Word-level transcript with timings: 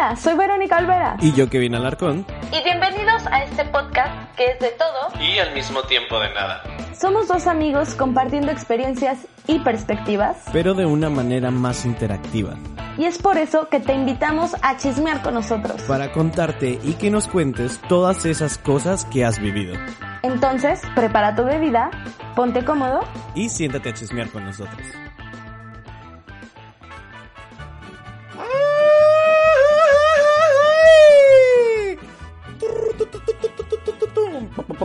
Hola, 0.00 0.16
soy 0.16 0.34
Verónica 0.34 0.78
Alvera. 0.78 1.16
Y 1.20 1.32
yo, 1.32 1.50
Kevin 1.50 1.74
Alarcón. 1.74 2.24
Y 2.50 2.64
bienvenidos 2.64 3.26
a 3.26 3.44
este 3.44 3.66
podcast 3.66 4.34
que 4.34 4.52
es 4.52 4.58
de 4.58 4.70
todo 4.70 5.22
y 5.22 5.38
al 5.38 5.52
mismo 5.52 5.82
tiempo 5.82 6.18
de 6.18 6.32
nada. 6.32 6.62
Somos 6.98 7.28
dos 7.28 7.46
amigos 7.46 7.96
compartiendo 7.96 8.50
experiencias 8.50 9.18
y 9.46 9.58
perspectivas, 9.58 10.38
pero 10.54 10.72
de 10.72 10.86
una 10.86 11.10
manera 11.10 11.50
más 11.50 11.84
interactiva. 11.84 12.56
Y 12.96 13.04
es 13.04 13.18
por 13.18 13.36
eso 13.36 13.68
que 13.68 13.78
te 13.78 13.92
invitamos 13.92 14.56
a 14.62 14.78
chismear 14.78 15.20
con 15.20 15.34
nosotros. 15.34 15.82
Para 15.82 16.12
contarte 16.12 16.78
y 16.82 16.94
que 16.94 17.10
nos 17.10 17.28
cuentes 17.28 17.78
todas 17.86 18.24
esas 18.24 18.56
cosas 18.56 19.04
que 19.04 19.26
has 19.26 19.38
vivido. 19.38 19.74
Entonces, 20.22 20.80
prepara 20.94 21.34
tu 21.34 21.44
bebida, 21.44 21.90
ponte 22.34 22.64
cómodo 22.64 23.00
y 23.34 23.50
siéntate 23.50 23.90
a 23.90 23.92
chismear 23.92 24.30
con 24.30 24.46
nosotros. 24.46 24.80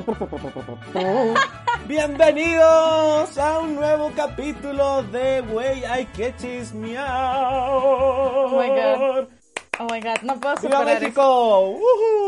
Bienvenidos 1.88 3.38
a 3.38 3.59
un 3.59 3.75
nuevo 3.75 4.11
capítulo 4.16 5.02
de 5.03 5.42
Wey 5.42 5.84
Hay 5.84 6.06
que 6.08 6.36
chismear. 6.36 7.70
Oh 7.72 8.50
my 8.50 8.67
god. 8.67 9.28
Oh 9.80 9.88
my 9.92 10.00
god, 10.00 10.22
no 10.22 10.39
puedo 10.39 10.56
superar 10.58 10.86
México! 10.86 11.80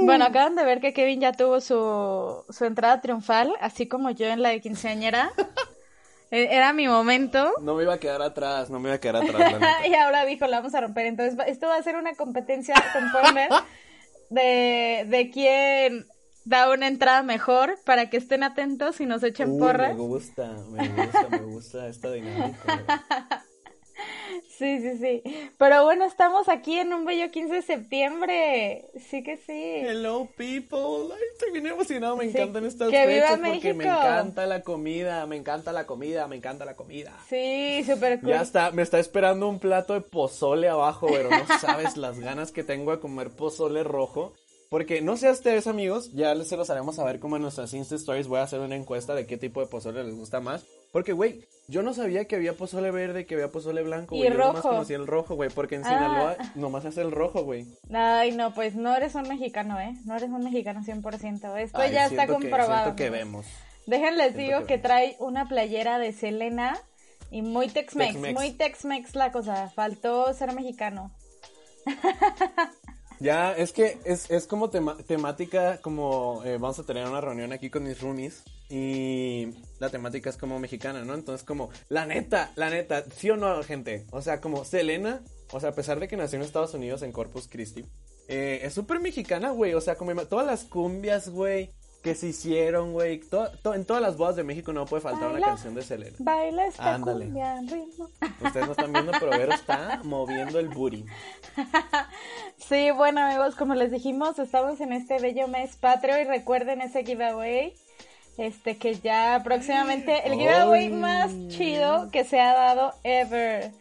Bueno, 0.02 0.26
acaban 0.26 0.56
de 0.56 0.66
ver 0.66 0.82
que 0.82 0.92
Kevin 0.92 1.22
ya 1.22 1.32
tuvo 1.34 1.62
su, 1.62 2.44
su 2.50 2.66
entrada 2.66 3.00
triunfal, 3.00 3.54
así 3.62 3.88
como 3.88 4.10
yo 4.10 4.28
en 4.28 4.42
la 4.42 4.50
de 4.50 4.62
quinceañera. 4.62 5.32
E, 6.30 6.54
era 6.54 6.74
mi 6.74 6.90
momento. 6.90 7.54
No 7.62 7.74
me 7.76 7.84
iba 7.84 7.94
a 7.94 8.00
quedar 8.00 8.22
atrás, 8.22 8.70
no 8.70 8.82
me 8.82 8.90
iba 8.90 8.96
a 8.96 9.00
quedar 9.00 9.24
atrás. 9.24 9.62
y 9.90 9.96
ahora 9.96 10.26
dijo, 10.26 10.46
la 10.46 10.58
vamos 10.58 10.76
a 10.76 10.82
romper. 10.82 11.06
Entonces, 11.06 11.40
esto 11.48 11.68
va 11.68 11.78
a 11.78 11.82
ser 11.82 11.96
una 11.96 12.16
competencia 12.16 12.76
con 12.92 13.10
Former 13.12 13.50
de, 14.30 15.06
de 15.08 15.30
quién 15.32 16.06
da 16.48 16.72
una 16.72 16.88
entrada 16.88 17.24
mejor 17.24 17.78
para 17.84 18.10
que 18.10 18.18
estén 18.18 18.44
atentos 18.44 19.02
y 19.02 19.06
nos 19.06 19.22
echen 19.24 19.58
porras. 19.58 19.96
Me 19.96 20.02
gusta, 20.02 20.56
me 20.72 20.88
gusta, 20.88 21.28
me 21.30 21.38
gusta 21.40 21.88
esta 21.88 22.12
dinámica. 22.12 23.44
Sí, 24.58 24.80
sí, 24.82 24.98
sí. 25.00 25.50
Pero 25.58 25.84
bueno, 25.84 26.06
estamos 26.06 26.50
aquí 26.50 26.78
en 26.78 26.94
un 26.94 27.06
bello 27.06 27.32
15 27.32 27.56
de 27.56 27.62
septiembre. 27.62 28.86
Sí 29.10 29.24
que 29.24 29.38
sí. 29.38 29.88
Hello, 29.88 30.28
people. 30.36 31.14
estoy 31.34 31.52
bien 31.52 31.68
emocionado. 31.68 32.16
Me 32.16 32.26
encantan 32.26 32.66
estas 32.66 32.90
que 32.90 33.06
fechas 33.06 33.38
viva 33.40 33.52
porque 33.52 33.74
me 33.74 33.86
encanta 33.86 34.46
la 34.46 34.62
comida, 34.62 35.26
me 35.26 35.36
encanta 35.36 35.72
la 35.72 35.86
comida, 35.86 36.28
me 36.28 36.36
encanta 36.36 36.66
la 36.66 36.76
comida. 36.76 37.14
Sí, 37.28 37.84
súper 37.86 38.20
cool. 38.20 38.30
Ya 38.30 38.42
está, 38.42 38.72
me 38.72 38.82
está 38.82 39.00
esperando 39.00 39.48
un 39.48 39.60
plato 39.60 39.94
de 39.94 40.02
pozole 40.02 40.70
abajo, 40.70 41.08
pero 41.08 41.30
no 41.30 41.60
sabes 41.60 41.98
las 41.98 42.20
ganas 42.20 42.52
que 42.52 42.64
tengo 42.64 42.92
de 42.92 43.00
comer 43.00 43.32
pozole 43.32 43.84
rojo. 43.84 44.34
Porque 44.70 45.02
no 45.02 45.16
sé 45.16 45.28
a 45.28 45.32
ustedes, 45.32 45.66
amigos, 45.68 46.12
ya 46.14 46.36
se 46.44 46.58
los 46.58 46.70
haremos 46.70 46.96
saber 46.96 47.20
como 47.20 47.38
en 47.38 47.42
nuestras 47.42 47.74
Insta 47.74 47.96
Stories 47.96 48.28
voy 48.28 48.40
a 48.40 48.44
hacer 48.44 48.60
una 48.60 48.76
encuesta 48.76 49.16
de 49.16 49.26
qué 49.26 49.38
tipo 49.38 49.62
de 49.62 49.68
pozole 49.68 50.04
les 50.04 50.16
gusta 50.16 50.42
más. 50.42 50.66
Porque, 50.92 51.14
güey, 51.14 51.46
yo 51.68 51.84
no 51.84 51.94
sabía 51.94 52.26
que 52.26 52.36
había 52.36 52.54
pozole 52.54 52.92
verde, 52.92 53.26
que 53.26 53.36
había 53.36 53.52
pozole 53.52 53.84
blanco, 53.84 54.16
güey. 54.16 54.28
Y 54.28 54.32
yo 54.32 54.38
rojo. 54.38 54.48
nomás 54.48 54.62
conocía 54.64 54.98
el 54.98 55.08
rojo, 55.08 55.36
güey, 55.36 55.50
porque 55.50 55.76
en 55.76 55.84
Sinaloa 55.84 56.36
ah. 56.38 56.52
nomás 56.56 56.86
hace 56.86 57.02
el 57.02 57.12
rojo, 57.12 57.44
güey. 57.44 57.66
Ay, 57.94 58.32
no, 58.32 58.54
pues 58.54 58.76
no 58.76 58.96
eres 58.96 59.16
un 59.16 59.28
mexicano, 59.28 59.80
¿eh? 59.80 59.94
No 60.06 60.16
eres 60.16 60.30
un 60.30 60.44
mexicano 60.44 60.82
100%. 60.82 61.58
Esto 61.60 61.86
ya 61.88 62.08
está 62.08 62.28
comprobado. 62.28 62.96
Que, 62.96 63.06
que 63.06 63.10
vemos. 63.10 63.46
Déjenles 63.86 64.36
digo 64.36 64.66
que, 64.66 64.78
trae 64.78 65.16
una 65.20 65.48
playera 65.48 65.98
de 65.98 66.12
Selena 66.12 66.78
y 67.32 67.42
muy 67.42 67.70
Tex-Mex, 67.70 68.34
muy 68.34 68.52
Tex-Mex 68.52 69.16
la 69.16 69.32
cosa. 69.32 69.70
Faltó 69.70 70.34
ser 70.34 70.54
mexicano. 70.54 71.12
Ya, 73.20 73.54
es 73.54 73.72
que 73.72 73.98
es, 74.06 74.30
es 74.30 74.46
como 74.46 74.70
temática, 74.70 75.80
como 75.82 76.44
eh, 76.46 76.58
vamos 76.60 76.78
a 76.80 76.84
tener 76.84 77.08
una 77.08 77.20
reunión 77.20 77.52
aquí 77.52 77.70
con 77.70 77.84
mis 77.84 78.00
roomies 78.00 78.44
y 78.70 79.48
la 79.80 79.90
temática 79.90 80.30
es 80.30 80.38
como 80.38 80.60
mexicana, 80.60 81.04
¿no? 81.04 81.16
Entonces 81.16 81.44
como, 81.44 81.70
la 81.90 82.06
neta, 82.06 82.52
la 82.56 82.70
neta, 82.70 83.04
sí 83.16 83.30
o 83.30 83.38
no, 83.38 83.64
gente, 83.64 84.06
o 84.12 84.22
sea, 84.22 84.40
como 84.40 84.66
Selena, 84.66 85.22
o 85.52 85.60
sea, 85.60 85.70
a 85.70 85.76
pesar 85.76 86.00
de 86.00 86.08
que 86.08 86.18
nació 86.18 86.38
en 86.38 86.46
Estados 86.46 86.74
Unidos 86.74 87.02
en 87.02 87.12
Corpus 87.12 87.48
Christi, 87.48 87.86
eh, 88.28 88.60
es 88.64 88.74
súper 88.74 89.00
mexicana, 89.00 89.52
güey, 89.52 89.74
o 89.74 89.82
sea, 89.82 89.96
como 89.96 90.14
todas 90.26 90.46
las 90.46 90.66
cumbias, 90.66 91.30
güey, 91.30 91.72
que 92.08 92.16
se 92.16 92.28
hicieron, 92.28 92.94
güey. 92.94 93.20
en 93.76 93.84
todas 93.86 94.02
las 94.02 94.16
bodas 94.16 94.38
de 94.38 94.44
México 94.46 94.72
no 94.72 94.86
puede 94.86 95.02
faltar 95.02 95.30
una 95.30 95.42
canción 95.42 95.76
de 95.76 95.82
Selena. 95.82 96.16
Baila 96.20 96.68
esta 96.68 96.94
Ándale. 96.96 97.26
ritmo. 97.26 98.10
Ustedes 98.42 98.66
no 98.66 98.72
están 98.72 98.94
viendo, 98.94 99.12
pero 99.12 99.32
Vero 99.32 99.54
está 99.54 100.00
moviendo 100.06 100.58
el 100.58 100.70
booty. 100.70 101.06
Sí, 102.58 102.92
bueno, 102.92 103.22
amigos, 103.22 103.56
como 103.56 103.76
les 103.76 103.92
dijimos, 103.92 104.40
estamos 104.40 104.80
en 104.82 104.92
este 104.92 105.20
bello 105.20 105.48
mes 105.48 105.76
patrio 105.76 106.20
y 106.20 106.24
recuerden 106.24 106.82
ese 106.82 107.04
giveaway. 107.04 107.74
Este 108.38 108.78
que 108.78 108.96
ya 108.96 109.42
próximamente 109.44 110.28
el 110.28 110.34
giveaway 110.34 110.90
más 110.90 111.32
chido 111.50 112.10
que 112.12 112.24
se 112.24 112.40
ha 112.40 112.54
dado 112.54 112.94
ever. 113.04 113.72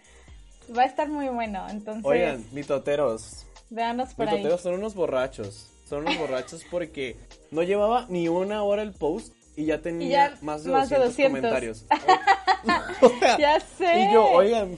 Va 0.77 0.83
a 0.83 0.87
estar 0.87 1.09
muy 1.09 1.29
bueno, 1.29 1.65
entonces. 1.71 2.05
Oigan, 2.05 2.45
mitoteros. 2.53 3.46
Veanos 3.71 4.15
por 4.15 4.27
mitoteros 4.27 4.60
son 4.60 4.75
unos 4.75 4.94
borrachos. 4.94 5.71
Son 5.88 6.03
unos 6.03 6.19
borrachos 6.19 6.65
porque 6.71 7.16
no 7.50 7.62
llevaba 7.62 8.06
ni 8.09 8.28
una 8.28 8.62
hora 8.62 8.82
el 8.82 8.93
post 8.93 9.34
y 9.56 9.66
ya 9.66 9.81
tenía 9.81 10.37
más, 10.43 10.65
de, 10.65 10.71
200 10.71 11.15
comentarios. 11.16 11.87
ya 13.38 13.60
sé. 13.60 14.00
Y 14.00 14.12
yo, 14.12 14.25
oigan, 14.31 14.77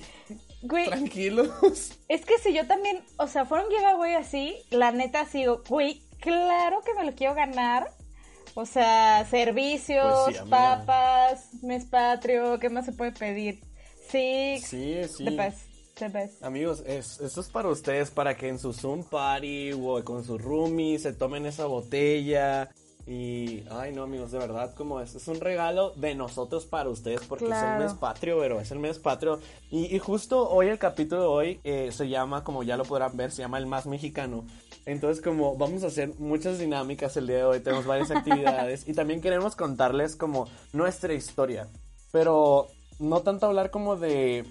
tranquilos. 0.87 1.99
Es 2.09 2.25
que 2.25 2.39
si 2.39 2.53
yo 2.55 2.67
también, 2.67 3.03
o 3.17 3.27
sea, 3.27 3.45
fueron 3.45 3.69
giveaway 3.71 4.15
así, 4.15 4.57
la 4.71 4.93
neta 4.93 5.25
sigo, 5.27 5.63
güey, 5.69 6.03
claro 6.21 6.83
que 6.85 6.95
me 6.95 7.05
lo 7.05 7.15
quiero 7.15 7.35
ganar. 7.35 7.91
O 8.55 8.67
sea, 8.67 9.25
servicios, 9.31 10.25
pues 10.25 10.41
papas, 10.43 11.63
mes 11.63 11.85
patrio, 11.85 12.59
¿qué 12.59 12.71
más 12.71 12.87
se 12.87 12.93
puede 12.93 13.13
pedir? 13.13 13.61
Sí. 14.11 14.61
Sí, 14.65 15.01
Amigos, 16.43 16.83
es, 16.87 17.21
esto 17.21 17.41
es 17.41 17.49
para 17.49 17.69
ustedes, 17.69 18.11
para 18.11 18.37
que 18.37 18.49
en 18.49 18.59
su 18.59 18.73
Zoom 18.73 19.03
party 19.05 19.73
o 19.73 20.03
con 20.05 20.25
sus 20.25 20.41
roomies 20.41 21.03
se 21.03 21.13
tomen 21.13 21.47
esa 21.47 21.67
botella. 21.67 22.71
Y, 23.07 23.65
ay 23.71 23.95
no 23.95 24.03
amigos, 24.03 24.33
de 24.33 24.39
verdad, 24.39 24.75
como 24.75 25.01
es, 25.01 25.15
es 25.15 25.27
un 25.29 25.41
regalo 25.41 25.93
de 25.97 26.15
nosotros 26.15 26.67
para 26.67 26.91
ustedes 26.91 27.23
porque 27.27 27.47
es 27.47 27.57
el 27.57 27.79
mes 27.79 27.95
patrio, 27.95 28.39
pero 28.39 28.61
es 28.61 28.71
el 28.71 28.81
mes 28.81 28.99
patrio. 28.99 29.41
Y, 29.71 29.99
justo 29.99 30.49
hoy 30.49 30.69
el 30.69 30.79
capítulo 30.79 31.23
de 31.23 31.27
hoy 31.27 31.61
eh, 31.65 31.91
se 31.91 32.09
llama, 32.09 32.45
como 32.45 32.63
ya 32.63 32.77
lo 32.77 32.85
podrán 32.85 33.17
ver, 33.17 33.31
se 33.31 33.41
llama 33.41 33.57
El 33.57 33.67
Más 33.67 33.87
Mexicano. 33.87 34.45
Entonces, 34.85 35.25
como 35.25 35.57
vamos 35.57 35.85
a 35.85 35.87
hacer 35.87 36.13
muchas 36.19 36.59
dinámicas 36.59 37.17
el 37.17 37.27
día 37.27 37.39
de 37.39 37.45
hoy, 37.45 37.61
tenemos 37.61 37.87
varias 37.87 38.11
actividades 38.13 38.87
y 38.87 38.93
también 38.93 39.23
queremos 39.23 39.57
contarles 39.57 40.15
como 40.15 40.47
nuestra 40.75 41.15
historia. 41.15 41.67
Pero 42.13 42.69
no 42.99 43.21
tanto 43.23 43.47
hablar 43.47 43.71
como 43.71 43.97
de 43.97 44.45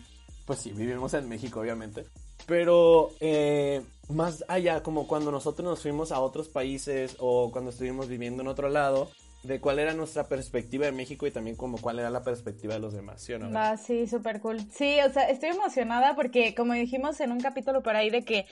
pues 0.48 0.60
sí, 0.60 0.72
vivimos 0.72 1.14
en 1.14 1.28
México, 1.28 1.60
obviamente. 1.60 2.06
Pero 2.46 3.10
eh, 3.20 3.84
más 4.08 4.46
allá, 4.48 4.82
como 4.82 5.06
cuando 5.06 5.30
nosotros 5.30 5.68
nos 5.68 5.82
fuimos 5.82 6.14
a 6.14 6.22
otros 6.22 6.48
países 6.48 7.18
o 7.20 7.52
cuando 7.52 7.72
estuvimos 7.72 8.08
viviendo 8.08 8.42
en 8.42 8.48
otro 8.48 8.70
lado, 8.70 9.10
de 9.44 9.60
cuál 9.60 9.78
era 9.78 9.94
nuestra 9.94 10.28
perspectiva 10.30 10.86
de 10.86 10.94
México 10.94 11.28
y 11.28 11.32
también 11.32 11.58
como 11.58 11.78
cuál 11.78 12.00
era 12.00 12.10
la 12.10 12.24
perspectiva 12.24 12.76
de 12.76 12.80
los 12.80 12.94
demás, 12.94 13.22
¿sí 13.22 13.34
o 13.34 13.40
no? 13.40 13.60
Ah, 13.60 13.76
sí, 13.76 14.08
súper 14.08 14.40
cool. 14.40 14.62
Sí, 14.72 14.98
o 15.06 15.12
sea, 15.12 15.30
estoy 15.30 15.50
emocionada 15.50 16.16
porque 16.16 16.56
como 16.56 16.74
dijimos 16.74 17.20
en 17.20 17.34
un 17.34 17.42
capítulo 17.42 17.84
por 17.84 17.98
ahí 17.98 18.10
de 18.10 18.24
que 18.24 18.46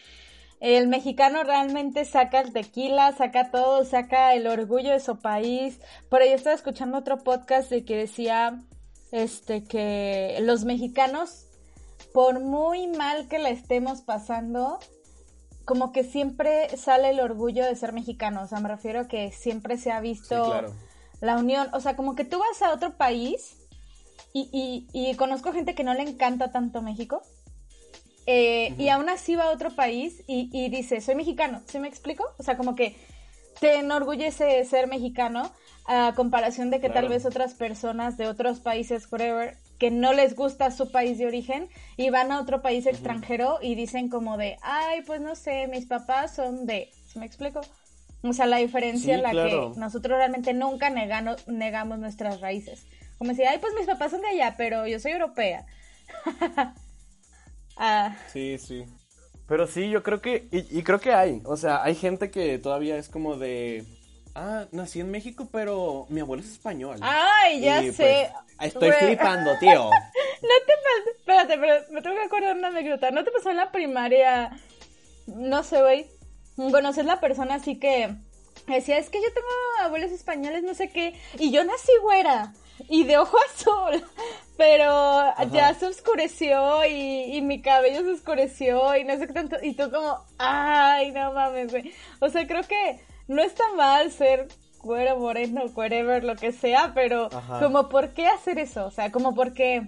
el 0.59 0.89
mexicano 0.89 1.43
realmente 1.43 2.03
saca 2.03 2.41
el 2.41 2.51
tequila, 2.51 3.13
saca 3.13 3.51
todo, 3.51 3.85
saca 3.85 4.33
el 4.33 4.47
orgullo 4.47 4.91
de 4.91 4.99
su 4.99 5.17
país. 5.19 5.79
Por 6.09 6.21
ahí 6.21 6.33
estaba 6.33 6.55
escuchando 6.55 6.97
otro 6.97 7.23
podcast 7.23 7.69
de 7.69 7.85
que 7.85 7.95
decía 7.95 8.61
este 9.11 9.63
que 9.63 10.37
los 10.41 10.65
mexicanos 10.65 11.45
por 12.15 12.39
muy 12.39 12.87
mal 12.87 13.27
que 13.27 13.39
la 13.39 13.49
estemos 13.49 13.99
pasando, 13.99 14.79
como 15.65 15.91
que 15.91 16.05
siempre 16.05 16.69
sale 16.77 17.09
el 17.09 17.19
orgullo 17.19 17.65
de 17.65 17.75
ser 17.75 17.91
mexicano. 17.91 18.43
O 18.43 18.47
sea, 18.47 18.61
me 18.61 18.69
refiero 18.69 19.01
a 19.01 19.07
que 19.09 19.33
siempre 19.33 19.75
se 19.75 19.91
ha 19.91 19.99
visto 19.99 20.61
la 21.19 21.35
unión. 21.35 21.67
O 21.73 21.81
sea, 21.81 21.97
como 21.97 22.15
que 22.15 22.23
tú 22.23 22.39
vas 22.39 22.61
a 22.61 22.73
otro 22.73 22.95
país 22.95 23.57
y, 24.31 24.87
y, 24.93 25.13
conozco 25.15 25.51
gente 25.51 25.75
que 25.75 25.83
no 25.83 25.93
le 25.93 26.03
encanta 26.03 26.53
tanto 26.53 26.81
México. 26.81 27.21
eh, 28.27 28.73
y 28.77 28.87
aún 28.87 29.09
así 29.09 29.35
va 29.35 29.45
a 29.45 29.51
otro 29.51 29.71
país 29.71 30.23
y, 30.25 30.49
y 30.53 30.69
dice, 30.69 31.01
soy 31.01 31.15
mexicano, 31.15 31.63
¿sí 31.65 31.79
me 31.79 31.89
explico? 31.89 32.23
O 32.37 32.43
sea, 32.43 32.55
como 32.55 32.75
que 32.75 32.95
te 33.59 33.79
enorgullece 33.79 34.63
ser 34.63 34.87
mexicano 34.87 35.51
a 35.85 36.13
comparación 36.15 36.69
de 36.69 36.79
que 36.79 36.89
tal 36.89 37.09
vez 37.09 37.25
otras 37.25 37.55
personas 37.55 38.15
de 38.15 38.29
otros 38.29 38.61
países, 38.61 39.11
whatever, 39.11 39.57
que 39.77 39.91
no 39.91 40.13
les 40.13 40.35
gusta 40.35 40.71
su 40.71 40.91
país 40.91 41.17
de 41.17 41.25
origen 41.25 41.69
y 41.97 42.09
van 42.09 42.31
a 42.31 42.39
otro 42.39 42.61
país 42.61 42.85
extranjero 42.85 43.59
y 43.61 43.75
dicen 43.75 44.09
como 44.09 44.37
de, 44.37 44.57
ay, 44.61 45.01
pues 45.05 45.21
no 45.21 45.35
sé, 45.35 45.67
mis 45.67 45.85
papás 45.85 46.35
son 46.35 46.65
de, 46.65 46.91
¿sí 47.07 47.19
me 47.19 47.25
explico? 47.25 47.61
O 48.23 48.33
sea, 48.33 48.45
la 48.45 48.57
diferencia 48.57 49.15
en 49.15 49.23
la 49.23 49.31
que 49.31 49.71
nosotros 49.77 50.17
realmente 50.17 50.53
nunca 50.53 50.89
negamos 50.89 51.99
nuestras 51.99 52.41
raíces. 52.41 52.87
Como 53.17 53.31
decir, 53.31 53.45
ay, 53.47 53.59
pues 53.59 53.73
mis 53.77 53.85
papás 53.85 54.11
son 54.11 54.21
de 54.21 54.27
allá, 54.27 54.55
pero 54.57 54.87
yo 54.87 54.99
soy 54.99 55.11
europea. 55.11 55.65
ah. 57.77 58.15
Sí, 58.31 58.57
sí. 58.57 58.85
Pero 59.47 59.67
sí, 59.67 59.89
yo 59.89 60.01
creo 60.01 60.21
que, 60.21 60.47
y, 60.51 60.81
creo 60.81 60.99
que 60.99 61.13
hay, 61.13 61.41
o 61.45 61.55
sea, 61.55 61.83
hay 61.83 61.93
gente 61.93 62.31
que 62.31 62.57
todavía 62.57 62.97
es 62.97 63.09
como 63.09 63.37
de, 63.37 63.85
ah, 64.35 64.65
nací 64.71 64.99
en 64.99 65.09
México, 65.09 65.47
pero 65.51 66.05
mi 66.09 66.21
abuelo 66.21 66.43
es 66.43 66.51
español. 66.51 66.97
Ay, 67.01 67.61
ya 67.61 67.81
pues, 67.81 67.95
sé. 67.95 68.31
estoy 68.59 68.91
flipando, 68.91 69.57
tío. 69.59 69.85
no 70.41 70.55
te 70.65 70.73
pasó, 70.83 71.17
espérate, 71.17 71.57
pero 71.57 71.85
me 71.91 72.01
tengo 72.01 72.15
que 72.15 72.23
acordar 72.23 72.55
una 72.55 72.67
anécdota. 72.67 73.11
¿No 73.11 73.23
te 73.23 73.31
pasó 73.31 73.49
en 73.49 73.57
la 73.57 73.71
primaria? 73.71 74.51
No 75.27 75.63
sé, 75.63 75.81
güey. 75.81 76.05
Conoces 76.55 77.05
la 77.05 77.19
persona 77.19 77.55
así 77.55 77.79
que 77.79 78.15
decía, 78.67 78.97
es 78.97 79.09
que 79.09 79.21
yo 79.21 79.33
tengo 79.33 79.47
abuelos 79.81 80.11
españoles, 80.11 80.63
no 80.63 80.73
sé 80.73 80.89
qué, 80.89 81.19
y 81.37 81.51
yo 81.51 81.63
nací 81.63 81.91
güera 82.01 82.53
y 82.89 83.03
de 83.03 83.17
ojo 83.17 83.37
azul, 83.53 84.03
pero 84.57 85.33
ya 85.51 85.73
se 85.73 85.87
oscureció 85.87 86.85
y, 86.85 87.35
y, 87.35 87.41
mi 87.41 87.61
cabello 87.61 88.01
se 88.01 88.11
oscureció 88.11 88.95
y 88.95 89.03
no 89.03 89.17
sé 89.17 89.27
qué 89.27 89.33
tanto, 89.33 89.57
y 89.61 89.73
tú 89.73 89.89
como, 89.91 90.19
ay, 90.37 91.11
no 91.11 91.33
mames, 91.33 91.71
güey. 91.71 91.93
O 92.19 92.29
sea, 92.29 92.47
creo 92.47 92.63
que 92.63 92.99
no 93.27 93.41
está 93.41 93.63
mal 93.75 94.11
ser 94.11 94.47
cuero, 94.77 95.17
moreno, 95.17 95.63
whatever, 95.75 96.23
lo 96.23 96.35
que 96.35 96.51
sea, 96.51 96.93
pero 96.93 97.29
como 97.59 97.89
por 97.89 98.13
qué 98.13 98.27
hacer 98.27 98.59
eso, 98.59 98.85
o 98.85 98.91
sea, 98.91 99.11
como 99.11 99.33
por 99.33 99.53
qué 99.53 99.87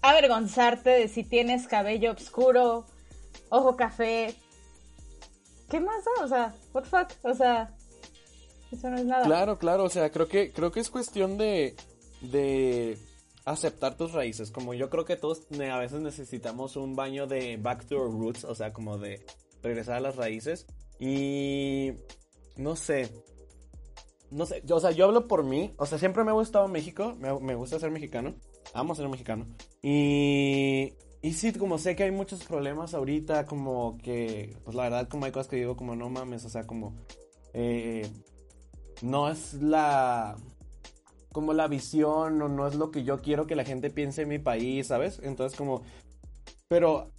avergonzarte 0.00 0.90
de 0.90 1.08
si 1.08 1.22
tienes 1.22 1.68
cabello 1.68 2.12
oscuro, 2.12 2.86
ojo 3.50 3.76
café. 3.76 4.34
¿Qué 5.68 5.80
más 5.80 6.04
da? 6.04 6.24
O 6.24 6.28
sea, 6.28 6.54
what 6.72 6.82
the 6.82 6.88
fuck? 6.88 7.08
O 7.22 7.34
sea, 7.34 7.74
eso 8.70 8.90
no 8.90 8.96
es 8.96 9.04
nada. 9.04 9.24
Claro, 9.24 9.58
claro, 9.58 9.84
o 9.84 9.88
sea, 9.88 10.10
creo 10.10 10.28
que 10.28 10.52
creo 10.52 10.72
que 10.72 10.80
es 10.80 10.90
cuestión 10.90 11.38
de 11.38 11.76
de 12.20 12.98
aceptar 13.44 13.96
tus 13.96 14.12
raíces. 14.12 14.50
Como 14.50 14.74
yo 14.74 14.90
creo 14.90 15.04
que 15.04 15.16
todos 15.16 15.46
a 15.50 15.78
veces 15.78 16.00
necesitamos 16.00 16.76
un 16.76 16.96
baño 16.96 17.26
de 17.26 17.56
back 17.56 17.86
to 17.86 17.96
our 17.96 18.10
roots, 18.10 18.44
o 18.44 18.54
sea, 18.54 18.72
como 18.72 18.98
de 18.98 19.24
regresar 19.62 19.96
a 19.96 20.00
las 20.00 20.16
raíces. 20.16 20.66
Y 20.98 21.92
no 22.56 22.76
sé. 22.76 23.10
No 24.30 24.46
sé, 24.46 24.62
yo, 24.64 24.76
o 24.76 24.80
sea, 24.80 24.92
yo 24.92 25.06
hablo 25.06 25.28
por 25.28 25.44
mí. 25.44 25.74
O 25.76 25.86
sea, 25.86 25.98
siempre 25.98 26.24
me 26.24 26.30
ha 26.30 26.34
gustado 26.34 26.68
México. 26.68 27.14
Me, 27.18 27.54
gusta 27.54 27.78
ser 27.78 27.90
mexicano. 27.90 28.34
Amo 28.74 28.94
ser 28.94 29.08
mexicano. 29.08 29.46
Y, 29.82 30.94
y 31.20 31.32
sí, 31.34 31.52
como 31.52 31.78
sé 31.78 31.94
que 31.96 32.04
hay 32.04 32.10
muchos 32.10 32.44
problemas 32.44 32.94
ahorita, 32.94 33.46
como 33.46 33.98
que, 33.98 34.56
pues 34.64 34.74
la 34.74 34.84
verdad, 34.84 35.08
como 35.08 35.26
hay 35.26 35.32
cosas 35.32 35.48
que 35.48 35.56
digo, 35.56 35.76
como 35.76 35.94
no 35.94 36.08
mames, 36.08 36.44
o 36.44 36.48
sea, 36.48 36.66
como, 36.66 36.94
eh, 37.52 38.10
no 39.02 39.28
es 39.28 39.54
la, 39.54 40.36
como 41.32 41.52
la 41.52 41.68
visión 41.68 42.40
o 42.40 42.48
no 42.48 42.66
es 42.66 42.74
lo 42.74 42.90
que 42.90 43.04
yo 43.04 43.20
quiero 43.20 43.46
que 43.46 43.56
la 43.56 43.64
gente 43.64 43.90
piense 43.90 44.22
en 44.22 44.28
mi 44.28 44.38
país, 44.38 44.86
¿sabes? 44.86 45.20
Entonces 45.22 45.58
como, 45.58 45.82
pero 46.68 47.10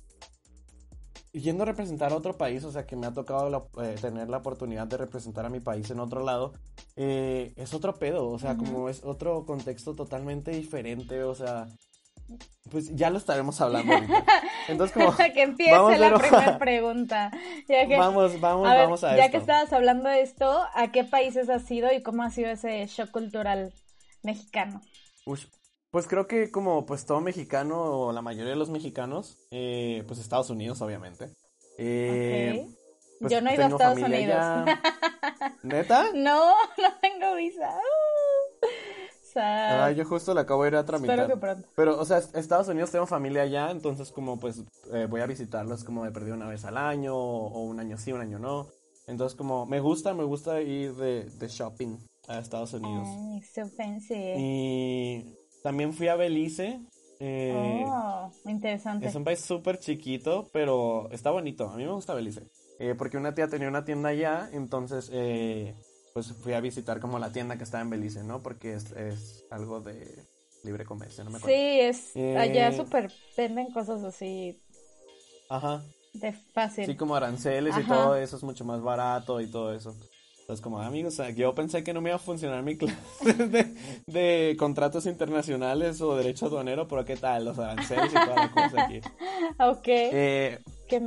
yendo 1.34 1.64
a 1.64 1.66
representar 1.66 2.12
a 2.14 2.16
otro 2.16 2.38
país, 2.38 2.64
o 2.64 2.72
sea, 2.72 2.86
que 2.86 2.96
me 2.96 3.08
ha 3.08 3.14
tocado 3.14 3.70
eh, 3.82 3.96
tener 4.00 4.30
la 4.30 4.38
oportunidad 4.38 4.88
de 4.88 4.98
representar 4.98 5.46
a 5.46 5.50
mi 5.50 5.60
país 5.60 5.90
en 5.90 6.00
otro 6.00 6.24
lado, 6.24 6.54
eh, 6.96 7.54
es 7.58 7.74
otro 7.74 7.96
pedo, 7.96 8.30
o 8.30 8.40
sea, 8.40 8.56
como 8.56 8.88
es 8.88 9.04
otro 9.04 9.46
contexto 9.46 9.96
totalmente 9.96 10.52
diferente, 10.52 11.24
o 11.24 11.34
sea, 11.34 11.68
pues 12.72 12.96
ya 12.96 13.10
lo 13.10 13.18
estaremos 13.18 13.60
hablando 13.62 13.94
ahorita. 13.94 14.26
Entonces, 14.70 14.96
como. 14.96 15.16
que 15.16 15.42
empiece 15.42 15.98
la 15.98 16.18
primera 16.18 16.58
pregunta. 16.58 17.32
vamos, 17.98 18.40
vamos, 18.40 18.64
vamos 18.64 19.04
a 19.04 19.18
Ya 19.18 19.30
que 19.30 19.38
estabas 19.38 19.74
hablando 19.74 20.10
de 20.10 20.22
esto, 20.22 20.64
¿a 20.74 20.92
qué 20.92 21.04
países 21.04 21.50
has 21.50 21.70
ido 21.70 21.92
y 21.92 22.02
cómo 22.02 22.24
ha 22.24 22.30
sido 22.30 22.50
ese 22.50 22.86
shock 22.88 23.12
cultural 23.12 23.74
mexicano? 24.22 24.82
Pues 25.94 26.08
creo 26.08 26.26
que 26.26 26.50
como 26.50 26.88
pues 26.88 27.06
todo 27.06 27.22
mexicano 27.22 27.80
o 27.80 28.12
la 28.14 28.24
mayoría 28.24 28.50
de 28.50 28.58
los 28.58 28.72
mexicanos, 28.72 29.38
eh, 29.52 30.04
pues 30.08 30.20
Estados 30.20 30.50
Unidos 30.50 30.82
obviamente. 30.82 31.30
Eh, 31.78 32.68
pues, 33.20 33.32
Yo 33.32 33.42
no 33.42 33.52
he 33.52 33.54
ido 33.54 33.66
a 33.66 33.68
Estados 33.68 34.00
Unidos. 34.00 34.66
¿Neta? 35.62 36.06
No, 36.16 36.56
no 36.80 36.94
tengo 37.00 37.36
visa. 37.36 37.78
Ah, 39.36 39.92
yo 39.92 40.04
justo 40.06 40.34
la 40.34 40.42
acabo 40.42 40.64
de 40.64 40.70
ir 40.70 40.76
a 40.78 40.84
tramitar. 40.84 41.20
Espero 41.20 41.36
que 41.36 41.40
pronto. 41.40 41.70
Pero, 41.76 42.00
o 42.00 42.06
sea, 42.06 42.18
Estados 42.18 42.68
Unidos 42.70 42.90
tengo 42.90 43.06
familia 43.06 43.44
allá, 43.44 43.70
entonces 43.70 44.12
como 44.12 44.40
pues 44.40 44.64
eh, 44.92 45.06
voy 45.08 45.22
a 45.22 45.28
visitarlos 45.28 45.84
como 45.84 46.02
me 46.02 46.12
perdí 46.12 46.32
una 46.32 46.48
vez 46.48 46.66
al 46.66 46.78
año, 46.78 47.16
o, 47.16 47.62
un 47.66 47.80
año 47.80 48.00
sí, 48.00 48.12
un 48.12 48.22
año 48.22 48.40
no. 48.40 48.68
Entonces 49.06 49.38
como 49.38 49.68
me 49.68 49.80
gusta, 49.80 50.16
me 50.16 50.24
gusta 50.24 50.60
ir 50.60 50.96
de, 50.96 51.26
de 51.26 51.48
shopping 51.48 52.00
a 52.28 52.40
Estados 52.40 52.74
Unidos. 52.74 53.08
Ay, 53.08 53.42
so 53.44 53.68
fancy. 53.78 54.16
Y 54.16 55.43
también 55.64 55.94
fui 55.94 56.10
a 56.10 56.16
Belice. 56.16 56.80
Eh, 57.20 57.84
oh, 57.88 58.32
interesante. 58.46 59.08
Es 59.08 59.16
un 59.16 59.24
país 59.24 59.40
súper 59.40 59.80
chiquito, 59.80 60.50
pero 60.52 61.10
está 61.12 61.32
bonito. 61.32 61.70
A 61.70 61.78
mí 61.78 61.86
me 61.86 61.94
gusta 61.94 62.14
Belice. 62.14 62.44
Eh, 62.80 62.96
porque 62.98 63.18
una 63.18 63.34
tía 63.34 63.48
tenía 63.48 63.70
una 63.70 63.86
tienda 63.86 64.10
allá, 64.10 64.50
entonces 64.52 65.10
eh, 65.14 65.74
pues 66.14 66.34
fui 66.34 66.54
a 66.54 66.60
visitar 66.60 67.00
como 67.00 67.18
la 67.18 67.32
tienda 67.32 67.58
que 67.58 67.64
estaba 67.64 67.82
en 67.82 67.90
Belice, 67.90 68.24
¿no? 68.24 68.44
Porque 68.44 68.74
es, 68.74 68.92
es 68.92 69.46
algo 69.50 69.80
de 69.80 70.26
libre 70.64 70.86
comercio, 70.86 71.24
no 71.24 71.30
me 71.30 71.38
acuerdo. 71.38 71.56
Sí, 71.56 71.80
es 71.80 72.38
allá 72.38 72.76
súper 72.76 73.12
venden 73.38 73.72
cosas 73.72 74.04
así. 74.04 74.60
Ajá. 75.50 75.84
De 76.14 76.34
fácil. 76.34 76.86
Sí, 76.86 76.96
como 76.96 77.16
aranceles 77.16 77.76
y 77.78 77.88
todo 77.88 78.16
eso 78.16 78.36
es 78.38 78.44
mucho 78.44 78.66
más 78.66 78.82
barato 78.82 79.40
y 79.40 79.48
todo 79.48 79.74
eso. 79.74 79.96
Entonces, 80.44 80.62
como 80.62 80.82
amigos, 80.82 81.22
yo 81.38 81.56
pensé 81.56 81.86
que 81.86 81.94
no 81.94 82.02
me 82.02 82.10
iba 82.10 82.18
a 82.18 82.20
funcionar 82.20 82.64
mi 82.64 82.76
clase 82.78 83.72
de, 84.08 84.56
contratos 84.60 85.06
internacionales 85.06 86.02
o 86.02 86.18
derecho 86.18 86.48
aduanero, 86.48 86.86
pero 86.86 87.06
¿qué 87.06 87.16
tal? 87.16 87.46
Los 87.46 87.60
aranceles 87.60 88.12
y 88.12 88.14
toda 88.14 88.36
la 88.36 88.52
cosa 88.52 88.84
aquí. 88.84 89.00
Ok. 89.60 89.88
Eh, 89.88 90.60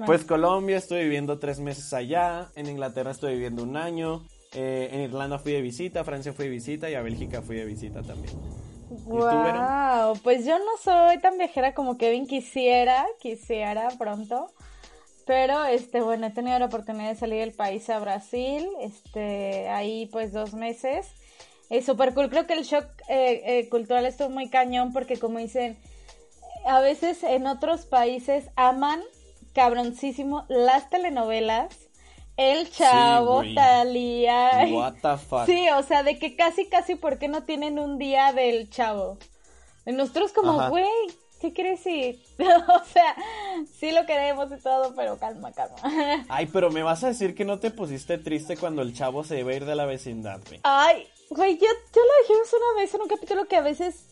pues 0.06 0.24
Colombia, 0.24 0.78
estoy 0.78 1.02
viviendo 1.02 1.38
tres 1.38 1.58
meses 1.58 1.92
allá. 1.92 2.48
En 2.54 2.66
Inglaterra 2.66 3.10
estoy 3.10 3.34
viviendo 3.34 3.62
un 3.62 3.76
año. 3.76 4.22
Eh, 4.54 4.88
en 4.92 5.00
Irlanda 5.02 5.38
fui 5.38 5.52
de 5.52 5.60
visita, 5.60 6.00
a 6.00 6.04
Francia 6.04 6.32
fui 6.32 6.46
de 6.46 6.52
visita 6.52 6.88
y 6.88 6.94
a 6.94 7.02
Bélgica 7.02 7.42
fui 7.42 7.56
de 7.56 7.66
visita 7.66 8.02
también. 8.02 8.34
Wow, 9.04 10.18
pues 10.22 10.46
yo 10.46 10.58
no 10.58 10.76
soy 10.82 11.18
tan 11.20 11.36
viajera 11.36 11.74
como 11.74 11.98
Kevin 11.98 12.26
quisiera, 12.26 13.04
quisiera 13.20 13.88
pronto. 13.98 14.50
Pero, 15.26 15.64
este, 15.64 16.00
bueno, 16.00 16.28
he 16.28 16.30
tenido 16.30 16.58
la 16.58 16.66
oportunidad 16.66 17.08
de 17.08 17.16
salir 17.16 17.40
del 17.40 17.52
país 17.52 17.90
a 17.90 17.98
Brasil, 17.98 18.68
este, 18.80 19.68
ahí 19.68 20.06
pues 20.06 20.32
dos 20.32 20.54
meses. 20.54 21.08
Es 21.68 21.84
súper 21.84 22.14
cool, 22.14 22.30
creo 22.30 22.46
que 22.46 22.52
el 22.52 22.62
shock 22.62 22.86
eh, 23.08 23.42
eh, 23.44 23.68
cultural 23.68 24.06
estuvo 24.06 24.30
muy 24.30 24.48
cañón 24.48 24.92
porque 24.92 25.18
como 25.18 25.40
dicen, 25.40 25.76
a 26.64 26.80
veces 26.80 27.24
en 27.24 27.48
otros 27.48 27.86
países 27.86 28.50
aman 28.54 29.00
cabroncísimo 29.52 30.44
las 30.48 30.88
telenovelas, 30.90 31.74
el 32.36 32.70
chavo, 32.70 33.42
Talía. 33.54 34.66
What 34.70 34.94
the 35.02 35.16
fuck. 35.16 35.46
Sí, 35.46 35.66
o 35.76 35.82
sea, 35.82 36.04
de 36.04 36.20
que 36.20 36.36
casi, 36.36 36.68
casi, 36.68 36.94
¿por 36.94 37.18
qué 37.18 37.26
no 37.26 37.42
tienen 37.42 37.80
un 37.80 37.98
día 37.98 38.32
del 38.32 38.70
chavo? 38.70 39.18
Nosotros 39.86 40.32
como, 40.32 40.68
güey, 40.68 40.86
¿Qué 41.40 41.52
quieres 41.52 41.84
decir? 41.84 42.22
o 42.38 42.84
sea, 42.84 43.14
sí 43.78 43.92
lo 43.92 44.06
queremos 44.06 44.50
y 44.50 44.62
todo, 44.62 44.94
pero 44.94 45.18
calma, 45.18 45.52
calma. 45.52 45.76
Ay, 46.28 46.46
pero 46.46 46.70
me 46.70 46.82
vas 46.82 47.04
a 47.04 47.08
decir 47.08 47.34
que 47.34 47.44
no 47.44 47.58
te 47.58 47.70
pusiste 47.70 48.18
triste 48.18 48.56
cuando 48.56 48.82
el 48.82 48.94
chavo 48.94 49.22
se 49.22 49.40
iba 49.40 49.50
a 49.50 49.54
ir 49.54 49.66
de 49.66 49.74
la 49.74 49.84
vecindad, 49.84 50.40
güey. 50.46 50.60
Ay, 50.62 51.06
güey, 51.30 51.58
ya, 51.58 51.68
ya 51.68 52.00
lo 52.00 52.22
dijimos 52.22 52.52
una 52.52 52.80
vez 52.80 52.94
en 52.94 53.02
un 53.02 53.08
capítulo 53.08 53.46
que 53.46 53.56
a 53.56 53.60
veces, 53.60 54.06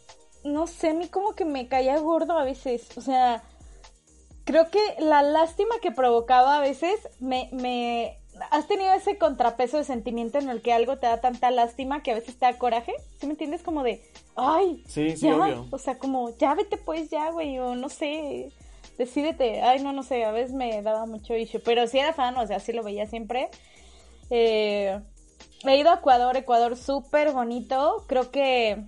no 0.44 0.66
sé, 0.66 0.90
a 0.90 0.94
mí 0.94 1.08
como 1.08 1.34
que 1.34 1.46
me 1.46 1.66
caía 1.66 1.98
gordo 1.98 2.38
a 2.38 2.44
veces. 2.44 2.88
O 2.96 3.00
sea, 3.00 3.42
creo 4.44 4.70
que 4.70 4.80
la 4.98 5.22
lástima 5.22 5.76
que 5.80 5.92
provocaba 5.92 6.58
a 6.58 6.60
veces 6.60 7.08
me, 7.20 7.48
me... 7.52 8.18
¿Has 8.50 8.66
tenido 8.66 8.92
ese 8.94 9.18
contrapeso 9.18 9.78
de 9.78 9.84
sentimiento 9.84 10.38
en 10.38 10.48
el 10.48 10.62
que 10.62 10.72
algo 10.72 10.98
te 10.98 11.06
da 11.06 11.20
tanta 11.20 11.50
lástima 11.50 12.02
que 12.02 12.12
a 12.12 12.14
veces 12.14 12.36
te 12.36 12.46
da 12.46 12.58
coraje? 12.58 12.92
¿Sí 13.18 13.26
me 13.26 13.32
entiendes? 13.32 13.62
Como 13.62 13.82
de, 13.82 14.02
ay, 14.36 14.82
sí, 14.86 15.16
sí, 15.16 15.30
obvio. 15.30 15.66
O 15.70 15.78
sea, 15.78 15.98
como, 15.98 16.36
ya 16.36 16.54
vete 16.54 16.76
pues 16.76 17.10
ya, 17.10 17.30
güey, 17.30 17.58
o 17.58 17.74
no 17.74 17.88
sé, 17.88 18.50
decídete. 18.98 19.62
Ay, 19.62 19.82
no, 19.82 19.92
no 19.92 20.02
sé, 20.02 20.24
a 20.24 20.32
veces 20.32 20.52
me 20.52 20.82
daba 20.82 21.06
mucho 21.06 21.36
issue, 21.36 21.60
pero 21.60 21.86
sí 21.86 21.98
era 21.98 22.12
fan, 22.12 22.36
o 22.36 22.46
sea, 22.46 22.60
sí 22.60 22.72
lo 22.72 22.82
veía 22.82 23.06
siempre. 23.06 23.48
Eh, 24.30 25.00
he 25.64 25.78
ido 25.78 25.90
a 25.90 25.96
Ecuador, 25.96 26.36
Ecuador 26.36 26.76
súper 26.76 27.32
bonito. 27.32 28.04
Creo 28.06 28.30
que 28.30 28.84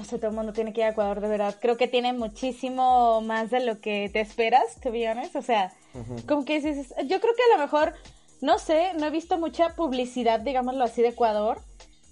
o 0.00 0.04
sea, 0.04 0.18
todo 0.18 0.30
el 0.30 0.36
mundo 0.36 0.52
tiene 0.52 0.72
que 0.72 0.80
ir 0.80 0.86
a 0.86 0.90
Ecuador 0.90 1.20
de 1.20 1.28
verdad. 1.28 1.56
Creo 1.60 1.76
que 1.76 1.88
tiene 1.88 2.12
muchísimo 2.12 3.20
más 3.20 3.50
de 3.50 3.60
lo 3.60 3.80
que 3.80 4.08
te 4.12 4.20
esperas, 4.20 4.76
te 4.80 4.88
honest. 4.88 5.36
O 5.36 5.42
sea, 5.42 5.72
como 6.26 6.44
que 6.44 6.60
dices, 6.60 6.94
yo 7.06 7.20
creo 7.20 7.34
que 7.34 7.42
a 7.52 7.56
lo 7.56 7.62
mejor, 7.62 7.94
no 8.40 8.58
sé, 8.58 8.94
no 8.98 9.06
he 9.06 9.10
visto 9.10 9.38
mucha 9.38 9.74
publicidad, 9.74 10.40
digámoslo 10.40 10.84
así, 10.84 11.02
de 11.02 11.08
Ecuador. 11.08 11.60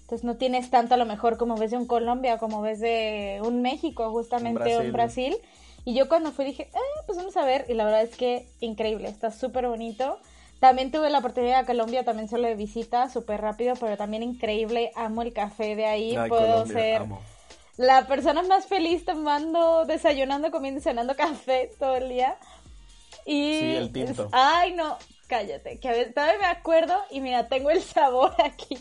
Entonces 0.01 0.23
no 0.23 0.37
tienes 0.37 0.69
tanto 0.69 0.95
a 0.95 0.97
lo 0.97 1.05
mejor 1.05 1.37
como 1.37 1.55
ves 1.55 1.71
de 1.71 1.77
un 1.77 1.85
Colombia, 1.85 2.37
como 2.37 2.61
ves 2.61 2.79
de 2.79 3.41
un 3.43 3.61
México, 3.61 4.09
justamente, 4.11 4.77
un 4.79 4.91
Brasil. 4.91 5.37
Y 5.85 5.93
yo 5.93 6.09
cuando 6.09 6.31
fui 6.31 6.45
dije, 6.45 6.69
eh, 6.73 7.01
pues 7.05 7.17
vamos 7.17 7.37
a 7.37 7.45
ver. 7.45 7.65
Y 7.69 7.73
la 7.73 7.85
verdad 7.85 8.01
es 8.01 8.15
que 8.15 8.47
increíble, 8.59 9.07
está 9.07 9.31
súper 9.31 9.67
bonito. 9.67 10.19
También 10.59 10.91
tuve 10.91 11.09
la 11.09 11.19
oportunidad 11.19 11.59
de 11.59 11.65
Colombia, 11.65 12.03
también 12.03 12.27
solo 12.27 12.47
de 12.47 12.55
visita, 12.55 13.09
súper 13.09 13.39
rápido, 13.39 13.75
pero 13.79 13.97
también 13.97 14.23
increíble. 14.23 14.91
Amo 14.95 15.21
el 15.21 15.31
café 15.31 15.75
de 15.75 15.85
ahí, 15.85 16.17
puedo 16.27 16.65
ser 16.65 17.03
la 17.77 18.07
persona 18.07 18.43
más 18.43 18.65
feliz 18.65 19.05
tomando, 19.05 19.85
desayunando, 19.85 20.51
comiendo 20.51 20.79
y 20.79 20.83
cenando 20.83 21.15
café 21.15 21.71
todo 21.79 21.95
el 21.95 22.09
día. 22.09 22.37
Y, 23.25 23.59
sí, 23.59 23.75
el 23.75 23.93
tinto. 23.93 24.27
ay, 24.31 24.73
no, 24.73 24.97
cállate, 25.29 25.79
que 25.79 25.87
a 25.87 25.91
veces, 25.91 26.13
todavía 26.13 26.39
me 26.39 26.47
acuerdo 26.47 26.93
y 27.11 27.21
mira, 27.21 27.47
tengo 27.47 27.69
el 27.69 27.81
sabor 27.81 28.33
aquí. 28.43 28.77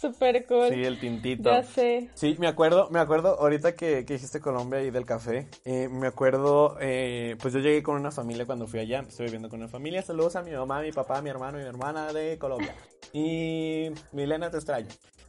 Súper 0.00 0.46
cool. 0.46 0.68
Sí, 0.68 0.84
el 0.84 1.00
tintito. 1.00 1.50
Ya 1.50 1.62
sé. 1.62 2.10
Sí, 2.14 2.36
me 2.38 2.46
acuerdo, 2.46 2.88
me 2.90 2.98
acuerdo 2.98 3.40
ahorita 3.40 3.74
que, 3.74 4.04
que 4.04 4.14
dijiste 4.14 4.38
Colombia 4.38 4.82
y 4.82 4.90
del 4.90 5.06
café. 5.06 5.48
Eh, 5.64 5.88
me 5.88 6.06
acuerdo, 6.06 6.76
eh, 6.78 7.36
pues 7.40 7.54
yo 7.54 7.60
llegué 7.60 7.82
con 7.82 7.96
una 7.96 8.10
familia 8.10 8.44
cuando 8.44 8.66
fui 8.66 8.80
allá. 8.80 9.00
Estoy 9.00 9.26
viviendo 9.26 9.48
con 9.48 9.60
una 9.60 9.68
familia. 9.68 10.02
Saludos 10.02 10.36
a 10.36 10.42
mi 10.42 10.50
mamá, 10.50 10.82
mi 10.82 10.92
papá, 10.92 11.22
mi 11.22 11.30
hermano 11.30 11.58
y 11.58 11.62
mi 11.62 11.68
hermana 11.68 12.12
de 12.12 12.38
Colombia. 12.38 12.74
Y 13.14 13.90
Milena 14.12 14.50
te 14.50 14.58
extraño. 14.58 14.88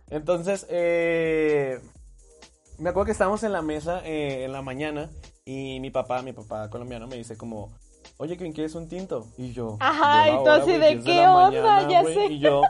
Entonces, 0.09 0.67
eh, 0.69 1.79
me 2.79 2.89
acuerdo 2.89 3.05
que 3.05 3.11
estábamos 3.13 3.43
en 3.43 3.53
la 3.53 3.61
mesa 3.61 4.01
eh, 4.03 4.43
en 4.43 4.51
la 4.51 4.61
mañana 4.61 5.09
y 5.45 5.79
mi 5.79 5.89
papá, 5.89 6.21
mi 6.21 6.33
papá 6.33 6.69
colombiano, 6.69 7.07
me 7.07 7.15
dice 7.15 7.37
como, 7.37 7.71
oye, 8.17 8.37
¿quién 8.37 8.53
quieres 8.53 8.75
un 8.75 8.87
tinto? 8.87 9.27
Y 9.37 9.53
yo, 9.53 9.77
ajá, 9.79 10.29
y 10.29 10.43
tú 10.43 10.49
así 10.49 10.71
de 10.73 11.01
qué 11.01 11.27
onda, 11.27 11.87
ya 11.87 12.03
sé. 12.03 12.25
Y 12.27 12.39
yo, 12.39 12.61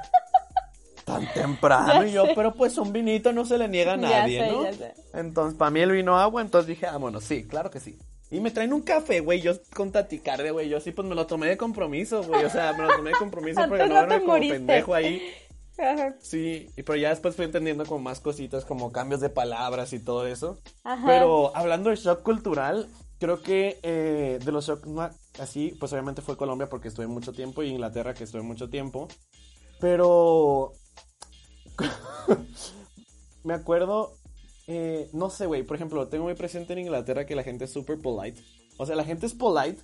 tan 1.06 1.32
temprano, 1.34 2.06
y 2.06 2.12
yo, 2.12 2.26
pero 2.36 2.54
pues 2.54 2.78
un 2.78 2.94
vinito 2.94 3.34
no 3.34 3.46
se 3.46 3.58
le 3.58 3.68
niega 3.68 3.94
a 3.94 3.98
nadie, 3.98 4.52
¿no? 4.52 4.64
Entonces, 5.14 5.58
para 5.58 5.72
mí 5.72 5.82
el 5.82 5.92
vino 5.92 6.18
agua, 6.18 6.42
entonces 6.42 6.68
dije, 6.68 6.88
ah, 6.88 6.98
bueno, 6.98 7.22
sí, 7.22 7.48
claro 7.48 7.70
que 7.70 7.80
sí. 7.80 7.98
Y 8.32 8.40
me 8.40 8.52
traen 8.52 8.72
un 8.72 8.82
café, 8.82 9.20
güey, 9.20 9.42
yo 9.42 9.52
con 9.76 9.92
taticarde, 9.92 10.52
güey, 10.52 10.70
yo 10.70 10.78
así 10.78 10.92
pues 10.92 11.06
me 11.06 11.16
lo 11.16 11.28
tomé 11.28 11.48
de 11.48 11.58
compromiso, 11.58 12.24
güey, 12.24 12.46
o 12.46 12.50
sea, 12.50 12.72
me 12.74 12.84
lo 12.84 12.96
tomé 12.96 13.10
de 13.10 13.18
compromiso 13.18 13.60
porque 13.68 13.88
no, 13.88 14.08
me 14.08 14.22
como 14.22 14.40
pendejo 14.40 14.94
ahí. 14.94 15.22
Sí, 16.20 16.70
pero 16.76 16.96
ya 16.96 17.10
después 17.10 17.36
fui 17.36 17.46
entendiendo 17.46 17.86
como 17.86 18.00
más 18.00 18.20
cositas, 18.20 18.66
como 18.66 18.92
cambios 18.92 19.20
de 19.20 19.30
palabras 19.30 19.94
y 19.94 20.00
todo 20.00 20.28
eso. 20.28 20.60
Pero 21.06 21.56
hablando 21.56 21.90
de 21.90 21.96
shock 21.96 22.22
cultural, 22.22 22.88
creo 23.20 23.42
que 23.42 23.80
eh, 23.84 24.40
de 24.44 24.52
los 24.52 24.68
shock 24.68 24.86
así, 25.40 25.76
pues 25.80 25.92
obviamente 25.94 26.22
fue 26.22 26.38
Colombia 26.38 26.68
porque 26.68 26.88
estuve 26.88 27.08
mucho 27.08 27.32
tiempo 27.34 27.64
y 27.64 27.70
Inglaterra 27.70 28.14
que 28.14 28.24
estuve 28.24 28.42
mucho 28.42 28.70
tiempo. 28.70 29.08
Pero 29.80 30.74
me 33.44 33.54
acuerdo, 33.54 34.14
eh, 34.68 35.10
no 35.14 35.30
sé, 35.30 35.46
güey, 35.46 35.64
por 35.64 35.76
ejemplo, 35.76 36.08
tengo 36.08 36.26
muy 36.26 36.36
presente 36.36 36.74
en 36.74 36.80
Inglaterra 36.80 37.26
que 37.26 37.36
la 37.36 37.44
gente 37.44 37.66
es 37.66 37.74
súper 37.74 38.00
polite. 38.00 38.42
O 38.78 38.86
sea, 38.86 38.96
la 38.96 39.04
gente 39.04 39.26
es 39.26 39.34
polite, 39.34 39.82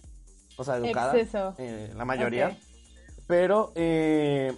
o 0.58 0.64
sea, 0.64 0.78
educada, 0.78 1.16
eh, 1.58 1.92
la 1.96 2.06
mayoría. 2.06 2.58
Pero 3.28 3.74
eh, 3.76 4.54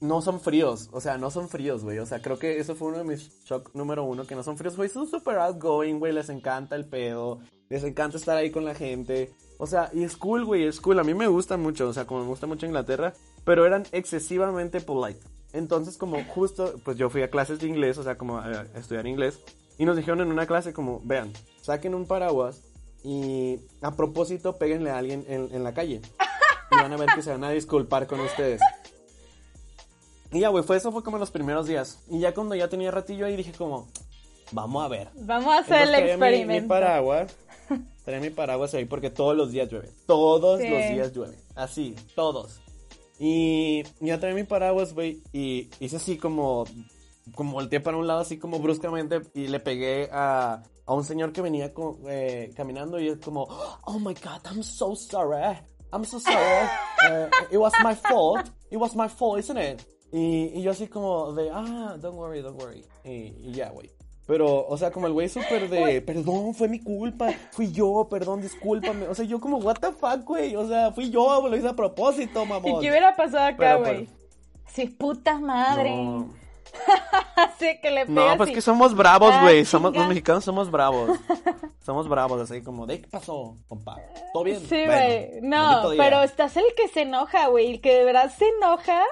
no 0.00 0.20
son 0.20 0.40
fríos, 0.40 0.88
o 0.92 1.00
sea, 1.00 1.18
no 1.18 1.30
son 1.30 1.48
fríos, 1.48 1.84
güey. 1.84 1.98
O 1.98 2.06
sea, 2.06 2.20
creo 2.20 2.38
que 2.38 2.58
eso 2.58 2.74
fue 2.74 2.88
uno 2.88 2.98
de 2.98 3.04
mis 3.04 3.44
shock 3.44 3.70
número 3.74 4.04
uno, 4.04 4.26
que 4.26 4.34
no 4.34 4.42
son 4.42 4.56
fríos, 4.56 4.76
güey. 4.76 4.88
Son 4.88 5.08
super 5.08 5.38
outgoing, 5.38 5.98
güey. 5.98 6.12
Les 6.12 6.28
encanta 6.28 6.76
el 6.76 6.86
pedo, 6.86 7.38
les 7.68 7.84
encanta 7.84 8.16
estar 8.16 8.36
ahí 8.36 8.50
con 8.50 8.64
la 8.64 8.74
gente. 8.74 9.32
O 9.58 9.66
sea, 9.66 9.90
y 9.92 10.04
es 10.04 10.16
cool, 10.16 10.44
güey, 10.44 10.64
es 10.64 10.80
cool. 10.80 10.98
A 10.98 11.04
mí 11.04 11.14
me 11.14 11.26
gusta 11.26 11.56
mucho, 11.56 11.88
o 11.88 11.92
sea, 11.92 12.06
como 12.06 12.20
me 12.20 12.26
gusta 12.26 12.46
mucho 12.46 12.66
Inglaterra, 12.66 13.14
pero 13.44 13.66
eran 13.66 13.84
excesivamente 13.92 14.80
polite. 14.80 15.20
Entonces, 15.52 15.96
como 15.96 16.22
justo, 16.24 16.74
pues 16.84 16.98
yo 16.98 17.08
fui 17.08 17.22
a 17.22 17.30
clases 17.30 17.60
de 17.60 17.68
inglés, 17.68 17.96
o 17.98 18.02
sea, 18.02 18.18
como 18.18 18.38
a, 18.38 18.66
estudiar 18.74 19.06
inglés, 19.06 19.40
y 19.78 19.84
nos 19.84 19.96
dijeron 19.96 20.20
en 20.20 20.30
una 20.30 20.46
clase 20.46 20.72
como, 20.72 21.00
vean, 21.04 21.32
saquen 21.62 21.94
un 21.94 22.06
paraguas 22.06 22.62
y 23.04 23.60
a 23.80 23.94
propósito 23.94 24.56
péguenle 24.56 24.90
a 24.90 24.98
alguien 24.98 25.24
en, 25.28 25.48
en 25.52 25.64
la 25.64 25.72
calle. 25.72 26.02
Y 26.70 26.76
van 26.76 26.92
a 26.92 26.96
ver 26.96 27.08
que 27.14 27.22
se 27.22 27.30
van 27.30 27.44
a 27.44 27.50
disculpar 27.50 28.06
con 28.06 28.20
ustedes. 28.20 28.60
Y 30.32 30.40
ya, 30.40 30.48
güey, 30.48 30.64
fue 30.64 30.76
eso 30.76 30.92
fue 30.92 31.02
como 31.02 31.16
en 31.16 31.20
los 31.20 31.30
primeros 31.30 31.66
días. 31.66 32.02
Y 32.08 32.20
ya 32.20 32.34
cuando 32.34 32.54
ya 32.54 32.68
tenía 32.68 32.90
ratillo 32.90 33.26
ahí 33.26 33.36
dije 33.36 33.52
como, 33.52 33.88
vamos 34.52 34.84
a 34.84 34.88
ver. 34.88 35.08
Vamos 35.14 35.54
a 35.54 35.58
hacer 35.58 35.82
el 35.82 35.94
experimento. 35.94 36.62
Mi, 36.62 36.68
paraguas, 36.68 37.34
traía 38.06 38.20
mi 38.20 38.30
paraguas 38.30 38.72
ahí 38.72 38.84
porque 38.84 39.10
todos 39.10 39.36
los 39.36 39.50
días 39.50 39.68
llueve. 39.68 39.90
Todos 40.06 40.60
los 40.60 40.60
días 40.60 41.12
llueve. 41.12 41.36
Así, 41.56 41.96
todos. 42.14 42.60
Y 43.18 43.82
ya 44.00 44.20
traía 44.20 44.36
mi 44.36 44.44
paraguas, 44.44 44.94
güey, 44.94 45.22
y 45.32 45.68
hice 45.80 45.96
así 45.96 46.16
como, 46.16 46.64
como 47.34 47.52
volteé 47.52 47.80
para 47.80 47.96
un 47.96 48.06
lado 48.06 48.20
así 48.20 48.38
como 48.38 48.60
bruscamente 48.60 49.22
y 49.34 49.48
le 49.48 49.58
pegué 49.58 50.08
a, 50.12 50.62
a 50.86 50.94
un 50.94 51.02
señor 51.02 51.32
que 51.32 51.42
venía 51.42 51.72
eh, 52.08 52.52
caminando 52.54 53.00
y 53.00 53.08
es 53.08 53.18
como, 53.18 53.42
oh 53.84 53.98
my 53.98 54.14
god, 54.14 54.40
I'm 54.44 54.62
so 54.62 54.94
sorry. 54.94 55.58
I'm 55.92 56.04
so 56.04 56.20
sorry. 56.20 56.68
Uh, 57.08 57.28
it 57.50 57.58
was 57.58 57.72
my 57.82 57.94
fault. 57.94 58.48
It 58.70 58.76
was 58.76 58.94
my 58.94 59.08
fault, 59.08 59.40
isn't 59.40 59.58
it? 59.58 59.84
Y, 60.12 60.62
yo 60.62 60.70
así 60.70 60.86
como 60.86 61.32
de, 61.32 61.50
ah, 61.52 61.96
don't 62.00 62.16
worry, 62.16 62.40
don't 62.40 62.60
worry. 62.60 62.84
Y, 63.04 63.52
ya, 63.52 63.70
güey. 63.70 63.90
Pero, 64.26 64.66
o 64.66 64.76
sea, 64.76 64.90
como 64.90 65.06
el 65.06 65.12
güey 65.12 65.28
súper 65.28 65.68
de, 65.70 66.00
perdón, 66.02 66.52
fue 66.52 66.68
mi 66.68 66.80
culpa, 66.80 67.28
fui 67.52 67.70
yo, 67.70 68.08
perdón, 68.10 68.42
discúlpame. 68.42 69.06
O 69.06 69.14
sea, 69.14 69.24
yo 69.24 69.38
como, 69.38 69.58
what 69.58 69.76
the 69.76 69.92
fuck, 69.92 70.24
güey. 70.24 70.56
O 70.56 70.66
sea, 70.66 70.90
fui 70.90 71.10
yo, 71.10 71.46
lo 71.48 71.56
hice 71.56 71.68
a 71.68 71.76
propósito, 71.76 72.44
mamón. 72.44 72.72
¿Y 72.72 72.80
qué 72.80 72.90
hubiera 72.90 73.14
pasado 73.14 73.46
acá, 73.46 73.76
güey? 73.76 74.08
Sí, 74.66 74.86
puta 74.86 75.38
madre. 75.38 75.94
No. 75.94 76.28
así 77.36 77.78
que 77.80 77.90
le 77.90 78.06
No, 78.06 78.36
pues 78.36 78.50
que 78.50 78.60
somos 78.60 78.94
bravos, 78.94 79.30
ah, 79.32 79.42
güey. 79.42 79.64
somos, 79.64 79.94
los 79.94 80.08
mexicanos 80.08 80.44
somos 80.44 80.70
bravos. 80.70 81.18
somos 81.84 82.08
bravos, 82.08 82.40
así 82.40 82.62
como, 82.62 82.84
¿de 82.86 83.00
qué 83.00 83.08
pasó, 83.08 83.56
compa? 83.68 83.96
¿Todo 84.32 84.42
bien? 84.42 84.60
Sí, 84.60 84.84
güey. 84.84 85.40
no, 85.42 85.90
pero 85.96 86.22
estás 86.22 86.56
el 86.56 86.66
que 86.76 86.88
se 86.88 87.02
enoja, 87.02 87.46
güey. 87.46 87.70
El 87.70 87.80
que 87.80 87.94
de 87.94 88.04
verdad 88.04 88.32
se 88.36 88.46
enoja 88.58 89.02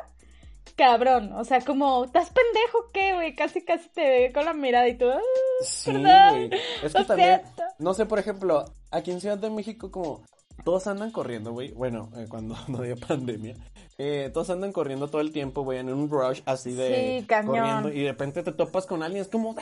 cabrón. 0.76 1.32
O 1.32 1.44
sea, 1.44 1.60
como, 1.60 2.04
¿estás 2.04 2.30
pendejo 2.30 2.90
qué, 2.92 3.14
güey? 3.14 3.34
Casi, 3.34 3.62
casi 3.64 3.88
te 3.88 4.02
ve 4.02 4.32
con 4.32 4.44
la 4.44 4.54
mirada 4.54 4.88
y 4.88 4.96
tú. 4.96 5.08
Ah, 5.10 5.20
sí, 5.62 5.92
güey. 5.92 6.50
Es 6.82 6.94
que 6.94 7.04
también, 7.04 7.42
no 7.78 7.94
sé, 7.94 8.06
por 8.06 8.18
ejemplo, 8.18 8.64
aquí 8.90 9.10
en 9.10 9.20
Ciudad 9.20 9.38
de 9.38 9.50
México, 9.50 9.90
como 9.90 10.22
todos 10.64 10.86
andan 10.86 11.10
corriendo, 11.10 11.52
güey. 11.52 11.72
Bueno, 11.72 12.10
eh, 12.16 12.26
cuando 12.28 12.56
no 12.68 12.78
había 12.78 12.96
pandemia. 12.96 13.56
Eh, 13.96 14.30
todos 14.32 14.50
andan 14.50 14.72
corriendo 14.72 15.08
todo 15.08 15.20
el 15.20 15.32
tiempo, 15.32 15.62
güey, 15.62 15.78
en 15.78 15.92
un 15.92 16.10
rush 16.10 16.40
así 16.46 16.72
de 16.72 17.20
sí, 17.20 17.26
corriendo. 17.26 17.90
Y 17.90 18.02
de 18.02 18.10
repente 18.10 18.42
te 18.42 18.52
topas 18.52 18.86
con 18.86 19.02
alguien, 19.02 19.22
es 19.22 19.28
como. 19.28 19.54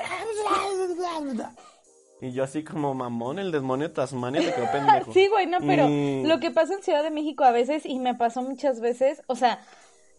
Y 2.22 2.30
yo 2.30 2.44
así 2.44 2.62
como 2.62 2.94
mamón, 2.94 3.40
el 3.40 3.50
demonio 3.50 3.90
Tasmania 3.90 4.40
te 4.40 4.54
quedó 4.54 4.66
pendejo. 4.72 5.12
sí, 5.12 5.26
güey, 5.26 5.46
no, 5.46 5.58
pero 5.58 5.88
lo 5.88 6.40
que 6.40 6.50
pasa 6.50 6.74
en 6.74 6.82
Ciudad 6.82 7.02
de 7.02 7.10
México 7.10 7.44
a 7.44 7.50
veces, 7.50 7.84
y 7.84 7.98
me 7.98 8.14
pasó 8.14 8.42
muchas 8.42 8.80
veces, 8.80 9.22
o 9.26 9.34
sea, 9.34 9.60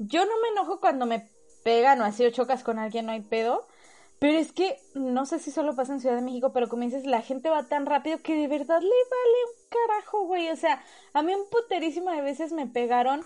yo 0.08 0.26
no 0.26 0.32
me 0.42 0.50
enojo 0.50 0.80
cuando 0.80 1.06
me 1.06 1.28
pegan 1.64 2.02
o 2.02 2.06
así 2.06 2.26
o 2.26 2.32
chocas 2.32 2.64
con 2.64 2.80
alguien, 2.80 3.06
no 3.06 3.12
hay 3.12 3.22
pedo. 3.22 3.66
Pero 4.20 4.38
es 4.38 4.54
que 4.54 4.80
no 4.94 5.26
sé 5.26 5.40
si 5.40 5.52
solo 5.52 5.76
pasa 5.76 5.92
en 5.92 6.00
Ciudad 6.00 6.16
de 6.16 6.22
México, 6.22 6.54
pero 6.54 6.70
como 6.70 6.84
dices, 6.84 7.06
la 7.06 7.22
gente 7.22 7.50
va 7.50 7.64
tan 7.64 7.86
rápido 7.86 8.20
que 8.20 8.36
de 8.36 8.48
verdad 8.48 8.80
le 8.80 8.88
vale 8.88 9.38
un 9.48 9.70
carajo, 9.70 10.26
güey. 10.26 10.50
O 10.50 10.56
sea, 10.56 10.82
a 11.14 11.22
mí 11.22 11.36
un 11.36 11.50
puterísimo 11.50 12.10
de 12.10 12.22
veces 12.22 12.54
me 12.54 12.66
pegaron, 12.66 13.26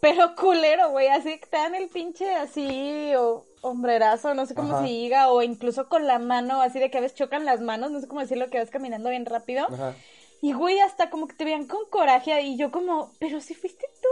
pero 0.00 0.34
culero, 0.36 0.90
güey. 0.90 1.08
Así 1.08 1.38
que 1.38 1.46
te 1.46 1.56
dan 1.56 1.74
el 1.74 1.88
pinche 1.88 2.34
así, 2.34 3.14
o 3.16 3.46
hombrerazo, 3.62 4.34
no 4.34 4.44
sé 4.44 4.54
cómo 4.54 4.80
se 4.80 4.84
diga, 4.84 5.30
o 5.30 5.40
incluso 5.40 5.88
con 5.88 6.06
la 6.06 6.18
mano, 6.18 6.60
así 6.60 6.78
de 6.78 6.90
que 6.90 6.98
a 6.98 7.00
veces 7.00 7.16
chocan 7.16 7.46
las 7.46 7.62
manos, 7.62 7.90
no 7.90 8.00
sé 8.00 8.06
cómo 8.06 8.20
decirlo, 8.20 8.50
que 8.50 8.58
vas 8.58 8.68
caminando 8.68 9.08
bien 9.08 9.24
rápido. 9.24 9.66
Y 10.42 10.52
güey, 10.52 10.78
hasta 10.80 11.08
como 11.08 11.26
que 11.26 11.36
te 11.36 11.46
vean 11.46 11.66
con 11.66 11.88
coraje, 11.88 12.42
y 12.42 12.58
yo 12.58 12.70
como, 12.70 13.12
pero 13.18 13.40
si 13.40 13.54
fuiste 13.54 13.86
tú, 14.02 14.08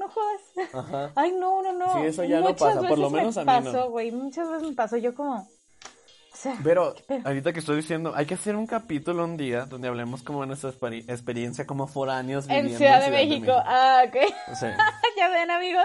no 0.00 0.08
jodas. 0.08 0.40
Ajá. 0.72 1.12
Ay, 1.16 1.32
no, 1.32 1.62
no, 1.62 1.72
no. 1.72 2.00
Sí, 2.00 2.06
eso 2.06 2.24
ya 2.24 2.40
no 2.40 2.56
pasa, 2.56 2.80
por 2.80 2.98
lo 2.98 3.10
menos 3.10 3.36
a 3.36 3.42
mí 3.42 3.46
pasó, 3.46 3.90
güey, 3.90 4.10
muchas 4.10 4.50
veces 4.50 4.68
me 4.68 4.74
pasó, 4.74 4.96
yo 4.96 5.14
como... 5.14 5.48
O 6.32 6.36
sea, 6.42 6.56
Pero 6.64 6.94
ahorita 7.24 7.52
que 7.52 7.58
estoy 7.58 7.76
diciendo, 7.76 8.14
hay 8.16 8.24
que 8.24 8.32
hacer 8.32 8.56
un 8.56 8.66
capítulo 8.66 9.24
un 9.24 9.36
día 9.36 9.66
donde 9.66 9.88
hablemos 9.88 10.22
como 10.22 10.40
de 10.40 10.46
nuestra 10.46 10.70
experiencia 10.70 11.66
como 11.66 11.86
foráneos 11.86 12.48
en 12.48 12.74
Ciudad, 12.74 13.02
de, 13.02 13.10
México. 13.10 13.52
Ah, 13.52 14.04
ok. 14.06 14.16
ya 15.18 15.28
ven, 15.28 15.50
amigos. 15.50 15.84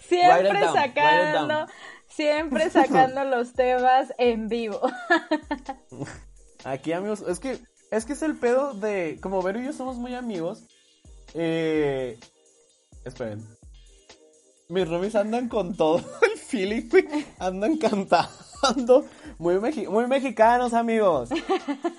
siempre 0.00 0.60
sacando, 0.62 1.66
siempre 2.06 2.68
sacando 2.70 3.24
los 3.24 3.54
temas 3.54 4.12
en 4.18 4.48
vivo. 4.48 4.80
Aquí, 6.64 6.92
amigos, 6.92 7.24
es 7.26 7.38
que 7.38 7.58
es 7.90 8.04
que 8.04 8.12
es 8.12 8.22
el 8.22 8.36
pedo 8.36 8.74
de 8.74 9.18
como 9.22 9.40
Vero 9.40 9.60
y 9.60 9.64
yo 9.64 9.72
somos 9.72 9.96
muy 9.96 10.14
amigos. 10.14 10.64
Eh, 11.32 12.18
Esperen. 13.04 13.46
Mis 14.74 14.88
roomies 14.88 15.14
andan 15.14 15.48
con 15.48 15.76
todo 15.76 15.98
el 16.22 16.36
feeling, 16.36 16.88
güey. 16.90 17.06
Andan 17.38 17.76
cantados. 17.76 18.58
grabando. 18.60 19.04
Muy, 19.38 19.58
muy 19.88 20.06
mexicanos, 20.08 20.74
amigos. 20.74 21.28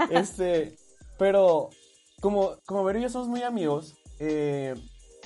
Este, 0.10 0.76
pero 1.18 1.70
como, 2.20 2.58
como 2.66 2.84
Vero 2.84 3.00
y 3.00 3.04
yo 3.04 3.10
somos 3.10 3.30
muy 3.30 3.44
amigos, 3.44 3.96
eh, 4.20 4.76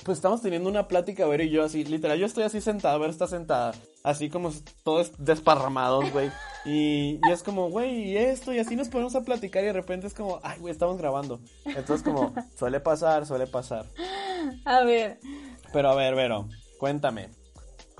pues 0.04 0.18
estamos 0.18 0.42
teniendo 0.42 0.68
una 0.68 0.86
plática, 0.86 1.26
Vero 1.26 1.42
y 1.42 1.50
yo 1.50 1.64
así, 1.64 1.82
literal, 1.82 2.18
yo 2.18 2.26
estoy 2.26 2.44
así 2.44 2.60
sentada, 2.60 2.96
Vero 2.98 3.10
está 3.10 3.26
sentada, 3.26 3.72
así 4.04 4.30
como 4.30 4.52
todos 4.84 5.10
desparramados, 5.18 6.08
güey. 6.12 6.30
Y, 6.64 7.18
y, 7.26 7.32
es 7.32 7.42
como, 7.42 7.68
güey, 7.68 8.10
y 8.10 8.16
esto, 8.16 8.52
y 8.52 8.60
así 8.60 8.76
nos 8.76 8.90
ponemos 8.90 9.16
a 9.16 9.22
platicar 9.22 9.64
y 9.64 9.66
de 9.66 9.72
repente 9.72 10.06
es 10.06 10.14
como, 10.14 10.38
ay, 10.44 10.60
güey, 10.60 10.70
estamos 10.70 10.98
grabando. 10.98 11.40
Entonces 11.64 12.02
como, 12.04 12.32
suele 12.56 12.78
pasar, 12.78 13.26
suele 13.26 13.48
pasar. 13.48 13.86
A 14.64 14.84
ver. 14.84 15.18
Pero 15.72 15.90
a 15.90 15.96
ver, 15.96 16.14
Vero, 16.14 16.48
cuéntame. 16.78 17.39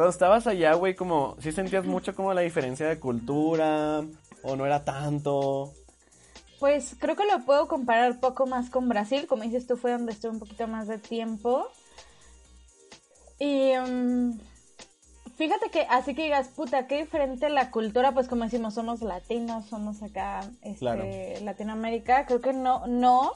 Cuando 0.00 0.12
estabas 0.12 0.46
allá, 0.46 0.72
güey, 0.72 0.94
como, 0.94 1.36
¿sí 1.40 1.52
sentías 1.52 1.84
mucho 1.84 2.14
como 2.14 2.32
la 2.32 2.40
diferencia 2.40 2.88
de 2.88 2.98
cultura? 2.98 4.02
¿O 4.42 4.56
no 4.56 4.64
era 4.64 4.82
tanto? 4.82 5.74
Pues 6.58 6.96
creo 6.98 7.16
que 7.16 7.26
lo 7.26 7.44
puedo 7.44 7.68
comparar 7.68 8.18
poco 8.18 8.46
más 8.46 8.70
con 8.70 8.88
Brasil. 8.88 9.26
Como 9.26 9.42
dices 9.42 9.66
tú, 9.66 9.76
fue 9.76 9.92
donde 9.92 10.12
estuve 10.12 10.32
un 10.32 10.38
poquito 10.38 10.66
más 10.66 10.88
de 10.88 10.96
tiempo. 10.96 11.68
Y 13.38 13.76
um, 13.76 14.38
fíjate 15.36 15.68
que 15.68 15.82
así 15.90 16.14
que 16.14 16.22
digas, 16.22 16.48
puta, 16.48 16.86
qué 16.86 17.02
diferente 17.02 17.50
la 17.50 17.70
cultura, 17.70 18.12
pues 18.12 18.26
como 18.26 18.44
decimos, 18.44 18.72
somos 18.72 19.02
latinos, 19.02 19.66
somos 19.66 20.02
acá, 20.02 20.50
este, 20.62 21.42
Latinoamérica, 21.42 22.24
creo 22.24 22.40
que 22.40 22.54
no, 22.54 22.86
no, 22.86 23.32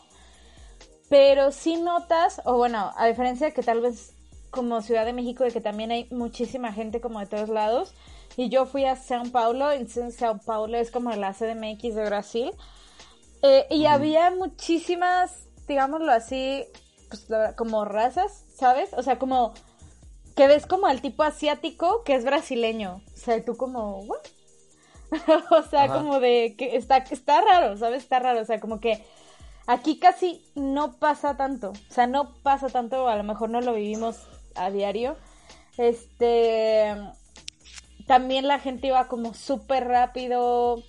pero 1.10 1.52
sí 1.52 1.76
notas, 1.76 2.40
o 2.46 2.56
bueno, 2.56 2.90
a 2.96 3.06
diferencia 3.06 3.48
de 3.48 3.52
que 3.52 3.62
tal 3.62 3.82
vez 3.82 4.14
como 4.54 4.80
Ciudad 4.82 5.04
de 5.04 5.12
México, 5.12 5.44
de 5.44 5.50
que 5.50 5.60
también 5.60 5.90
hay 5.90 6.06
muchísima 6.10 6.72
gente 6.72 7.00
como 7.00 7.20
de 7.20 7.26
todos 7.26 7.48
lados, 7.48 7.94
y 8.36 8.48
yo 8.48 8.66
fui 8.66 8.84
a 8.84 8.96
São 8.96 9.30
Paulo, 9.30 9.74
y 9.74 9.84
São 9.86 10.42
Paulo 10.44 10.76
es 10.76 10.90
como 10.90 11.10
la 11.10 11.32
CDMX 11.32 11.94
de 11.94 12.04
Brasil, 12.04 12.52
eh, 13.42 13.66
y 13.70 13.86
había 13.86 14.30
muchísimas, 14.30 15.48
digámoslo 15.68 16.10
así, 16.12 16.64
pues 17.08 17.26
como 17.56 17.84
razas, 17.84 18.44
¿sabes? 18.56 18.92
O 18.94 19.02
sea, 19.02 19.18
como 19.18 19.52
que 20.34 20.48
ves 20.48 20.66
como 20.66 20.86
al 20.86 21.00
tipo 21.00 21.22
asiático 21.22 22.02
que 22.04 22.14
es 22.14 22.24
brasileño. 22.24 23.02
O 23.14 23.16
sea, 23.16 23.44
tú 23.44 23.56
como, 23.56 24.00
o 25.50 25.62
sea, 25.70 25.88
como 25.88 26.20
de 26.20 26.54
que 26.56 26.76
está, 26.76 26.98
está 26.98 27.40
raro, 27.40 27.76
¿sabes? 27.76 28.02
Está 28.02 28.18
raro. 28.18 28.40
O 28.40 28.44
sea, 28.44 28.60
como 28.60 28.80
que 28.80 29.04
aquí 29.66 29.98
casi 29.98 30.44
no 30.54 30.98
pasa 30.98 31.36
tanto. 31.36 31.70
O 31.70 31.92
sea, 31.92 32.06
no 32.06 32.34
pasa 32.42 32.68
tanto, 32.68 33.08
a 33.08 33.16
lo 33.16 33.24
mejor 33.24 33.50
no 33.50 33.60
lo 33.60 33.74
vivimos 33.74 34.16
a 34.54 34.70
diario. 34.70 35.16
Este. 35.76 36.94
También 38.06 38.46
la 38.46 38.58
gente 38.58 38.88
iba 38.88 39.08
como 39.08 39.34
súper 39.34 39.86
rápido. 39.86 40.82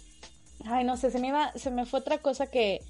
Ay, 0.65 0.83
no 0.83 0.97
sé, 0.97 1.11
se 1.11 1.19
me 1.19 1.27
iba, 1.27 1.51
se 1.53 1.71
me 1.71 1.85
fue 1.85 1.99
otra 1.99 2.17
cosa 2.17 2.47
que, 2.47 2.81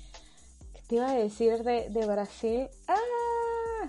que 0.74 0.82
te 0.88 0.96
iba 0.96 1.10
a 1.10 1.16
decir 1.16 1.64
de, 1.64 1.90
de 1.90 2.06
Brasil. 2.06 2.68
Ah, 2.88 3.88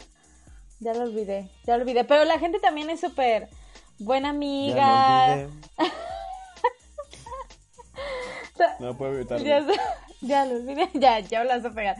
ya 0.80 0.92
lo 0.92 1.02
olvidé, 1.02 1.50
ya 1.64 1.76
lo 1.76 1.82
olvidé. 1.82 2.04
Pero 2.04 2.24
la 2.24 2.38
gente 2.38 2.58
también 2.58 2.90
es 2.90 3.00
súper 3.00 3.48
buena 3.98 4.30
amiga. 4.30 5.36
Ya 5.36 5.48
no 8.80 8.96
puedo 8.96 9.14
evitarlo. 9.14 9.44
Ya, 9.44 9.64
ya, 10.20 10.46
lo 10.46 10.56
olvidé, 10.56 10.88
ya, 10.94 11.20
ya 11.20 11.44
lo 11.44 11.50
vas 11.50 11.64
a 11.64 11.70
pegar. 11.70 11.96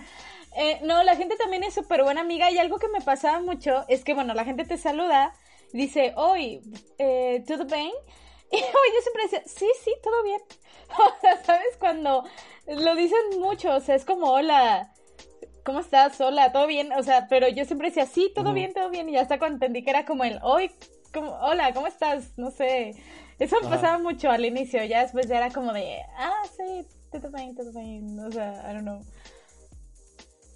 Eh, 0.57 0.81
no, 0.83 1.03
la 1.03 1.17
gente 1.17 1.37
también 1.37 1.65
es 1.65 1.75
súper 1.75 2.03
buena 2.03 2.23
amiga 2.23 2.51
y 2.51 2.57
algo 2.59 2.79
que 2.79 2.89
me 2.89 3.03
pasaba 3.03 3.41
mucho 3.41 3.85
es 3.89 4.05
que, 4.05 4.15
bueno, 4.15 4.33
la 4.33 4.45
gente 4.45 4.65
te 4.65 4.79
saluda, 4.79 5.35
dice, 5.73 6.15
hoy, 6.17 6.63
eh, 6.99 7.45
¿todo 7.47 7.67
bien? 7.67 7.93
Y 8.53 8.59
yo 8.59 9.01
siempre 9.03 9.25
decía, 9.25 9.43
sí, 9.45 9.69
sí, 9.85 9.93
todo 10.03 10.23
bien. 10.23 10.41
O 10.99 11.21
sea, 11.21 11.45
¿sabes? 11.45 11.77
Cuando 11.79 12.25
lo 12.67 12.95
dicen 12.95 13.41
mucho, 13.41 13.75
o 13.75 13.81
sea, 13.81 13.97
es 13.97 14.05
como, 14.05 14.31
hola, 14.31 14.95
¿cómo 15.65 15.81
estás? 15.81 16.21
Hola, 16.21 16.53
¿todo 16.53 16.67
bien? 16.67 16.93
O 16.93 17.03
sea, 17.03 17.27
pero 17.29 17.49
yo 17.49 17.65
siempre 17.65 17.89
decía, 17.89 18.07
sí, 18.07 18.33
todo 18.35 18.53
bien, 18.53 18.73
todo 18.73 18.89
bien. 18.89 19.09
Y 19.09 19.19
hasta 19.19 19.39
cuando 19.39 19.57
entendí 19.57 19.83
que 19.83 19.91
era 19.91 20.05
como 20.05 20.25
el, 20.25 20.39
hoy, 20.43 20.71
como, 21.13 21.33
hola, 21.41 21.75
¿cómo 21.75 21.89
estás? 21.89 22.39
No 22.39 22.51
sé. 22.51 22.95
Eso 23.39 23.57
me 23.61 23.69
pasaba 23.69 23.99
mucho 23.99 24.31
al 24.31 24.45
inicio. 24.45 24.83
Ya 24.85 25.03
después 25.03 25.27
ya 25.27 25.39
era 25.39 25.51
como 25.51 25.73
de, 25.73 26.01
ah, 26.17 26.43
sí, 26.57 26.87
todo 27.11 27.31
bien, 27.33 27.55
todo 27.55 27.73
bien. 27.73 28.19
O 28.21 28.31
sea, 28.31 28.65
I 28.71 28.75
don't 28.75 28.83
know. 28.83 29.03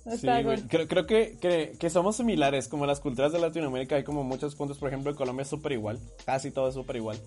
Sí, 0.05 0.27
creo, 0.69 0.89
creo 0.89 1.07
que, 1.07 1.39
que, 1.41 1.73
que, 1.79 1.91
somos 1.91 2.17
similares, 2.17 2.69
como 2.69 2.87
las 2.87 3.01
culturas 3.01 3.33
de 3.33 3.39
Latinoamérica 3.39 3.97
hay 3.97 4.05
como 4.05 4.25
muchos 4.25 4.55
puntos, 4.55 4.79
por 4.79 4.89
ejemplo, 4.89 5.11
en 5.11 5.17
Colombia 5.17 5.43
es 5.43 5.49
súper 5.49 5.73
igual, 5.73 5.99
casi 6.25 6.51
todo 6.51 6.69
es 6.69 6.75
súper 6.75 6.97
igual. 6.97 7.19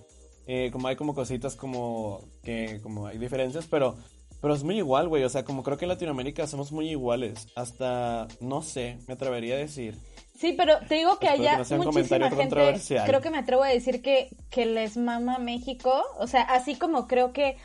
Eh, 0.46 0.70
como 0.74 0.90
hay 0.90 0.98
como 0.98 1.16
cositas 1.16 1.56
como 1.56 2.22
que 2.44 2.82
como 2.84 3.08
hay 3.08 3.18
diferencias, 3.18 3.66
pero 3.66 3.96
pero 4.44 4.56
es 4.56 4.64
muy 4.66 4.76
igual, 4.76 5.08
güey. 5.08 5.24
O 5.24 5.30
sea, 5.30 5.46
como 5.46 5.64
creo 5.64 5.78
que 5.78 5.86
en 5.86 5.90
Latinoamérica 5.90 6.46
somos 6.48 6.74
muy 6.74 6.90
iguales. 6.90 7.48
Hasta, 7.56 8.28
no 8.42 8.62
sé, 8.62 8.98
me 9.08 9.14
atrevería 9.14 9.56
a 9.56 9.58
decir. 9.58 9.98
Sí, 10.38 10.54
pero 10.58 10.80
te 10.90 10.96
digo 10.96 11.18
que 11.18 11.30
allá 11.30 11.60
muchísima 11.78 12.30
gente, 12.30 12.82
creo 13.06 13.22
que 13.22 13.30
me 13.30 13.38
atrevo 13.38 13.64
a 13.64 13.70
decir 13.70 14.02
que, 14.02 14.28
que 14.50 14.66
les 14.66 14.98
mama 14.98 15.38
México. 15.38 16.04
O 16.18 16.28
sea, 16.28 16.42
así 16.42 16.76
como 16.76 17.08
creo 17.08 17.32
que, 17.32 17.56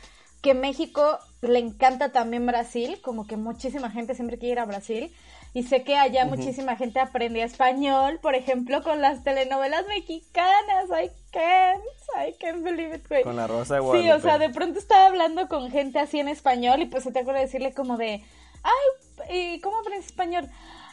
que 0.41 0.53
México 0.53 1.19
le 1.41 1.59
encanta 1.59 2.11
también 2.11 2.45
Brasil, 2.45 2.99
como 3.01 3.25
que 3.25 3.37
muchísima 3.37 3.89
gente 3.89 4.15
siempre 4.15 4.37
quiere 4.37 4.53
ir 4.53 4.59
a 4.59 4.65
Brasil. 4.65 5.13
Y 5.53 5.63
sé 5.63 5.83
que 5.83 5.95
allá 5.95 6.25
muchísima 6.25 6.75
gente 6.75 6.99
aprende 6.99 7.41
español, 7.41 8.19
por 8.21 8.35
ejemplo, 8.35 8.83
con 8.83 9.01
las 9.01 9.23
telenovelas 9.23 9.87
mexicanas. 9.87 10.85
I 10.89 11.09
can't, 11.31 11.83
I 12.15 12.35
can't 12.39 12.63
believe 12.63 12.95
it, 12.95 13.07
güey. 13.07 13.23
Con 13.23 13.35
la 13.35 13.47
Rosa 13.47 13.75
de 13.75 13.79
Guadalupe. 13.79 14.07
Sí, 14.07 14.11
o 14.11 14.21
sea, 14.21 14.37
de 14.37 14.49
pronto 14.49 14.77
estaba 14.77 15.07
hablando 15.07 15.47
con 15.47 15.71
gente 15.71 15.97
así 15.97 16.19
en 16.19 16.27
español 16.27 16.81
y 16.81 16.85
pues 16.85 17.03
se 17.03 17.11
te 17.11 17.19
acuerda 17.19 17.39
decirle 17.39 17.73
como 17.73 17.97
de, 17.97 18.23
ay, 18.63 19.55
¿y 19.55 19.61
cómo 19.61 19.79
aprendes 19.79 20.05
español? 20.05 20.47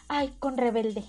Ay, 0.09 0.35
con 0.38 0.56
rebelde. 0.56 1.04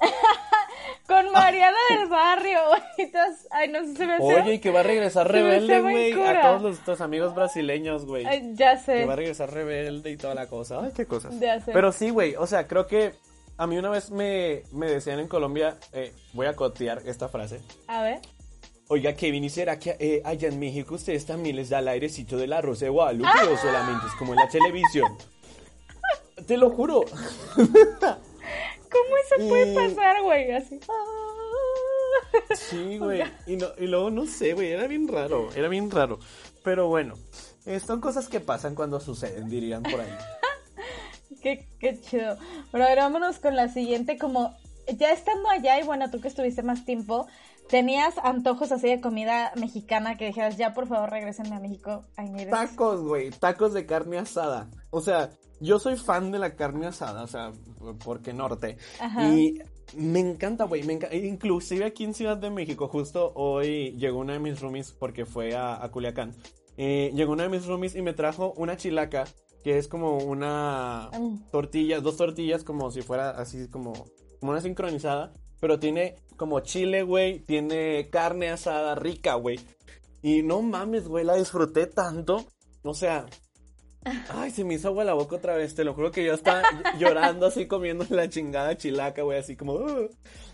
con 1.06 1.32
Mariana 1.32 1.76
del 1.90 2.08
Barrio, 2.08 2.58
Entonces, 2.98 3.46
ay, 3.50 3.68
no 3.68 3.84
sé, 3.84 3.96
se 3.96 4.06
me 4.06 4.18
Oye, 4.18 4.54
y 4.54 4.58
que 4.58 4.70
va 4.70 4.80
a 4.80 4.84
regresar 4.84 5.30
Rebelde, 5.30 5.80
güey, 5.80 6.12
a 6.12 6.40
todos 6.40 6.62
nuestros 6.62 7.00
amigos 7.00 7.34
brasileños, 7.34 8.06
güey. 8.06 8.24
Ya 8.54 8.78
sé. 8.78 9.00
Que 9.00 9.04
va 9.04 9.12
a 9.12 9.16
regresar 9.16 9.52
Rebelde 9.52 10.10
y 10.10 10.16
toda 10.16 10.34
la 10.34 10.46
cosa. 10.46 10.80
Ay, 10.82 10.92
qué 10.94 11.06
cosas. 11.06 11.38
Ya 11.40 11.60
sé. 11.60 11.72
Pero 11.72 11.92
sí, 11.92 12.10
güey, 12.10 12.36
o 12.36 12.46
sea, 12.46 12.66
creo 12.66 12.86
que 12.86 13.14
a 13.56 13.66
mí 13.66 13.76
una 13.78 13.90
vez 13.90 14.10
me, 14.10 14.62
me 14.72 14.86
decían 14.90 15.20
en 15.20 15.28
Colombia, 15.28 15.76
eh, 15.92 16.12
voy 16.32 16.46
a 16.46 16.56
cotear 16.56 17.02
esta 17.04 17.28
frase. 17.28 17.60
A 17.86 18.02
ver. 18.02 18.20
Oiga, 18.88 19.14
Kevin, 19.14 19.44
¿y 19.44 19.50
será 19.50 19.78
que 19.78 19.96
eh, 19.98 20.22
allá 20.24 20.48
en 20.48 20.58
México 20.58 20.96
ustedes 20.96 21.24
también 21.24 21.56
les 21.56 21.70
da 21.70 21.78
el 21.78 21.88
airecito 21.88 22.36
del 22.36 22.52
arroz 22.52 22.80
de 22.80 22.90
Guadalupe 22.90 23.28
o 23.50 23.56
solamente 23.56 24.06
es 24.06 24.14
como 24.18 24.34
en 24.34 24.40
la 24.40 24.48
televisión? 24.48 25.16
Te 26.46 26.56
lo 26.56 26.70
juro. 26.70 27.04
¿Cómo 28.94 29.16
eso 29.16 29.48
puede 29.48 29.74
pasar, 29.74 30.22
güey? 30.22 30.52
Así. 30.52 30.80
Sí, 32.56 32.98
güey. 32.98 33.22
Y, 33.46 33.56
no, 33.56 33.68
y 33.78 33.86
luego 33.86 34.10
no 34.10 34.26
sé, 34.26 34.54
güey. 34.54 34.72
Era 34.72 34.86
bien 34.86 35.06
raro. 35.06 35.50
Era 35.54 35.68
bien 35.68 35.90
raro. 35.90 36.18
Pero 36.62 36.88
bueno. 36.88 37.14
Eh, 37.66 37.80
son 37.80 38.00
cosas 38.00 38.28
que 38.28 38.40
pasan 38.40 38.74
cuando 38.74 39.00
suceden, 39.00 39.48
dirían 39.48 39.82
por 39.82 40.00
ahí. 40.00 40.12
qué, 41.42 41.68
qué 41.78 42.00
chido. 42.00 42.36
Pero 42.72 42.84
a 42.84 42.88
ver, 42.88 42.98
vámonos 42.98 43.38
con 43.38 43.56
la 43.56 43.68
siguiente. 43.68 44.18
Como 44.18 44.56
ya 44.98 45.12
estando 45.12 45.48
allá, 45.48 45.80
y 45.80 45.84
bueno, 45.84 46.10
tú 46.10 46.20
que 46.20 46.28
estuviste 46.28 46.62
más 46.62 46.84
tiempo, 46.84 47.26
¿tenías 47.68 48.18
antojos 48.18 48.72
así 48.72 48.88
de 48.88 49.00
comida 49.00 49.52
mexicana 49.56 50.16
que 50.16 50.26
dijeras, 50.26 50.56
ya 50.56 50.74
por 50.74 50.86
favor 50.86 51.10
regresenme 51.10 51.56
a 51.56 51.60
México? 51.60 52.02
Tacos, 52.50 53.02
güey. 53.02 53.30
Tacos 53.30 53.72
de 53.72 53.86
carne 53.86 54.18
asada. 54.18 54.70
O 54.90 55.00
sea, 55.00 55.30
yo 55.60 55.78
soy 55.78 55.96
fan 55.96 56.30
de 56.30 56.38
la 56.38 56.54
carne 56.56 56.86
asada, 56.86 57.22
o 57.22 57.26
sea, 57.26 57.52
porque 58.04 58.32
norte. 58.32 58.76
Y 59.30 59.58
me 59.96 60.20
encanta, 60.20 60.64
güey, 60.64 60.82
me 60.82 60.94
encanta. 60.94 61.16
Inclusive 61.16 61.84
aquí 61.84 62.04
en 62.04 62.14
Ciudad 62.14 62.36
de 62.36 62.50
México, 62.50 62.88
justo 62.88 63.32
hoy 63.34 63.92
llegó 63.92 64.18
una 64.18 64.34
de 64.34 64.38
mis 64.40 64.60
roomies 64.60 64.92
porque 64.92 65.24
fue 65.24 65.54
a, 65.56 65.88
Culiacán. 65.90 66.34
Eh, 66.76 67.12
llegó 67.14 67.32
una 67.32 67.44
de 67.44 67.48
mis 67.48 67.66
roomies 67.66 67.94
y 67.94 68.02
me 68.02 68.12
trajo 68.12 68.52
una 68.56 68.76
chilaca, 68.76 69.24
que 69.62 69.78
es 69.78 69.88
como 69.88 70.18
una 70.18 71.10
mm. 71.18 71.50
tortilla, 71.50 72.00
dos 72.00 72.16
tortillas 72.16 72.64
como 72.64 72.90
si 72.90 73.02
fuera 73.02 73.30
así 73.30 73.68
como, 73.68 73.92
como 74.40 74.52
una 74.52 74.60
sincronizada, 74.60 75.32
pero 75.64 75.78
tiene 75.78 76.16
como 76.36 76.60
chile, 76.60 77.04
güey, 77.04 77.38
tiene 77.38 78.10
carne 78.10 78.50
asada 78.50 78.94
rica, 78.96 79.32
güey. 79.36 79.58
Y 80.20 80.42
no 80.42 80.60
mames, 80.60 81.08
güey, 81.08 81.24
la 81.24 81.36
disfruté 81.36 81.86
tanto. 81.86 82.44
O 82.82 82.92
sea, 82.92 83.24
Ay, 84.28 84.50
se 84.50 84.62
me 84.62 84.74
hizo 84.74 84.88
agua 84.88 85.04
la 85.04 85.14
boca 85.14 85.36
otra 85.36 85.56
vez, 85.56 85.74
te 85.74 85.82
lo 85.82 85.94
juro 85.94 86.10
que 86.10 86.22
yo 86.22 86.34
estaba 86.34 86.60
llorando 86.98 87.46
así 87.46 87.66
comiendo 87.66 88.04
la 88.10 88.28
chingada 88.28 88.76
chilaca, 88.76 89.22
güey, 89.22 89.38
así 89.38 89.56
como... 89.56 89.86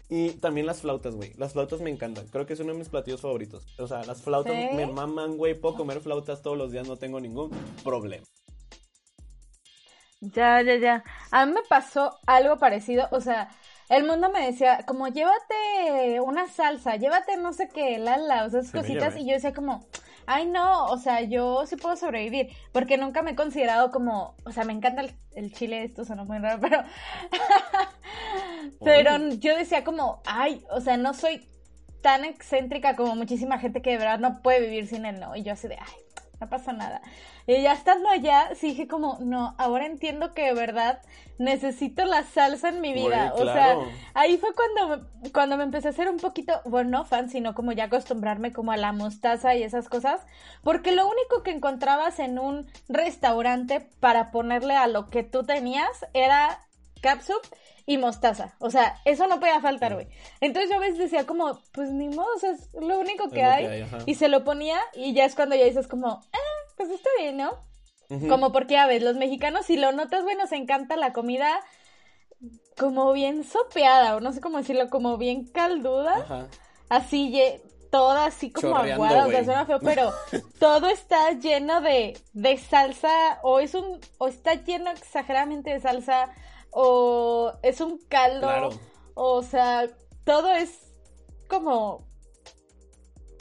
Y 0.08 0.30
también 0.34 0.64
las 0.64 0.80
flautas, 0.80 1.16
güey. 1.16 1.32
Las 1.36 1.54
flautas 1.54 1.80
me 1.80 1.90
encantan. 1.90 2.28
Creo 2.28 2.46
que 2.46 2.52
es 2.52 2.60
uno 2.60 2.72
de 2.72 2.78
mis 2.78 2.88
platillos 2.88 3.20
favoritos. 3.20 3.66
O 3.80 3.88
sea, 3.88 4.04
las 4.04 4.22
flautas 4.22 4.54
me 4.54 4.86
maman, 4.86 5.36
güey. 5.36 5.54
Puedo 5.60 5.74
comer 5.74 5.98
flautas 5.98 6.40
todos 6.40 6.56
los 6.56 6.70
días, 6.70 6.86
no 6.86 6.98
tengo 6.98 7.18
ningún 7.18 7.50
problema. 7.82 8.24
Ya, 10.20 10.62
ya, 10.62 10.76
ya. 10.76 11.02
A 11.32 11.46
mí 11.46 11.52
me 11.52 11.62
pasó 11.68 12.16
algo 12.26 12.58
parecido. 12.58 13.08
O 13.10 13.20
sea, 13.20 13.50
el 13.90 14.04
mundo 14.04 14.30
me 14.30 14.46
decía, 14.46 14.84
como 14.86 15.08
llévate 15.08 16.20
una 16.20 16.46
salsa, 16.46 16.94
llévate 16.94 17.36
no 17.36 17.52
sé 17.52 17.68
qué, 17.68 17.98
lala, 17.98 18.44
o 18.44 18.50
sea, 18.50 18.60
esas 18.60 18.72
cositas. 18.72 19.16
Y 19.16 19.26
yo 19.26 19.34
decía 19.34 19.52
como, 19.52 19.84
ay 20.26 20.46
no, 20.46 20.86
o 20.86 20.96
sea, 20.96 21.22
yo 21.22 21.66
sí 21.66 21.74
puedo 21.74 21.96
sobrevivir, 21.96 22.50
porque 22.70 22.96
nunca 22.96 23.22
me 23.22 23.32
he 23.32 23.34
considerado 23.34 23.90
como, 23.90 24.36
o 24.44 24.52
sea, 24.52 24.62
me 24.64 24.72
encanta 24.72 25.02
el, 25.34 25.52
chile, 25.52 25.82
esto 25.82 26.04
suena 26.04 26.22
muy 26.22 26.38
raro, 26.38 26.60
pero, 26.60 26.84
pero 28.84 29.18
yo 29.34 29.56
decía 29.56 29.82
como, 29.82 30.22
ay, 30.24 30.64
o 30.70 30.80
sea, 30.80 30.96
no 30.96 31.12
soy 31.12 31.48
tan 32.00 32.24
excéntrica 32.24 32.94
como 32.94 33.16
muchísima 33.16 33.58
gente 33.58 33.82
que 33.82 33.90
de 33.90 33.98
verdad 33.98 34.20
no 34.20 34.40
puede 34.40 34.60
vivir 34.60 34.86
sin 34.86 35.04
él, 35.04 35.18
¿no? 35.18 35.34
Y 35.34 35.42
yo 35.42 35.52
así 35.52 35.66
de, 35.66 35.74
ay, 35.76 35.94
no 36.40 36.48
pasa 36.48 36.72
nada. 36.72 37.02
Y 37.46 37.62
ya 37.62 37.72
estando 37.72 38.08
allá, 38.08 38.50
sí 38.54 38.68
dije 38.68 38.88
como, 38.88 39.18
no, 39.20 39.54
ahora 39.58 39.86
entiendo 39.86 40.32
que 40.32 40.46
de 40.46 40.54
verdad 40.54 41.02
necesito 41.38 42.04
la 42.04 42.22
salsa 42.22 42.68
en 42.68 42.80
mi 42.80 42.92
vida. 42.92 43.32
O 43.34 43.44
sea, 43.44 43.76
ahí 44.14 44.36
fue 44.38 44.50
cuando, 44.54 45.06
cuando 45.32 45.56
me 45.56 45.64
empecé 45.64 45.88
a 45.88 45.90
hacer 45.90 46.08
un 46.08 46.18
poquito, 46.18 46.60
bueno, 46.64 46.90
no 46.90 47.04
fan, 47.04 47.30
sino 47.30 47.54
como 47.54 47.72
ya 47.72 47.84
acostumbrarme 47.84 48.52
como 48.52 48.72
a 48.72 48.76
la 48.76 48.92
mostaza 48.92 49.54
y 49.54 49.62
esas 49.62 49.88
cosas. 49.88 50.20
Porque 50.62 50.92
lo 50.92 51.06
único 51.06 51.42
que 51.42 51.50
encontrabas 51.50 52.18
en 52.18 52.38
un 52.38 52.66
restaurante 52.88 53.80
para 54.00 54.30
ponerle 54.30 54.76
a 54.76 54.86
lo 54.86 55.08
que 55.08 55.22
tú 55.22 55.44
tenías 55.44 56.06
era 56.14 56.60
capsup 57.00 57.42
y 57.86 57.98
mostaza. 57.98 58.54
O 58.58 58.70
sea, 58.70 58.96
eso 59.04 59.26
no 59.26 59.40
podía 59.40 59.60
faltar, 59.60 59.94
güey. 59.94 60.08
Entonces 60.40 60.70
yo 60.70 60.76
a 60.76 60.80
veces 60.80 60.98
decía 60.98 61.26
como, 61.26 61.60
pues 61.72 61.90
ni 61.90 62.08
modo, 62.08 62.28
o 62.36 62.38
sea, 62.38 62.50
es 62.52 62.72
lo 62.74 62.98
único 62.98 63.28
que 63.30 63.42
hay. 63.42 63.86
y 64.06 64.14
se 64.14 64.28
lo 64.28 64.44
ponía 64.44 64.78
y 64.94 65.12
ya 65.12 65.24
es 65.24 65.34
cuando 65.34 65.56
ya 65.56 65.64
dices 65.64 65.88
como, 65.88 66.08
ah, 66.32 66.72
pues 66.76 66.90
está 66.90 67.10
bien, 67.18 67.36
¿no? 67.36 67.68
Como 68.28 68.50
porque, 68.50 68.76
a 68.76 68.86
ver, 68.86 69.02
los 69.02 69.14
mexicanos, 69.14 69.66
si 69.66 69.76
lo 69.76 69.92
notas, 69.92 70.24
güey, 70.24 70.34
nos 70.34 70.50
encanta 70.50 70.96
la 70.96 71.12
comida 71.12 71.60
como 72.76 73.12
bien 73.12 73.44
sopeada, 73.44 74.16
o 74.16 74.20
no 74.20 74.32
sé 74.32 74.40
cómo 74.40 74.58
decirlo, 74.58 74.90
como 74.90 75.16
bien 75.16 75.46
calduda. 75.46 76.16
Ajá. 76.18 76.48
Así, 76.88 77.40
toda 77.90 78.26
así 78.26 78.50
como 78.50 78.76
aguada, 78.76 79.26
o 79.26 79.30
sea, 79.30 79.44
suena 79.44 79.66
feo, 79.66 79.80
pero 79.80 80.12
todo 80.58 80.88
está 80.88 81.32
lleno 81.32 81.80
de, 81.80 82.18
de 82.32 82.58
salsa, 82.58 83.38
o 83.42 83.60
es 83.60 83.74
un, 83.74 84.00
o 84.18 84.28
está 84.28 84.54
lleno 84.54 84.90
exageradamente 84.90 85.70
de 85.70 85.80
salsa, 85.80 86.30
o 86.70 87.52
es 87.62 87.80
un 87.80 87.98
caldo, 88.08 88.70
o 89.14 89.42
sea, 89.42 89.88
todo 90.24 90.50
es 90.52 90.92
como 91.48 92.06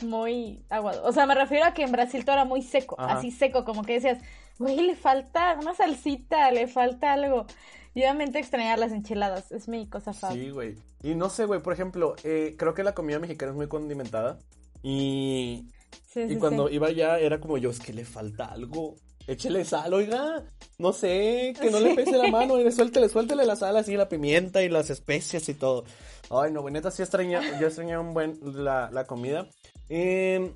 muy 0.02 0.64
aguado. 0.70 1.04
O 1.06 1.12
sea, 1.12 1.26
me 1.26 1.36
refiero 1.36 1.66
a 1.66 1.74
que 1.74 1.84
en 1.84 1.92
Brasil 1.92 2.24
todo 2.26 2.36
era 2.36 2.46
muy 2.46 2.62
seco, 2.62 2.96
así 3.00 3.32
seco, 3.32 3.66
como 3.66 3.84
que 3.84 3.94
decías, 3.94 4.20
güey, 4.58 4.78
le 4.82 4.96
falta 4.96 5.58
una 5.62 5.74
salsita, 5.74 6.52
le 6.52 6.68
falta 6.68 7.14
algo. 7.14 7.46
Y 7.94 8.02
obviamente 8.02 8.40
extrañar 8.40 8.78
las 8.78 8.92
enchiladas, 8.92 9.52
es 9.52 9.68
mi 9.68 9.90
cosa 9.90 10.14
favorita. 10.14 10.46
Sí, 10.46 10.52
güey. 10.52 10.76
Y 11.02 11.16
no 11.16 11.30
sé, 11.30 11.46
güey, 11.46 11.62
por 11.62 11.74
ejemplo, 11.74 12.16
eh, 12.24 12.56
creo 12.58 12.74
que 12.74 12.84
la 12.84 12.94
comida 12.94 13.20
mexicana 13.20 13.52
es 13.52 13.58
muy 13.58 13.68
condimentada. 13.68 14.38
Y, 14.84 15.72
y 16.16 16.36
cuando 16.38 16.70
iba 16.70 16.88
allá 16.88 17.20
era 17.20 17.40
como 17.40 17.58
yo, 17.58 17.70
es 17.72 17.80
que 17.80 17.94
le 17.94 18.06
falta 18.06 18.46
algo 18.46 18.96
échele 19.32 19.64
sal, 19.66 19.94
oiga. 19.94 20.44
No 20.78 20.94
sé, 20.94 21.54
que 21.60 21.70
no 21.70 21.80
le 21.80 21.94
pese 21.96 22.18
la 22.18 22.30
mano, 22.32 22.60
y 22.60 22.72
suéltele, 22.72 23.10
suéltele 23.10 23.46
la 23.46 23.56
sal 23.56 23.76
así, 23.78 23.96
la 23.96 24.10
pimienta 24.10 24.64
y 24.64 24.70
las 24.70 24.90
especias 24.90 25.48
y 25.50 25.54
todo. 25.54 25.84
Ay, 26.30 26.52
no, 26.52 26.68
neta, 26.70 26.92
sí 26.92 27.02
extraña, 27.02 27.60
yo 27.60 27.68
extrañaba 27.68 28.02
un 28.02 28.14
buen 28.14 28.40
la, 28.42 28.90
la 28.92 29.06
comida. 29.06 29.48
Em, 29.90 30.54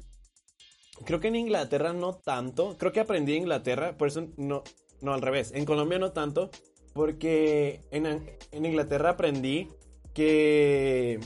creo 1.05 1.19
que 1.19 1.27
en 1.27 1.36
Inglaterra 1.36 1.93
no 1.93 2.13
tanto. 2.13 2.77
Creo 2.77 2.91
que 2.91 2.99
aprendí 2.99 3.33
en 3.33 3.43
Inglaterra, 3.43 3.97
por 3.97 4.07
eso 4.07 4.27
no, 4.38 4.63
no 5.01 5.13
al 5.13 5.21
revés. 5.21 5.51
En 5.53 5.65
Colombia 5.65 5.99
no 5.99 6.12
tanto, 6.12 6.49
porque 6.93 7.81
en, 7.91 8.05
en 8.05 8.65
Inglaterra 8.65 9.12
aprendí 9.12 9.69
que, 10.13 11.19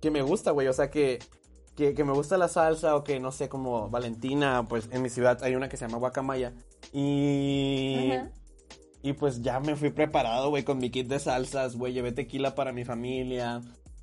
que 0.00 0.10
me 0.10 0.22
gusta, 0.22 0.50
güey. 0.50 0.68
O 0.68 0.72
sea, 0.72 0.90
que 0.90 1.20
que, 1.74 2.04
me 2.04 2.12
gusta 2.12 2.38
la 2.38 2.48
salsa 2.48 2.96
o 2.96 3.04
que 3.04 3.18
no 3.18 3.32
sé, 3.32 3.48
como 3.48 3.88
Valentina, 3.90 4.64
pues 4.68 4.88
en 4.92 5.02
mi 5.02 5.10
ciudad 5.10 5.42
hay 5.42 5.54
una 5.54 5.68
que 5.68 5.76
se 5.76 5.86
llama 5.86 5.98
Guacamaya. 5.98 6.52
Y. 6.92 8.10
Y 9.02 9.12
pues 9.12 9.42
ya 9.42 9.60
me 9.60 9.76
fui 9.76 9.90
preparado, 9.90 10.48
güey, 10.48 10.64
con 10.64 10.78
mi 10.78 10.90
kit 10.90 11.08
de 11.08 11.18
salsas, 11.18 11.76
güey, 11.76 11.92
llevé 11.92 12.12
tequila 12.12 12.54
para 12.54 12.72
mi 12.72 12.84
familia. 12.84 13.60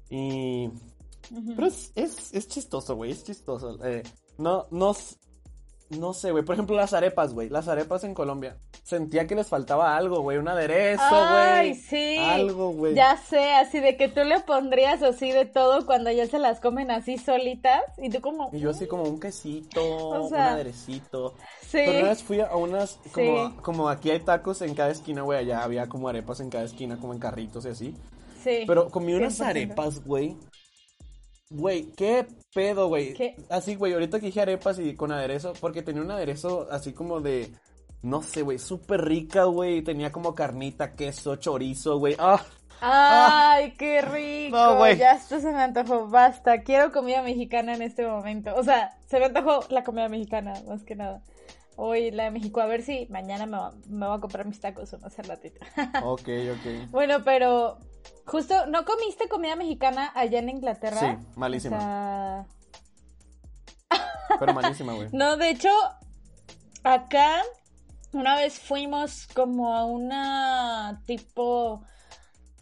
Y. 0.10 0.70
Pero 1.56 1.67
es, 1.67 1.91
es, 1.96 2.48
chistoso, 2.48 2.96
güey, 2.96 3.12
es 3.12 3.24
chistoso. 3.24 3.84
Eh, 3.86 4.04
no, 4.38 4.67
no, 4.70 4.96
no 5.98 6.14
sé, 6.14 6.32
güey. 6.32 6.44
Por 6.44 6.54
ejemplo, 6.54 6.76
las 6.76 6.94
arepas, 6.94 7.34
güey. 7.34 7.50
Las 7.50 7.68
arepas 7.68 8.04
en 8.04 8.14
Colombia. 8.14 8.58
Sentía 8.84 9.28
que 9.28 9.36
les 9.36 9.48
faltaba 9.48 9.96
algo, 9.96 10.22
güey. 10.22 10.38
Un 10.38 10.48
aderezo, 10.48 11.04
güey. 11.10 11.22
Ay, 11.24 11.76
sí. 11.76 12.18
Algo, 12.18 12.72
güey. 12.72 12.96
Ya 12.96 13.18
sé, 13.18 13.54
así 13.54 13.80
de 13.80 13.98
que 13.98 14.08
tú 14.08 14.24
le 14.24 14.40
pondrías 14.40 15.04
así 15.04 15.32
de 15.32 15.46
todo 15.46 15.86
cuando 15.86 16.12
ya 16.12 16.28
se 16.28 16.40
las 16.40 16.60
comen 16.60 16.92
así 16.92 17.18
solitas. 17.18 17.82
Y 17.98 18.10
tú 18.10 18.22
como. 18.22 18.50
Y 18.54 18.60
yo 18.60 18.72
así 18.72 18.88
como 18.88 19.04
un 19.04 19.20
quesito, 19.20 20.22
un 20.22 20.36
aderecito. 20.36 21.36
Sí. 21.62 21.80
Pero 21.86 22.00
una 22.00 22.10
vez 22.10 22.24
fui 22.24 22.40
a 22.40 22.56
unas. 22.56 23.00
Como, 23.14 23.62
como 23.62 23.90
aquí 23.90 24.12
hay 24.12 24.20
tacos 24.20 24.62
en 24.62 24.74
cada 24.74 24.92
esquina, 24.92 25.22
güey. 25.22 25.40
Allá 25.40 25.64
había 25.64 25.88
como 25.88 26.10
arepas 26.10 26.40
en 26.40 26.50
cada 26.50 26.64
esquina, 26.64 26.98
como 26.98 27.14
en 27.14 27.20
carritos 27.20 27.66
y 27.66 27.70
así. 27.70 27.96
Sí. 28.44 28.64
Pero 28.66 28.90
comí 28.90 29.14
unas 29.14 29.40
arepas, 29.42 30.04
güey. 30.04 30.36
Güey, 31.52 31.92
qué 31.98 32.26
pedo, 32.54 32.88
güey. 32.88 33.14
Así, 33.50 33.76
güey, 33.76 33.94
ahorita 33.94 34.20
que 34.20 34.28
dije 34.28 34.42
arepas 34.42 34.80
y 34.80 34.96
con 34.96 35.12
aderezo, 35.12 35.52
porque 35.60 35.82
tenía 35.82 36.02
un 36.02 36.10
aderezo 36.10 36.68
así 36.72 36.94
como 36.94 37.20
de, 37.20 37.52
no 38.02 38.24
sé, 38.24 38.42
güey, 38.42 38.58
súper 38.58 39.02
rica, 39.02 39.44
güey. 39.44 39.82
Tenía 39.82 40.14
como 40.14 40.34
carnita, 40.34 40.96
queso, 40.96 41.36
chorizo, 41.36 42.00
güey. 42.00 42.16
¡Ah! 42.20 42.42
¡Ay, 42.80 43.74
qué 43.78 44.02
rico! 44.02 44.56
No, 44.56 44.92
ya 44.94 45.12
esto 45.12 45.42
se 45.42 45.52
me 45.52 45.62
antojó, 45.62 46.08
basta. 46.08 46.62
Quiero 46.62 46.94
comida 46.94 47.22
mexicana 47.22 47.76
en 47.76 47.82
este 47.82 48.08
momento. 48.08 48.56
O 48.56 48.64
sea, 48.64 48.98
se 49.08 49.20
me 49.20 49.26
antojó 49.26 49.66
la 49.70 49.84
comida 49.84 50.08
mexicana, 50.08 50.54
más 50.68 50.84
que 50.84 50.96
nada. 50.96 51.22
Hoy 51.76 52.12
la 52.12 52.26
de 52.26 52.32
México, 52.32 52.62
a 52.62 52.66
ver 52.66 52.82
si 52.82 53.08
mañana 53.10 53.46
me, 53.46 53.58
me 53.88 54.08
voy 54.08 54.18
a 54.18 54.22
comprar 54.22 54.46
mis 54.46 54.60
tacos 54.60 54.94
o 54.94 54.98
no 55.00 55.10
sé 55.10 55.22
ratito. 55.24 55.60
ok, 56.04 56.30
ok. 56.54 56.92
Bueno, 56.92 57.24
pero 57.26 57.78
Justo, 58.26 58.66
¿no 58.68 58.86
comiste 58.86 59.28
comida 59.28 59.56
mexicana 59.56 60.12
allá 60.16 60.40
en 60.40 60.50
Inglaterra? 60.50 61.00
Sí, 61.00 61.28
malísima. 61.36 62.48
Pero 64.40 64.54
malísima, 64.54 64.94
güey. 64.94 65.10
No, 65.12 65.38
de 65.38 65.50
hecho, 65.50 65.70
acá 66.84 67.42
una 68.14 68.36
vez 68.36 68.60
fuimos 68.60 69.28
como 69.34 69.74
a 69.76 69.86
una 69.86 71.02
tipo 71.06 71.84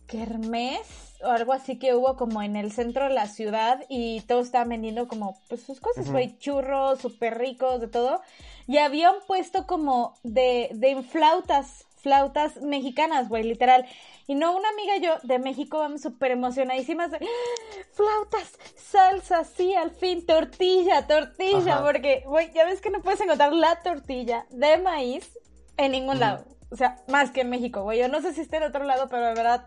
kermés 0.08 1.16
o 1.24 1.28
algo 1.28 1.54
así 1.54 1.78
que 1.78 1.94
hubo 1.94 2.16
como 2.16 2.42
en 2.42 2.56
el 2.56 2.72
centro 2.72 3.06
de 3.06 3.14
la 3.14 3.28
ciudad 3.28 3.84
y 3.90 4.22
todos 4.22 4.48
estaban 4.48 4.70
vendiendo 4.70 5.08
como 5.08 5.40
pues 5.50 5.64
sus 5.64 5.80
cosas, 5.80 6.10
güey, 6.12 6.38
churros, 6.40 7.00
súper 7.00 7.38
ricos, 7.38 7.82
de 7.82 7.88
todo. 7.88 8.22
Y 8.68 8.78
había 8.78 9.12
un 9.12 9.20
puesto 9.28 9.68
como 9.68 10.16
de, 10.24 10.70
de 10.74 11.02
flautas, 11.04 11.86
flautas 12.02 12.62
mexicanas, 12.62 13.30
güey, 13.30 13.44
literal. 13.44 13.86
Y 14.28 14.36
no, 14.36 14.56
una 14.56 14.70
amiga 14.70 14.98
y 14.98 15.02
yo 15.02 15.16
de 15.24 15.40
México 15.40 15.80
vamos 15.80 16.02
súper 16.02 16.32
emocionadísimas 16.32 17.12
de 17.12 17.18
¡Ah! 17.18 17.84
flautas, 17.92 18.58
salsa, 18.76 19.44
sí, 19.44 19.74
al 19.74 19.92
fin, 19.92 20.26
tortilla, 20.26 21.08
tortilla, 21.08 21.82
porque, 21.84 22.24
güey, 22.26 22.52
ya 22.54 22.66
ves 22.66 22.82
que 22.82 22.90
no 22.90 23.02
puedes 23.02 23.22
encontrar 23.22 23.54
la 23.54 23.82
tortilla 23.82 24.46
de 24.50 24.78
maíz 24.78 25.38
en 25.78 25.92
ningún 25.92 26.20
lado. 26.20 26.46
O 26.72 26.76
sea, 26.76 26.98
más 27.08 27.32
que 27.32 27.42
en 27.42 27.50
México, 27.50 27.84
güey. 27.84 28.00
Yo 28.00 28.08
no 28.08 28.22
sé 28.22 28.34
si 28.34 28.42
está 28.42 28.58
en 28.58 28.64
otro 28.64 28.84
lado, 28.84 29.08
pero 29.10 29.26
de 29.26 29.34
verdad, 29.34 29.66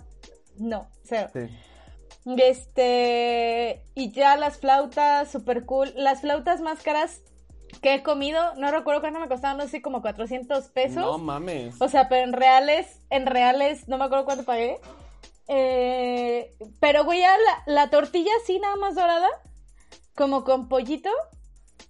no, 0.56 0.88
cero. 1.04 1.30
Sí. 1.32 1.40
Este, 2.24 3.82
y 3.94 4.12
ya 4.12 4.36
las 4.36 4.58
flautas, 4.58 5.30
súper 5.30 5.64
cool. 5.66 5.92
Las 5.96 6.20
flautas 6.20 6.60
más 6.60 6.82
caras 6.82 7.20
que 7.80 7.94
he 7.94 8.02
comido, 8.02 8.54
no 8.56 8.70
recuerdo 8.70 9.00
cuánto 9.00 9.20
me 9.20 9.28
costaban, 9.28 9.56
no 9.56 9.66
sé, 9.66 9.82
como 9.82 10.02
400 10.02 10.68
pesos. 10.68 10.96
No 10.96 11.18
mames. 11.18 11.80
O 11.80 11.88
sea, 11.88 12.08
pero 12.08 12.24
en 12.24 12.32
reales, 12.32 13.00
en 13.10 13.26
reales, 13.26 13.88
no 13.88 13.98
me 13.98 14.04
acuerdo 14.04 14.24
cuánto 14.24 14.44
pagué. 14.44 14.78
Eh, 15.48 16.54
pero, 16.80 17.04
güey, 17.04 17.20
ya 17.20 17.34
la, 17.66 17.90
tortilla 17.90 18.30
así, 18.42 18.58
nada 18.58 18.76
más 18.76 18.94
dorada, 18.94 19.28
como 20.14 20.44
con 20.44 20.68
pollito, 20.68 21.10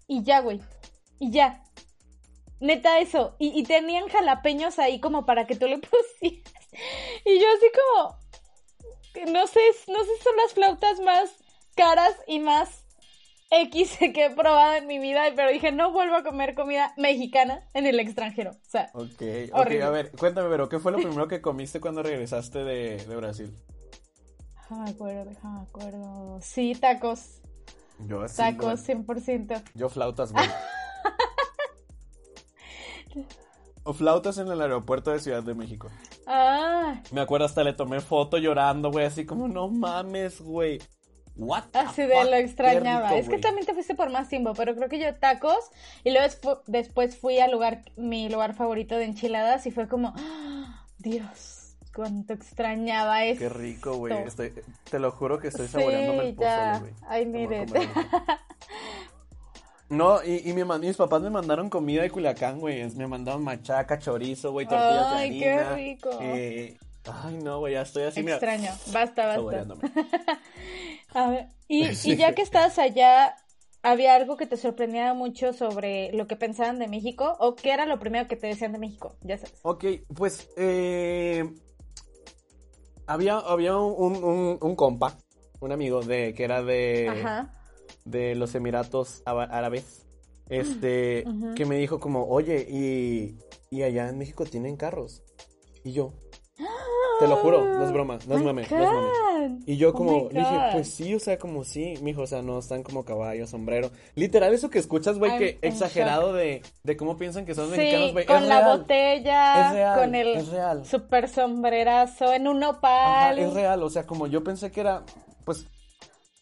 y 0.06 0.22
ya, 0.22 0.40
güey. 0.40 0.60
Y 1.18 1.30
ya. 1.30 1.64
Neta, 2.60 3.00
eso. 3.00 3.34
Y, 3.38 3.58
y 3.58 3.64
tenían 3.64 4.08
jalapeños 4.08 4.78
ahí 4.78 5.00
como 5.00 5.26
para 5.26 5.46
que 5.46 5.56
tú 5.56 5.66
le 5.66 5.78
pusieras. 6.20 6.52
Y 7.24 7.40
yo 7.40 7.46
así 7.56 7.66
como. 7.74 8.22
No 9.32 9.46
sé, 9.46 9.60
no 9.88 9.98
sé 10.04 10.16
si 10.16 10.22
son 10.22 10.36
las 10.36 10.54
flautas 10.54 11.00
más 11.00 11.30
caras 11.74 12.14
y 12.26 12.38
más 12.38 12.81
X 13.52 13.98
que 14.14 14.26
he 14.26 14.30
probado 14.30 14.74
en 14.74 14.86
mi 14.86 14.98
vida, 14.98 15.24
pero 15.36 15.50
dije, 15.50 15.72
no 15.72 15.92
vuelvo 15.92 16.16
a 16.16 16.22
comer 16.24 16.54
comida 16.54 16.94
mexicana 16.96 17.68
en 17.74 17.86
el 17.86 18.00
extranjero. 18.00 18.52
O 18.52 18.70
sea, 18.70 18.90
ok, 18.94 19.22
a 19.52 19.90
ver, 19.90 20.10
cuéntame, 20.12 20.48
pero 20.48 20.68
¿qué 20.68 20.78
fue 20.78 20.90
lo 20.92 20.98
primero 21.02 21.28
que 21.28 21.42
comiste 21.42 21.80
cuando 21.80 22.02
regresaste 22.02 22.64
de, 22.64 23.04
de 23.04 23.16
Brasil? 23.16 23.54
Déjame 24.56 24.90
acuerdo, 24.90 25.24
déjame 25.26 25.60
acuerdo. 25.60 26.38
Sí, 26.40 26.74
tacos. 26.74 27.40
Yo 28.06 28.22
así, 28.22 28.36
Tacos, 28.38 28.88
100%. 28.88 29.62
Yo 29.74 29.88
flautas, 29.88 30.32
güey. 30.32 30.48
o 33.84 33.92
flautas 33.92 34.38
en 34.38 34.48
el 34.48 34.60
aeropuerto 34.60 35.10
de 35.10 35.20
Ciudad 35.20 35.42
de 35.42 35.54
México. 35.54 35.88
Ah. 36.26 37.00
Me 37.12 37.20
acuerdo 37.20 37.46
hasta 37.46 37.62
le 37.62 37.74
tomé 37.74 38.00
foto 38.00 38.38
llorando, 38.38 38.90
güey, 38.90 39.04
así 39.04 39.26
como, 39.26 39.46
no 39.46 39.68
mames, 39.68 40.40
güey. 40.40 40.80
What 41.36 41.64
Así 41.72 42.02
de 42.02 42.24
lo 42.24 42.34
extrañaba. 42.34 43.16
es 43.16 43.28
que 43.28 43.38
también 43.38 43.66
te 43.66 43.74
fuiste 43.74 43.94
por 43.94 44.10
más 44.10 44.28
tiempo, 44.28 44.54
pero 44.54 44.74
creo 44.74 44.88
que 44.88 44.98
yo 44.98 45.14
tacos 45.14 45.70
y 46.04 46.10
luego 46.10 46.62
después 46.66 47.16
fui 47.16 47.38
al 47.38 47.50
lugar, 47.50 47.82
mi 47.96 48.28
lugar 48.28 48.54
favorito 48.54 48.96
de 48.96 49.04
enchiladas 49.04 49.66
y 49.66 49.70
fue 49.70 49.88
como, 49.88 50.12
¡Ah! 50.16 50.84
Dios, 50.98 51.76
cuánto 51.94 52.32
extrañaba 52.32 53.24
esto. 53.24 53.44
Qué 53.44 53.48
rico, 53.48 53.96
güey. 53.96 54.14
te 54.90 54.98
lo 54.98 55.10
juro 55.10 55.38
que 55.38 55.48
estoy 55.48 55.68
saboreándome 55.68 56.28
el 56.28 56.34
pozole, 56.34 56.78
güey. 56.78 56.92
Ay, 57.08 57.26
mire. 57.26 57.66
No, 59.92 60.24
y, 60.24 60.48
y 60.48 60.54
mi, 60.54 60.64
mis 60.64 60.96
papás 60.96 61.20
me 61.20 61.28
mandaron 61.28 61.68
comida 61.68 62.00
de 62.00 62.10
Culiacán, 62.10 62.60
güey. 62.60 62.88
Me 62.94 63.06
mandaron 63.06 63.44
machaca, 63.44 63.98
chorizo, 63.98 64.50
güey, 64.50 64.66
tortillas 64.66 65.06
Ay, 65.08 65.30
de 65.32 65.38
qué 65.38 65.64
rico. 65.74 66.10
Eh, 66.18 66.78
ay, 67.04 67.34
no, 67.42 67.58
güey, 67.58 67.74
ya 67.74 67.82
estoy 67.82 68.04
así, 68.04 68.20
Extraño. 68.20 68.72
Basta, 68.90 69.26
basta. 69.26 69.74
A 71.14 71.30
ver, 71.30 71.48
y, 71.68 71.86
y 72.04 72.16
ya 72.16 72.34
que 72.34 72.42
estás 72.42 72.78
allá, 72.78 73.36
¿había 73.82 74.14
algo 74.14 74.36
que 74.36 74.46
te 74.46 74.56
sorprendía 74.56 75.14
mucho 75.14 75.52
sobre 75.52 76.12
lo 76.12 76.26
que 76.26 76.36
pensaban 76.36 76.78
de 76.78 76.88
México? 76.88 77.36
¿O 77.40 77.54
qué 77.54 77.72
era 77.72 77.86
lo 77.86 77.98
primero 77.98 78.28
que 78.28 78.36
te 78.36 78.46
decían 78.46 78.72
de 78.72 78.78
México? 78.78 79.16
Ya 79.22 79.38
sabes. 79.38 79.58
Ok, 79.62 79.84
pues, 80.14 80.48
eh... 80.56 81.50
Había, 83.06 83.38
había 83.38 83.76
un, 83.76 84.16
un, 84.22 84.58
un 84.60 84.76
compa, 84.76 85.18
un 85.60 85.72
amigo 85.72 86.02
de 86.02 86.32
que 86.34 86.44
era 86.44 86.62
de... 86.62 87.08
Ajá 87.08 87.52
de 88.04 88.34
los 88.34 88.54
Emiratos 88.54 89.22
Árabes, 89.24 90.06
este, 90.48 91.24
que 91.54 91.66
me 91.66 91.76
dijo 91.76 92.00
como, 92.00 92.26
oye, 92.26 92.66
y, 92.68 93.38
y 93.70 93.82
allá 93.82 94.08
en 94.08 94.18
México 94.18 94.44
tienen 94.44 94.76
carros. 94.76 95.22
Y 95.84 95.92
yo, 95.92 96.12
te 97.22 97.28
lo 97.28 97.36
juro, 97.36 97.64
no 97.64 97.84
es 97.84 97.92
broma, 97.92 98.18
no 98.26 98.36
es 98.36 98.42
mame, 98.42 98.66
no 98.70 98.82
es 98.82 98.92
mame. 98.92 99.58
Y 99.66 99.76
yo 99.76 99.90
oh 99.90 99.92
como, 99.92 100.28
dije, 100.28 100.58
pues 100.72 100.92
sí, 100.92 101.14
o 101.14 101.20
sea, 101.20 101.38
como 101.38 101.64
sí, 101.64 101.94
mijo, 102.02 102.22
o 102.22 102.26
sea, 102.26 102.42
no 102.42 102.58
están 102.58 102.82
como 102.82 103.04
caballo, 103.04 103.46
sombrero. 103.46 103.90
Literal, 104.14 104.52
eso 104.52 104.70
que 104.70 104.78
escuchas, 104.78 105.18
güey, 105.18 105.38
que 105.38 105.58
exagerado 105.62 106.32
de, 106.32 106.62
de 106.82 106.96
cómo 106.96 107.16
piensan 107.16 107.44
que 107.44 107.54
son 107.54 107.70
mexicanos, 107.70 108.12
güey. 108.12 108.26
con 108.26 108.48
la 108.48 108.76
botella, 108.76 109.96
con 109.96 110.14
el 110.14 110.44
super 110.84 111.28
sombrerazo, 111.28 112.32
en 112.32 112.48
un 112.48 112.60
nopal. 112.60 113.38
es 113.38 113.52
real, 113.52 113.82
o 113.82 113.90
sea, 113.90 114.06
como 114.06 114.26
yo 114.26 114.44
pensé 114.44 114.70
que 114.70 114.80
era, 114.80 115.04
pues, 115.44 115.66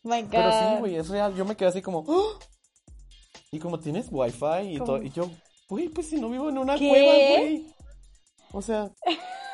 pero 0.02 0.52
sí, 0.52 0.78
güey, 0.78 0.96
es 0.96 1.08
real. 1.08 1.34
Yo 1.34 1.44
me 1.44 1.56
quedé 1.56 1.68
así 1.68 1.82
como. 1.82 2.04
¡Ah! 2.08 2.38
Y 3.52 3.58
como 3.58 3.78
tienes 3.80 4.06
wifi 4.10 4.74
y 4.74 4.78
todo. 4.78 5.02
Y 5.02 5.10
yo, 5.10 5.30
güey, 5.68 5.88
pues 5.88 6.08
si 6.08 6.20
no 6.20 6.30
vivo 6.30 6.48
en 6.48 6.58
una 6.58 6.76
cueva, 6.76 7.38
güey. 7.38 7.66
O 8.52 8.62
sea. 8.62 8.90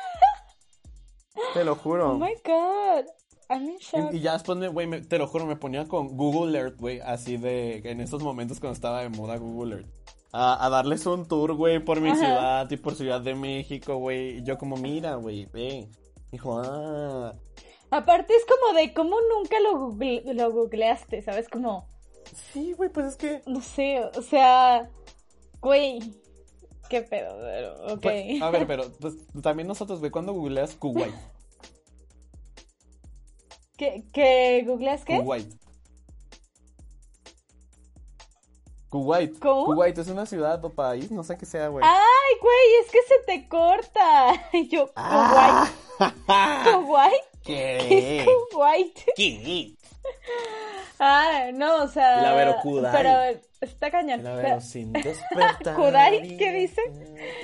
te 1.53 1.63
lo 1.63 1.75
juro. 1.75 2.11
Oh 2.11 2.17
my 2.17 2.33
god. 2.43 3.05
I'm 3.49 3.69
in 3.69 3.77
shock. 3.77 4.13
Y, 4.13 4.19
ya 4.19 4.33
después, 4.33 4.57
güey, 4.71 5.01
te 5.01 5.17
lo 5.17 5.27
juro, 5.27 5.45
me 5.45 5.55
ponía 5.55 5.87
con 5.87 6.17
Google 6.17 6.57
Earth, 6.57 6.77
güey, 6.79 6.99
así 6.99 7.37
de. 7.37 7.81
En 7.85 8.01
estos 8.01 8.21
momentos 8.21 8.59
cuando 8.59 8.73
estaba 8.73 9.01
de 9.01 9.09
moda 9.09 9.37
Google 9.37 9.77
Earth. 9.77 9.89
A, 10.33 10.69
darles 10.69 11.05
un 11.05 11.27
tour, 11.27 11.53
güey, 11.53 11.79
por 11.79 12.01
mi 12.01 12.13
ciudad 12.13 12.69
y 12.69 12.77
por 12.77 12.95
Ciudad 12.95 13.21
de 13.21 13.33
México, 13.33 13.95
güey. 13.95 14.37
Y 14.37 14.43
yo, 14.43 14.57
como, 14.57 14.75
mira, 14.77 15.15
güey, 15.15 15.45
ve. 15.47 15.89
Dijo, 16.31 16.61
ah, 16.63 17.33
Aparte 17.89 18.35
es 18.35 18.45
como 18.45 18.77
de 18.77 18.93
cómo 18.93 19.17
nunca 19.33 19.57
lo, 19.61 19.95
lo 20.33 20.51
googleaste, 20.51 21.21
¿sabes? 21.21 21.47
Como... 21.47 21.87
Sí, 22.51 22.73
güey, 22.73 22.89
pues 22.89 23.07
es 23.07 23.15
que... 23.15 23.41
No 23.45 23.61
sé, 23.61 24.03
o 24.03 24.21
sea... 24.21 24.89
Güey, 25.61 25.99
qué 26.89 27.01
pedo, 27.01 27.37
pero, 27.39 27.93
ok. 27.93 28.01
Pues, 28.01 28.41
a 28.41 28.49
ver, 28.49 28.67
pero 28.67 28.91
pues, 28.99 29.15
también 29.41 29.67
nosotros, 29.67 29.99
güey, 29.99 30.11
cuando 30.11 30.33
googleas 30.33 30.75
Kuwait. 30.75 31.13
¿Qué, 33.77 34.03
qué 34.11 34.63
googleas 34.65 35.05
qué? 35.05 35.19
Kuwait. 35.19 35.53
Kuwait. 38.89 39.37
¿Cómo? 39.39 39.65
Kuwait 39.65 39.97
es 39.97 40.07
una 40.07 40.25
ciudad 40.25 40.63
o 40.63 40.69
país, 40.69 41.11
no 41.11 41.23
sé 41.23 41.37
qué 41.37 41.45
sea, 41.45 41.67
güey. 41.67 41.85
Ay, 41.85 42.37
güey, 42.41 42.75
es 42.83 42.91
que 42.91 42.99
se 43.03 43.19
te 43.25 43.47
corta. 43.47 44.49
Yo, 44.69 44.89
ah. 44.95 45.69
Kuwait. 45.99 46.13
Kuwait. 46.85 47.23
¿Qué? 47.43 48.19
Es 48.19 48.27
Kuwait. 48.51 48.99
¿Qué? 49.15 49.75
Ah, 50.99 51.51
no, 51.53 51.83
o 51.83 51.87
sea. 51.87 52.21
La 52.21 52.33
Vero 52.33 52.55
Kudai. 52.61 52.91
Pero 52.91 53.41
está 53.61 53.91
cañón. 53.91 54.23
La 54.23 54.35
Vero 54.35 54.61
sin 54.61 54.93
despertar. 54.93 55.75
¿Kudai? 55.75 56.37
¿Qué 56.37 56.51
dice? 56.51 56.81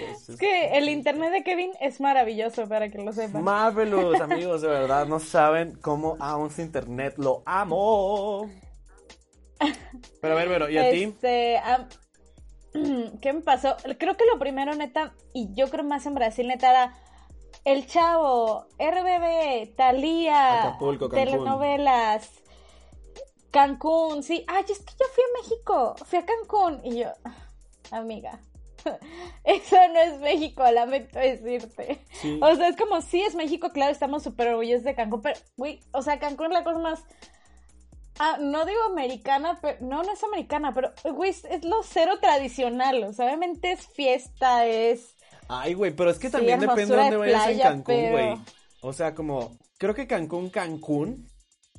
Es 0.10 0.38
que 0.38 0.78
el 0.78 0.90
internet 0.90 1.32
de 1.32 1.44
Kevin 1.44 1.72
es 1.80 2.02
maravilloso, 2.02 2.68
para 2.68 2.90
que 2.90 2.98
lo 2.98 3.14
sepan. 3.14 3.44
Marvelous, 3.44 4.20
amigos, 4.22 4.62
de 4.62 4.70
verdad. 4.70 5.06
No 5.06 5.20
saben 5.20 5.76
cómo 5.82 6.18
aún 6.20 6.50
su 6.50 6.62
internet 6.62 7.16
lo 7.18 7.44
amo. 7.46 8.50
Pero 10.22 10.34
a 10.34 10.38
ver, 10.38 10.50
Vero, 10.50 10.70
¿y 10.70 10.78
a 10.78 10.90
este, 10.90 11.88
ti? 11.94 12.00
¿Qué 13.22 13.34
me 13.34 13.42
pasó? 13.42 13.76
Creo 13.98 14.18
que 14.18 14.26
lo 14.26 14.40
primero, 14.40 14.74
neta, 14.76 15.14
y 15.34 15.54
yo 15.54 15.70
creo 15.70 15.84
más 15.84 16.06
en 16.06 16.16
Brasil, 16.16 16.48
neta, 16.48 16.70
era 16.70 16.94
El 17.66 17.86
Chavo, 17.86 18.68
RBB, 18.80 19.76
Talía, 19.76 20.78
telenovelas, 21.12 22.30
Cancún, 23.54 24.24
sí. 24.24 24.44
Ay, 24.48 24.66
es 24.68 24.80
que 24.80 24.94
yo 25.00 25.06
fui 25.14 25.24
a 25.24 25.42
México, 25.42 25.96
fui 26.06 26.20
a 26.20 26.26
Cancún. 26.26 26.82
Y 26.84 27.02
yo, 27.02 27.10
amiga, 27.92 28.40
eso 29.44 29.78
no 29.94 30.00
es 30.00 30.20
México, 30.20 30.64
lamento 30.72 31.20
decirte. 31.20 32.04
O 32.42 32.56
sea, 32.56 32.68
es 32.68 32.76
como, 32.76 33.00
sí 33.02 33.22
es 33.22 33.36
México, 33.36 33.70
claro, 33.72 33.92
estamos 33.92 34.24
súper 34.24 34.48
orgullosos 34.50 34.84
de 34.84 34.96
Cancún, 34.96 35.22
pero, 35.22 35.40
güey, 35.56 35.80
o 35.92 36.02
sea, 36.02 36.18
Cancún 36.18 36.48
es 36.48 36.54
la 36.54 36.64
cosa 36.64 36.80
más 36.80 37.06
Ah, 38.20 38.38
no 38.40 38.66
digo 38.66 38.80
americana, 38.92 39.58
pero 39.62 39.78
no, 39.82 40.04
no 40.04 40.14
es 40.14 40.24
americana, 40.24 40.72
pero, 40.74 40.94
güey, 41.16 41.32
es, 41.32 41.64
lo 41.64 41.82
cero 41.84 42.14
tradicional, 42.22 43.04
o 43.04 43.14
sea, 43.14 43.26
obviamente 43.26 43.72
es 43.72 43.88
fiesta, 43.88 44.68
es... 44.68 45.16
Ay, 45.48 45.74
güey, 45.74 45.96
pero 45.96 46.12
es 46.12 46.20
que 46.20 46.30
también 46.30 46.60
depende 46.60 46.96
de 46.96 47.02
dónde 47.02 47.18
vayas 47.18 47.50
en 47.50 47.60
Cancún, 47.60 48.12
güey. 48.12 48.36
O 48.82 48.94
sea, 48.94 49.16
como, 49.16 49.58
creo 49.78 49.96
que 49.96 50.08
Cancún, 50.08 50.50
Cancún, 50.50 51.28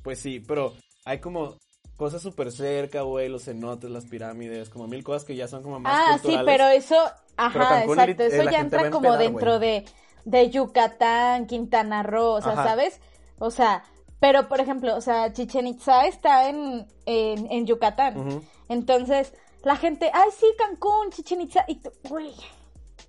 pues 0.03 0.19
sí, 0.19 0.39
pero 0.39 0.73
hay 1.05 1.19
como 1.19 1.57
cosas 1.97 2.21
súper 2.21 2.51
cerca, 2.51 3.01
güey, 3.01 3.29
los 3.29 3.45
cenotes, 3.45 3.89
las 3.89 4.05
pirámides, 4.05 4.69
como 4.69 4.87
mil 4.87 5.03
cosas 5.03 5.23
que 5.23 5.35
ya 5.35 5.47
son 5.47 5.63
como 5.63 5.79
más 5.79 5.93
Ah, 5.95 6.17
sí, 6.21 6.37
pero 6.45 6.67
eso, 6.67 6.95
ajá, 7.37 7.83
exacto, 7.83 8.23
eso 8.23 8.49
ya 8.49 8.59
entra 8.59 8.89
como 8.91 9.17
dentro 9.17 9.59
de, 9.59 9.85
de 10.25 10.49
Yucatán, 10.49 11.47
Quintana 11.47 12.03
Roo, 12.03 12.33
o 12.33 12.41
sea, 12.41 12.55
¿sabes? 12.55 12.99
O 13.39 13.51
sea, 13.51 13.83
pero, 14.19 14.47
por 14.47 14.59
ejemplo, 14.59 14.95
o 14.95 15.01
sea, 15.01 15.31
Chichen 15.33 15.67
Itza 15.67 16.07
está 16.07 16.49
en, 16.49 16.87
en, 17.05 17.65
Yucatán. 17.65 18.41
Entonces, 18.69 19.33
la 19.63 19.75
gente, 19.75 20.09
ay, 20.13 20.29
sí, 20.37 20.47
Cancún, 20.57 21.11
Chichen 21.11 21.41
Itza. 21.41 21.65
Y 21.67 21.75
tú, 21.75 21.91
güey. 22.09 22.33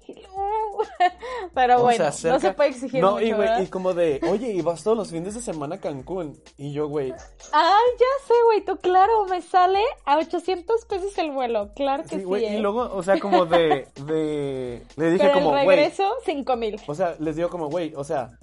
Pero 1.54 1.82
bueno, 1.82 2.04
no 2.04 2.40
se 2.40 2.52
puede 2.52 2.70
exigir 2.70 3.00
no, 3.00 3.20
y, 3.20 3.32
güey, 3.32 3.64
y 3.64 3.66
como 3.66 3.94
de, 3.94 4.20
oye, 4.30 4.52
y 4.52 4.60
vas 4.60 4.82
todos 4.82 4.96
los 4.96 5.10
fines 5.10 5.34
de 5.34 5.40
semana 5.40 5.76
a 5.76 5.80
Cancún. 5.80 6.40
Y 6.56 6.72
yo, 6.72 6.88
güey. 6.88 7.12
Ay, 7.52 7.84
ya 7.98 8.26
sé, 8.26 8.34
güey, 8.44 8.64
tú, 8.64 8.76
claro, 8.78 9.26
me 9.26 9.42
sale 9.42 9.82
a 10.04 10.18
800 10.18 10.84
pesos 10.84 11.16
el 11.18 11.30
vuelo. 11.30 11.72
Claro 11.74 12.04
que 12.04 12.18
sí. 12.20 12.24
sí 12.24 12.44
¿eh? 12.44 12.56
Y 12.56 12.58
luego, 12.58 12.90
o 12.92 13.02
sea, 13.02 13.18
como 13.18 13.46
de. 13.46 13.88
de 14.06 14.82
le 14.96 15.10
dije 15.10 15.32
como, 15.32 15.50
güey. 15.50 15.66
regreso, 15.66 16.14
5 16.24 16.56
mil. 16.56 16.80
O 16.86 16.94
sea, 16.94 17.16
les 17.18 17.36
digo 17.36 17.48
como, 17.48 17.68
güey, 17.68 17.92
o 17.96 18.04
sea, 18.04 18.38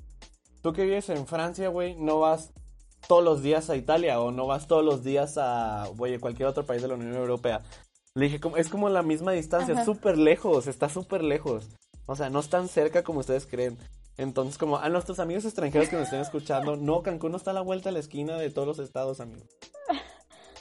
tú 0.61 0.73
que 0.73 0.83
vives 0.83 1.09
en 1.09 1.27
Francia, 1.27 1.69
güey, 1.69 1.95
no 1.95 2.19
vas 2.19 2.53
todos 3.07 3.23
los 3.23 3.41
días 3.41 3.69
a 3.69 3.75
Italia 3.75 4.19
o 4.19 4.31
no 4.31 4.47
vas 4.47 4.67
todos 4.67 4.83
los 4.83 5.03
días 5.03 5.37
a, 5.37 5.87
oye, 5.97 6.19
cualquier 6.19 6.47
otro 6.47 6.65
país 6.65 6.81
de 6.81 6.87
la 6.87 6.95
Unión 6.95 7.15
Europea. 7.15 7.61
Le 8.15 8.25
dije, 8.25 8.39
es 8.57 8.69
como 8.69 8.89
la 8.89 9.01
misma 9.01 9.31
distancia, 9.31 9.83
súper 9.83 10.19
lejos, 10.19 10.67
está 10.67 10.87
súper 10.87 11.23
lejos. 11.23 11.67
O 12.05 12.15
sea, 12.15 12.29
no 12.29 12.41
es 12.41 12.49
tan 12.49 12.67
cerca 12.67 13.03
como 13.03 13.21
ustedes 13.21 13.47
creen. 13.47 13.75
Entonces, 14.17 14.59
como 14.59 14.77
a 14.77 14.87
nuestros 14.89 15.19
amigos 15.19 15.45
extranjeros 15.45 15.89
que 15.89 15.95
nos 15.95 16.05
estén 16.05 16.21
escuchando, 16.21 16.75
no, 16.77 17.01
Cancún 17.01 17.31
no 17.31 17.37
está 17.37 17.49
a 17.49 17.55
la 17.55 17.61
vuelta 17.61 17.89
a 17.89 17.91
la 17.91 17.97
esquina 17.97 18.37
de 18.37 18.51
todos 18.51 18.67
los 18.67 18.79
estados, 18.79 19.19
amigos. 19.19 19.49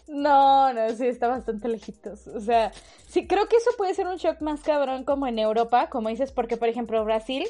No, 0.08 0.72
no, 0.72 0.88
sí, 0.94 1.06
está 1.06 1.28
bastante 1.28 1.68
lejitos. 1.68 2.26
O 2.28 2.40
sea, 2.40 2.72
sí, 3.06 3.26
creo 3.26 3.46
que 3.48 3.56
eso 3.56 3.70
puede 3.76 3.94
ser 3.94 4.06
un 4.06 4.16
shock 4.16 4.40
más 4.40 4.62
cabrón 4.62 5.04
como 5.04 5.26
en 5.26 5.38
Europa, 5.38 5.90
como 5.90 6.08
dices, 6.08 6.32
porque, 6.32 6.56
por 6.56 6.68
ejemplo, 6.68 7.04
Brasil 7.04 7.44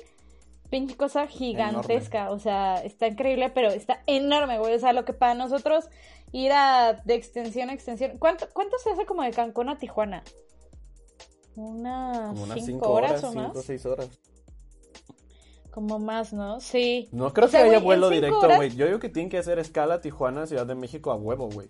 pinche 0.73 0.97
cosa 0.97 1.27
gigantesca, 1.27 2.31
o 2.31 2.39
sea, 2.39 2.83
está 2.83 3.07
increíble, 3.07 3.51
pero 3.51 3.69
está 3.69 4.03
enorme, 4.07 4.59
güey, 4.59 4.75
o 4.75 4.79
sea, 4.79 4.95
lo 4.95 5.05
que 5.05 5.13
para 5.13 5.35
nosotros 5.35 5.91
ir 6.33 6.51
a 6.51 6.95
de 7.05 7.15
extensión 7.15 7.69
a 7.69 7.75
extensión, 7.75 8.17
¿cuánto, 8.19 8.47
cuánto 8.55 8.79
se 8.79 8.91
hace 8.91 9.05
como 9.05 9.23
de 9.23 9.33
Cancún 9.33 9.69
a 9.69 9.77
Tijuana? 9.77 10.25
Unas, 11.57 12.39
unas 12.39 12.65
cinco, 12.65 12.91
horas, 12.91 13.23
o 13.23 13.35
más. 13.35 13.49
Cinco, 13.49 13.61
seis 13.61 13.85
horas. 13.85 14.19
Como 15.71 15.99
más, 15.99 16.33
¿no? 16.33 16.59
Sí. 16.61 17.11
No 17.13 17.35
creo 17.35 17.51
que 17.51 17.59
haya 17.59 17.79
vuelo 17.79 18.09
directo, 18.09 18.49
güey. 18.57 18.75
Yo 18.75 18.87
digo 18.87 18.99
que 18.99 19.11
tienen 19.11 19.29
que 19.29 19.37
hacer 19.37 19.59
escala 19.59 20.01
Tijuana, 20.01 20.47
Ciudad 20.47 20.67
de 20.67 20.75
México 20.75 21.13
a 21.13 21.17
huevo, 21.17 21.51
güey. 21.51 21.69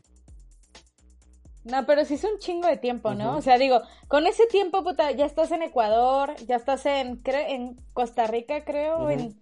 No, 1.65 1.87
pero 1.87 2.05
sí 2.05 2.15
es 2.15 2.25
un 2.25 2.39
chingo 2.39 2.67
de 2.67 2.77
tiempo, 2.77 3.15
¿no? 3.15 3.37
O 3.37 3.43
sea, 3.43 3.57
digo, 3.57 3.81
con 4.09 4.27
ese 4.27 4.47
tiempo, 4.47 4.83
puta, 4.83 5.13
ya 5.13 5.27
estás 5.27 5.53
en 5.53 5.63
Ecuador, 5.63 6.35
ya 6.47 6.57
estás 6.57 6.87
en, 6.87 7.23
en 7.25 7.77
Costa 7.93 8.27
Rica, 8.27 8.65
creo, 8.65 9.09
en 9.11 9.41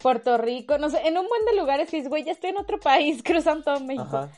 Puerto 0.00 0.38
Rico, 0.38 0.78
no 0.78 0.90
sé, 0.90 1.06
en 1.06 1.18
un 1.18 1.26
buen 1.26 1.44
de 1.46 1.56
lugares 1.56 1.90
que 1.90 1.96
dices, 1.96 2.08
güey, 2.08 2.24
ya 2.24 2.32
estoy 2.32 2.50
en 2.50 2.58
otro 2.58 2.78
país, 2.78 3.22
cruzando 3.24 3.64
todo 3.64 3.80
México. 3.80 4.28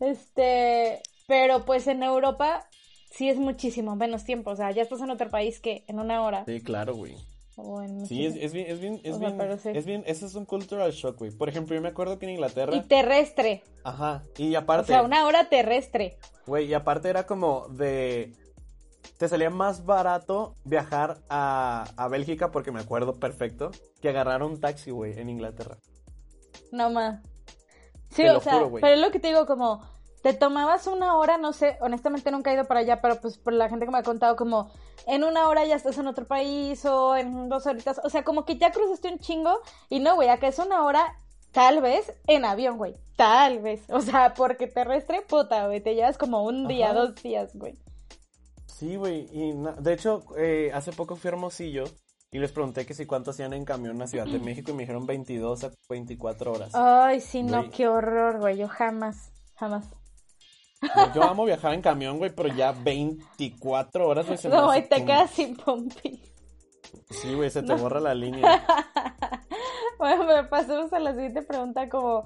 Este, 0.00 1.02
pero 1.26 1.64
pues 1.64 1.86
en 1.86 2.02
Europa 2.02 2.66
sí 3.10 3.28
es 3.28 3.36
muchísimo 3.36 3.94
menos 3.94 4.24
tiempo. 4.24 4.50
O 4.50 4.56
sea, 4.56 4.70
ya 4.70 4.82
estás 4.82 5.00
en 5.00 5.10
otro 5.10 5.30
país 5.30 5.60
que 5.60 5.84
en 5.86 6.00
una 6.00 6.22
hora. 6.22 6.44
Sí, 6.46 6.60
claro, 6.62 6.94
güey. 6.94 7.16
O 7.56 7.82
en 7.82 8.06
Sí, 8.06 8.24
es, 8.24 8.34
es 8.36 8.52
bien, 8.52 8.66
es 8.68 8.80
bien, 8.80 9.00
es 9.04 9.18
bien, 9.18 9.40
es 9.76 9.84
bien, 9.84 10.02
eso 10.06 10.26
es 10.26 10.34
un 10.34 10.46
cultural 10.46 10.90
shock, 10.92 11.18
güey. 11.18 11.30
Por 11.30 11.48
ejemplo, 11.48 11.74
yo 11.74 11.82
me 11.82 11.88
acuerdo 11.88 12.18
que 12.18 12.26
en 12.26 12.32
Inglaterra... 12.32 12.74
Y 12.74 12.82
terrestre. 12.82 13.62
Ajá, 13.84 14.22
y 14.38 14.54
aparte... 14.54 14.92
O 14.92 14.94
sea, 14.94 15.02
una 15.02 15.26
hora 15.26 15.48
terrestre. 15.48 16.16
Güey, 16.46 16.66
y 16.66 16.74
aparte 16.74 17.08
era 17.10 17.26
como 17.26 17.68
de... 17.68 18.32
Te 19.18 19.28
salía 19.28 19.50
más 19.50 19.84
barato 19.84 20.54
viajar 20.64 21.18
a, 21.28 21.84
a 21.96 22.08
Bélgica, 22.08 22.50
porque 22.50 22.72
me 22.72 22.80
acuerdo 22.80 23.14
perfecto, 23.14 23.70
que 24.00 24.08
agarrar 24.08 24.42
un 24.42 24.60
taxi, 24.60 24.90
güey, 24.90 25.18
en 25.18 25.28
Inglaterra. 25.28 25.76
No 26.72 26.90
más. 26.90 27.22
Sí, 28.10 28.26
o 28.26 28.40
sea, 28.40 28.62
pero 28.80 28.94
es 28.94 29.00
lo 29.00 29.10
que 29.10 29.20
te 29.20 29.28
digo, 29.28 29.46
como 29.46 29.82
te 30.22 30.32
tomabas 30.32 30.86
una 30.86 31.16
hora, 31.16 31.36
no 31.36 31.52
sé, 31.52 31.76
honestamente 31.80 32.30
nunca 32.30 32.50
he 32.50 32.54
ido 32.54 32.64
para 32.64 32.80
allá, 32.80 33.00
pero 33.00 33.20
pues 33.20 33.38
por 33.38 33.52
la 33.52 33.68
gente 33.68 33.84
que 33.84 33.92
me 33.92 33.98
ha 33.98 34.02
contado, 34.04 34.36
como 34.36 34.70
en 35.06 35.24
una 35.24 35.48
hora 35.48 35.64
ya 35.64 35.74
estás 35.74 35.98
en 35.98 36.06
otro 36.06 36.26
país 36.26 36.84
o 36.84 37.16
en 37.16 37.48
dos 37.48 37.66
horitas, 37.66 38.00
o 38.04 38.08
sea, 38.08 38.22
como 38.22 38.44
que 38.44 38.56
ya 38.56 38.70
cruzaste 38.70 39.08
un 39.08 39.18
chingo 39.18 39.60
y 39.88 39.98
no, 39.98 40.14
güey, 40.14 40.28
acá 40.28 40.46
es 40.46 40.58
una 40.60 40.84
hora 40.84 41.16
tal 41.50 41.82
vez 41.82 42.12
en 42.28 42.44
avión, 42.44 42.78
güey, 42.78 42.94
tal 43.16 43.58
vez, 43.60 43.82
o 43.90 44.00
sea, 44.00 44.32
porque 44.34 44.68
terrestre, 44.68 45.22
puta, 45.22 45.66
güey, 45.66 45.80
te 45.80 45.96
llevas 45.96 46.18
como 46.18 46.44
un 46.44 46.68
día, 46.68 46.94
dos 46.94 47.16
días, 47.16 47.54
güey. 47.56 47.74
Sí, 48.66 48.96
güey, 48.96 49.28
y 49.32 49.52
de 49.80 49.92
hecho, 49.92 50.22
eh, 50.36 50.70
hace 50.72 50.92
poco 50.92 51.16
fui 51.16 51.28
a 51.28 51.32
Hermosillo 51.32 51.84
y 52.30 52.38
les 52.38 52.52
pregunté 52.52 52.86
que 52.86 52.94
si 52.94 53.06
cuánto 53.06 53.32
hacían 53.32 53.52
en 53.54 53.64
camión 53.64 53.98
la 53.98 54.06
Ciudad 54.06 54.26
de 54.26 54.38
México 54.40 54.70
y 54.70 54.74
me 54.74 54.82
dijeron 54.84 55.04
22 55.04 55.64
a 55.64 55.72
24 55.88 56.52
horas. 56.52 56.70
Ay, 56.74 57.20
sí, 57.20 57.42
no, 57.42 57.70
qué 57.70 57.88
horror, 57.88 58.38
güey, 58.38 58.56
yo 58.56 58.68
jamás, 58.68 59.32
jamás. 59.56 59.90
Yo 61.14 61.22
amo 61.22 61.44
viajar 61.44 61.74
en 61.74 61.82
camión, 61.82 62.18
güey, 62.18 62.34
pero 62.34 62.48
ya 62.48 62.72
24 62.72 64.08
horas, 64.08 64.26
güey, 64.26 64.38
se 64.38 64.48
No, 64.48 64.66
güey, 64.66 64.88
te 64.88 65.04
quedas 65.04 65.30
sin 65.30 65.56
pompi. 65.56 66.20
Sí, 67.10 67.34
güey, 67.34 67.50
se 67.50 67.62
te 67.62 67.74
borra 67.74 68.00
la 68.00 68.14
línea. 68.14 68.64
bueno, 69.98 70.24
me 70.24 70.44
pasamos 70.44 70.92
a 70.92 70.98
la 70.98 71.12
siguiente 71.12 71.42
pregunta 71.42 71.88
como... 71.88 72.24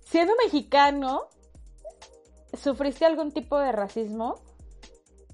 Siendo 0.00 0.34
mexicano, 0.44 1.28
¿sufriste 2.52 3.06
algún 3.06 3.32
tipo 3.32 3.58
de 3.58 3.72
racismo? 3.72 4.40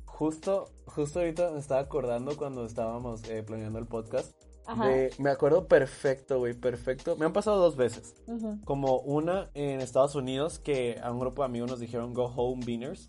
Justo, 0.07 0.71
justo 0.87 1.19
ahorita 1.19 1.51
me 1.51 1.59
estaba 1.59 1.81
acordando 1.81 2.37
cuando 2.37 2.65
estábamos 2.65 3.29
eh, 3.29 3.43
planeando 3.43 3.79
el 3.79 3.87
podcast 3.87 4.42
me 5.19 5.31
acuerdo 5.31 5.67
perfecto, 5.67 6.39
güey, 6.39 6.55
perfecto. 6.55 7.17
Me 7.17 7.25
han 7.25 7.33
pasado 7.33 7.59
dos 7.59 7.77
veces. 7.77 8.15
Como 8.65 8.99
una 8.99 9.51
en 9.55 9.81
Estados 9.81 10.15
Unidos 10.15 10.59
que 10.59 11.01
a 11.03 11.11
un 11.11 11.21
grupo 11.21 11.43
de 11.43 11.47
amigos 11.47 11.71
nos 11.71 11.81
dijeron 11.81 12.15
go 12.15 12.33
home 12.35 12.65
beaners. 12.65 13.09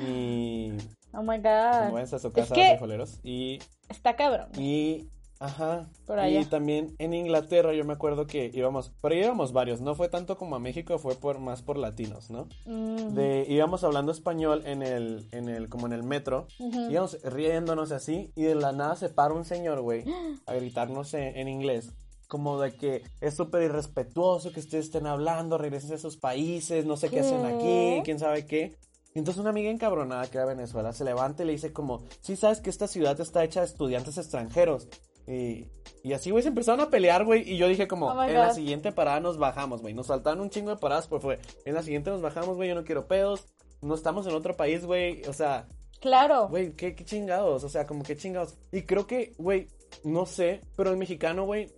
Y... 0.00 0.72
Oh 1.14 1.22
my 1.22 1.36
god. 1.36 1.88
Como 1.88 1.98
a 1.98 2.06
su 2.06 2.32
casa 2.32 2.54
frijoleros. 2.54 3.20
Y... 3.22 3.58
Está 3.90 4.16
cabrón. 4.16 4.48
Y 4.56 5.10
Ajá. 5.42 5.88
Y 6.28 6.44
también 6.44 6.94
en 6.98 7.14
Inglaterra 7.14 7.74
yo 7.74 7.84
me 7.84 7.94
acuerdo 7.94 8.28
que 8.28 8.52
íbamos, 8.54 8.92
pero 9.02 9.16
íbamos 9.16 9.52
varios, 9.52 9.80
no 9.80 9.96
fue 9.96 10.08
tanto 10.08 10.38
como 10.38 10.54
a 10.54 10.60
México, 10.60 10.98
fue 10.98 11.16
por 11.16 11.40
más 11.40 11.62
por 11.62 11.78
latinos, 11.78 12.30
¿no? 12.30 12.46
Mm. 12.64 13.14
De 13.14 13.44
íbamos 13.48 13.82
hablando 13.82 14.12
español 14.12 14.62
en 14.66 14.82
el 14.82 15.26
en 15.32 15.48
el 15.48 15.68
como 15.68 15.86
en 15.86 15.94
el 15.94 16.04
metro, 16.04 16.46
íbamos 16.58 17.20
riéndonos 17.24 17.90
así 17.90 18.30
y 18.36 18.42
de 18.42 18.54
la 18.54 18.70
nada 18.70 18.94
se 18.94 19.08
para 19.08 19.34
un 19.34 19.44
señor, 19.44 19.80
güey, 19.80 20.04
a 20.46 20.54
gritarnos 20.54 21.12
en, 21.14 21.48
inglés. 21.48 21.90
Como 22.28 22.60
de 22.60 22.72
que 22.72 23.02
es 23.20 23.34
súper 23.34 23.62
irrespetuoso 23.62 24.52
que 24.52 24.60
ustedes 24.60 24.86
estén 24.86 25.06
hablando, 25.06 25.58
regresen 25.58 25.94
a 25.94 25.98
sus 25.98 26.16
países, 26.16 26.86
no 26.86 26.96
sé 26.96 27.10
qué, 27.10 27.20
hacen 27.20 27.44
aquí, 27.44 28.00
quién 28.04 28.20
sabe 28.20 28.46
qué. 28.46 28.78
Entonces 29.14 29.40
una 29.40 29.50
amiga 29.50 29.70
encabronada 29.70 30.26
que 30.28 30.38
era 30.38 30.46
de 30.46 30.54
Venezuela 30.54 30.92
se 30.92 31.04
levanta 31.04 31.42
y 31.42 31.46
le 31.46 31.52
dice 31.52 31.72
como, 31.72 32.02
sí 32.20 32.36
sabes 32.36 32.60
que 32.60 32.70
esta 32.70 32.88
ciudad 32.88 33.20
está 33.20 33.44
hecha 33.44 33.60
de 33.60 33.66
estudiantes 33.66 34.16
extranjeros. 34.16 34.88
Y, 35.26 35.66
y 36.02 36.12
así, 36.12 36.30
güey, 36.30 36.42
se 36.42 36.48
empezaron 36.48 36.80
a 36.80 36.90
pelear, 36.90 37.24
güey. 37.24 37.48
Y 37.48 37.56
yo 37.56 37.68
dije 37.68 37.88
como, 37.88 38.06
oh 38.08 38.22
en 38.22 38.34
la 38.34 38.52
siguiente 38.52 38.92
parada 38.92 39.20
nos 39.20 39.38
bajamos, 39.38 39.82
güey. 39.82 39.94
Nos 39.94 40.08
saltaron 40.08 40.40
un 40.40 40.50
chingo 40.50 40.70
de 40.70 40.76
paradas, 40.76 41.06
pues 41.06 41.22
fue, 41.22 41.38
en 41.64 41.74
la 41.74 41.82
siguiente 41.82 42.10
nos 42.10 42.22
bajamos, 42.22 42.56
güey, 42.56 42.68
yo 42.68 42.74
no 42.74 42.84
quiero 42.84 43.06
pedos. 43.06 43.46
No 43.80 43.94
estamos 43.94 44.26
en 44.26 44.34
otro 44.34 44.56
país, 44.56 44.84
güey. 44.84 45.22
O 45.28 45.32
sea... 45.32 45.66
Claro. 46.00 46.48
Güey, 46.48 46.72
¿qué, 46.72 46.94
qué 46.94 47.04
chingados. 47.04 47.62
O 47.62 47.68
sea, 47.68 47.86
como 47.86 48.02
que 48.02 48.16
chingados. 48.16 48.56
Y 48.72 48.82
creo 48.82 49.06
que, 49.06 49.34
güey, 49.38 49.68
no 50.04 50.26
sé, 50.26 50.60
pero 50.76 50.90
el 50.90 50.96
mexicano, 50.96 51.44
güey, 51.44 51.68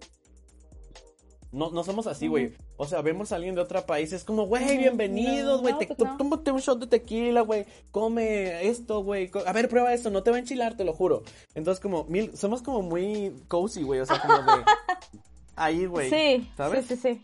no, 1.54 1.70
no 1.70 1.84
somos 1.84 2.06
así, 2.06 2.26
güey. 2.26 2.52
O 2.76 2.86
sea, 2.86 3.02
vemos 3.02 3.30
a 3.30 3.36
alguien 3.36 3.54
de 3.54 3.60
otro 3.60 3.86
país, 3.86 4.12
es 4.12 4.24
como, 4.24 4.46
güey, 4.46 4.78
bienvenidos, 4.78 5.60
güey. 5.60 5.74
Pues 5.74 5.88
tómate 6.18 6.50
un 6.50 6.58
shot 6.58 6.80
de 6.80 6.86
tequila, 6.88 7.42
güey. 7.42 7.66
Come 7.92 8.68
esto, 8.68 9.02
güey. 9.04 9.30
A 9.46 9.52
ver, 9.52 9.68
prueba 9.68 9.94
esto, 9.94 10.10
no 10.10 10.24
te 10.24 10.30
va 10.30 10.36
a 10.36 10.40
enchilar, 10.40 10.76
te 10.76 10.84
lo 10.84 10.92
juro. 10.92 11.22
Entonces, 11.54 11.80
como, 11.80 12.04
mil, 12.04 12.36
somos 12.36 12.62
como 12.62 12.82
muy 12.82 13.32
cozy, 13.46 13.82
güey. 13.82 14.00
O 14.00 14.06
sea, 14.06 14.20
como 14.20 14.34
de. 14.38 14.64
Ahí, 15.56 15.86
güey. 15.86 16.10
Sí, 16.10 16.50
¿sabes? 16.56 16.86
Sí, 16.86 16.96
sí, 16.96 17.14
sí. 17.14 17.22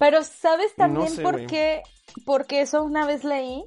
Pero, 0.00 0.24
¿sabes 0.24 0.74
también 0.74 1.14
por 1.22 1.46
qué? 1.46 1.82
Porque 2.24 2.60
eso 2.60 2.82
una 2.82 3.06
vez 3.06 3.22
leí 3.22 3.64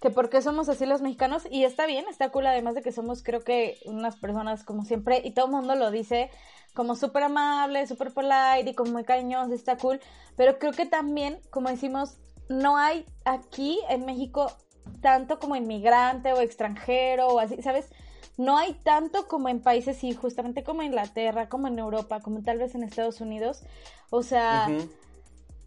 que 0.00 0.08
por 0.08 0.30
qué 0.30 0.40
somos 0.40 0.68
así 0.68 0.86
los 0.86 1.02
mexicanos 1.02 1.46
y 1.50 1.64
está 1.64 1.86
bien, 1.86 2.06
está 2.08 2.30
cool 2.30 2.46
además 2.46 2.74
de 2.74 2.82
que 2.82 2.90
somos 2.90 3.22
creo 3.22 3.44
que 3.44 3.78
unas 3.84 4.16
personas 4.16 4.64
como 4.64 4.84
siempre 4.84 5.20
y 5.22 5.32
todo 5.32 5.46
el 5.46 5.52
mundo 5.52 5.74
lo 5.74 5.90
dice 5.90 6.30
como 6.74 6.94
súper 6.96 7.24
amable, 7.24 7.86
súper 7.86 8.12
polite 8.12 8.70
y 8.70 8.74
como 8.74 8.92
muy 8.92 9.04
cariñoso, 9.04 9.52
está 9.52 9.76
cool. 9.76 10.00
Pero 10.36 10.58
creo 10.58 10.72
que 10.72 10.86
también, 10.86 11.40
como 11.50 11.68
decimos, 11.68 12.18
no 12.48 12.76
hay 12.76 13.04
aquí 13.24 13.80
en 13.88 14.04
México 14.04 14.52
tanto 15.00 15.38
como 15.38 15.56
inmigrante 15.56 16.32
o 16.32 16.40
extranjero 16.40 17.28
o 17.28 17.38
así, 17.38 17.62
¿sabes? 17.62 17.90
No 18.36 18.56
hay 18.56 18.74
tanto 18.74 19.28
como 19.28 19.48
en 19.48 19.60
países 19.60 20.02
y 20.02 20.14
justamente 20.14 20.64
como 20.64 20.82
en 20.82 20.88
Inglaterra, 20.88 21.48
como 21.48 21.68
en 21.68 21.78
Europa, 21.78 22.20
como 22.20 22.42
tal 22.42 22.58
vez 22.58 22.74
en 22.74 22.82
Estados 22.82 23.20
Unidos. 23.20 23.62
O 24.08 24.22
sea, 24.22 24.68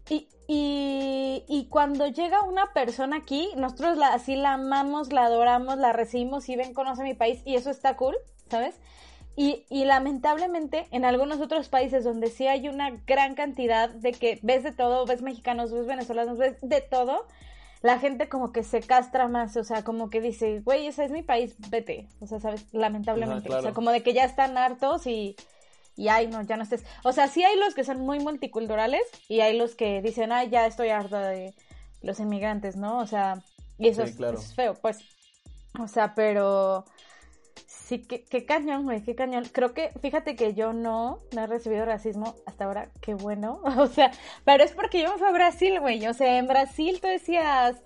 y, 0.08 0.28
y, 0.48 1.44
y, 1.48 1.66
cuando 1.68 2.06
llega 2.08 2.42
una 2.42 2.72
persona 2.72 3.16
aquí, 3.16 3.48
nosotros 3.56 3.96
la, 3.96 4.08
así 4.08 4.36
la 4.36 4.54
amamos, 4.54 5.12
la 5.12 5.24
adoramos, 5.24 5.78
la 5.78 5.92
recibimos 5.92 6.48
y 6.48 6.56
ven, 6.56 6.74
conoce 6.74 7.02
mi 7.02 7.14
país 7.14 7.40
y 7.44 7.54
eso 7.54 7.70
está 7.70 7.96
cool, 7.96 8.16
¿sabes? 8.50 8.74
Y, 9.36 9.64
y, 9.68 9.84
lamentablemente 9.84 10.86
en 10.92 11.04
algunos 11.04 11.40
otros 11.40 11.68
países 11.68 12.04
donde 12.04 12.28
sí 12.28 12.46
hay 12.46 12.68
una 12.68 12.90
gran 13.04 13.34
cantidad 13.34 13.90
de 13.90 14.12
que 14.12 14.38
ves 14.42 14.62
de 14.62 14.70
todo, 14.70 15.06
ves 15.06 15.22
mexicanos, 15.22 15.72
ves 15.72 15.86
venezolanos, 15.86 16.38
ves 16.38 16.56
de 16.62 16.80
todo, 16.80 17.26
la 17.84 17.98
gente 17.98 18.30
como 18.30 18.50
que 18.50 18.62
se 18.62 18.80
castra 18.80 19.28
más, 19.28 19.58
o 19.58 19.62
sea, 19.62 19.84
como 19.84 20.08
que 20.08 20.22
dice, 20.22 20.60
güey, 20.60 20.86
ese 20.86 21.04
es 21.04 21.10
mi 21.10 21.22
país, 21.22 21.54
vete, 21.68 22.08
o 22.20 22.26
sea, 22.26 22.40
sabes, 22.40 22.64
lamentablemente, 22.72 23.52
o 23.52 23.60
sea, 23.60 23.74
como 23.74 23.90
de 23.90 24.02
que 24.02 24.14
ya 24.14 24.24
están 24.24 24.56
hartos 24.56 25.06
y, 25.06 25.36
y 25.94 26.08
ay, 26.08 26.28
no, 26.28 26.40
ya 26.40 26.56
no 26.56 26.62
estés, 26.62 26.82
o 27.02 27.12
sea, 27.12 27.28
sí 27.28 27.44
hay 27.44 27.58
los 27.58 27.74
que 27.74 27.84
son 27.84 28.00
muy 28.00 28.20
multiculturales 28.20 29.02
y 29.28 29.40
hay 29.40 29.58
los 29.58 29.74
que 29.74 30.00
dicen, 30.00 30.32
ay, 30.32 30.48
ya 30.48 30.66
estoy 30.66 30.88
harta 30.88 31.28
de 31.28 31.52
los 32.00 32.20
inmigrantes, 32.20 32.76
¿no? 32.76 33.00
O 33.00 33.06
sea, 33.06 33.42
y 33.76 33.88
eso 33.88 34.02
es 34.02 34.16
feo, 34.54 34.72
pues, 34.80 35.00
o 35.78 35.86
sea, 35.86 36.14
pero 36.14 36.86
Sí, 37.94 38.00
qué, 38.00 38.24
qué 38.24 38.44
cañón, 38.44 38.82
güey, 38.82 39.02
qué 39.04 39.14
cañón. 39.14 39.44
Creo 39.52 39.72
que, 39.72 39.92
fíjate 40.02 40.34
que 40.34 40.52
yo 40.54 40.72
no, 40.72 41.20
no 41.32 41.42
he 41.44 41.46
recibido 41.46 41.84
racismo 41.84 42.34
hasta 42.44 42.64
ahora, 42.64 42.88
qué 43.00 43.14
bueno. 43.14 43.60
O 43.78 43.86
sea, 43.86 44.10
pero 44.44 44.64
es 44.64 44.72
porque 44.72 45.00
yo 45.00 45.12
me 45.12 45.18
fui 45.18 45.28
a 45.28 45.30
Brasil, 45.30 45.78
güey. 45.78 46.04
O 46.08 46.12
sea, 46.12 46.38
en 46.38 46.48
Brasil 46.48 46.98
tú 47.00 47.06
decías 47.06 47.76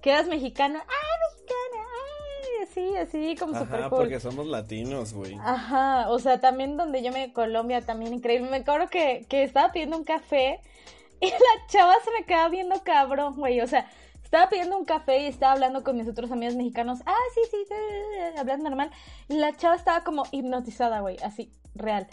que 0.00 0.10
eras 0.10 0.26
mexicano. 0.26 0.78
¡Ah, 0.78 1.18
mexicana! 1.30 1.84
¡Ay! 1.84 2.62
Así, 2.62 2.96
así, 2.96 3.36
como 3.36 3.58
súper 3.58 3.80
cool. 3.90 3.98
porque 3.98 4.20
somos 4.20 4.46
latinos, 4.46 5.12
güey. 5.12 5.36
Ajá, 5.38 6.08
o 6.08 6.18
sea, 6.18 6.40
también 6.40 6.78
donde 6.78 7.02
yo 7.02 7.12
me, 7.12 7.34
Colombia, 7.34 7.82
también 7.82 8.14
increíble. 8.14 8.48
Me 8.48 8.58
acuerdo 8.58 8.88
que, 8.88 9.26
que 9.28 9.42
estaba 9.42 9.70
pidiendo 9.70 9.98
un 9.98 10.04
café 10.04 10.60
y 11.20 11.26
la 11.30 11.66
chava 11.68 11.94
se 12.02 12.10
me 12.12 12.24
quedaba 12.24 12.48
viendo 12.48 12.82
cabrón, 12.82 13.36
güey. 13.36 13.60
O 13.60 13.66
sea, 13.66 13.90
estaba 14.28 14.50
pidiendo 14.50 14.76
un 14.76 14.84
café 14.84 15.20
y 15.20 15.26
estaba 15.26 15.52
hablando 15.52 15.82
con 15.82 15.96
mis 15.96 16.06
otros 16.06 16.30
amigos 16.30 16.54
mexicanos. 16.54 16.98
Ah, 17.06 17.16
sí, 17.32 17.40
sí, 17.50 17.74
hablando 18.36 18.68
normal. 18.68 18.90
Y 19.26 19.38
la 19.38 19.56
chava 19.56 19.74
estaba 19.74 20.04
como 20.04 20.24
hipnotizada, 20.32 21.00
güey, 21.00 21.16
así, 21.22 21.50
real. 21.74 22.06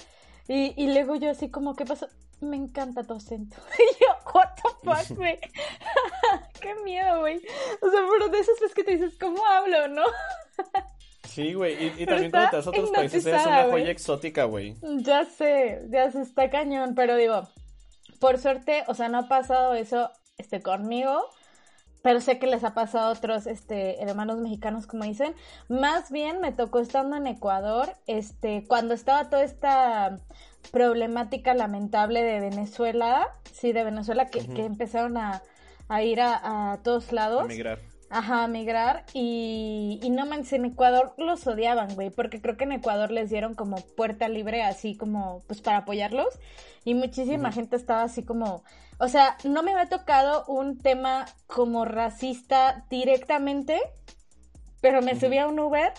Y, 0.47 0.73
y 0.81 0.93
luego 0.93 1.17
yo 1.17 1.29
así 1.29 1.51
como, 1.51 1.75
¿qué 1.75 1.83
pasó? 1.85 2.07
Me 2.39 2.55
encanta 2.55 3.03
tu 3.03 3.15
acento. 3.15 3.57
Y 3.79 4.01
yo, 4.01 4.07
what 4.33 4.47
the 4.55 4.61
fuck, 4.85 5.17
güey. 5.17 5.37
Qué 6.61 6.73
miedo, 6.85 7.19
güey. 7.19 7.41
O 7.81 7.91
sea, 7.91 7.99
pero 8.09 8.29
de 8.29 8.39
esas 8.39 8.61
veces 8.61 8.73
que 8.73 8.85
te 8.85 8.91
dices, 8.91 9.17
¿cómo 9.19 9.45
hablo, 9.45 9.89
no? 9.89 10.03
Sí, 11.25 11.53
güey. 11.53 11.73
Y, 11.73 12.03
y 12.03 12.05
también 12.05 12.31
cuando 12.31 12.49
te 12.49 12.55
vas 12.55 12.67
a 12.67 12.69
otros 12.69 12.91
países 12.91 13.25
es 13.25 13.45
una 13.45 13.63
joya 13.65 13.91
exótica, 13.91 14.45
güey. 14.45 14.77
Ya 14.99 15.25
sé, 15.25 15.85
ya 15.89 16.09
se 16.11 16.21
está 16.21 16.49
cañón. 16.49 16.95
Pero 16.95 17.17
digo, 17.17 17.49
por 18.21 18.37
suerte, 18.37 18.85
o 18.87 18.93
sea, 18.93 19.09
no 19.09 19.17
ha 19.17 19.27
pasado 19.27 19.73
eso 19.73 20.11
este, 20.37 20.61
conmigo 20.61 21.29
pero 22.05 22.21
sé 22.21 22.37
que 22.37 22.45
les 22.45 22.63
ha 22.63 22.75
pasado 22.75 23.07
a 23.07 23.09
otros 23.09 23.47
este, 23.47 23.99
hermanos 24.03 24.37
mexicanos, 24.37 24.85
como 24.85 25.05
dicen. 25.05 25.33
Más 25.69 26.11
bien 26.11 26.39
me 26.39 26.51
tocó 26.51 26.77
estando 26.77 27.15
en 27.15 27.25
Ecuador, 27.25 27.93
este, 28.05 28.63
cuando 28.67 28.93
estaba 28.93 29.27
toda 29.31 29.43
esta 29.43 30.19
problemática 30.71 31.55
lamentable 31.55 32.21
de 32.21 32.41
Venezuela, 32.41 33.29
sí, 33.51 33.73
de 33.73 33.83
Venezuela, 33.83 34.27
que, 34.27 34.41
empezaron 34.63 35.17
a, 35.17 35.41
a 35.87 36.03
ir 36.03 36.21
a, 36.21 36.77
todos 36.83 37.11
lados. 37.11 37.41
A 37.41 37.47
migrar. 37.47 37.79
Ajá, 38.09 38.47
migrar. 38.47 39.05
Y, 39.13 39.99
y 40.03 40.09
no 40.09 40.25
manches, 40.25 40.53
en 40.53 40.65
Ecuador 40.65 41.13
los 41.17 41.45
odiaban, 41.47 41.95
güey, 41.95 42.09
porque 42.11 42.41
creo 42.41 42.55
que 42.57 42.65
en 42.65 42.73
Ecuador 42.73 43.11
les 43.11 43.29
dieron 43.29 43.55
como 43.55 43.77
puerta 43.77 44.29
libre, 44.29 44.63
así 44.63 44.95
como, 44.95 45.43
pues 45.47 45.61
para 45.61 45.77
apoyarlos. 45.79 46.39
Y 46.83 46.93
muchísima 46.93 47.51
gente 47.51 47.75
estaba 47.75 48.03
así 48.03 48.23
como, 48.23 48.63
o 48.99 49.07
sea, 49.07 49.37
no 49.43 49.63
me 49.63 49.71
había 49.71 49.89
tocado 49.89 50.45
un 50.45 50.77
tema 50.77 51.25
como 51.47 51.83
racista 51.83 52.85
directamente, 52.89 53.79
pero 54.81 55.01
me 55.01 55.19
subí 55.19 55.39
a 55.39 55.47
un 55.47 55.59
Uber 55.59 55.91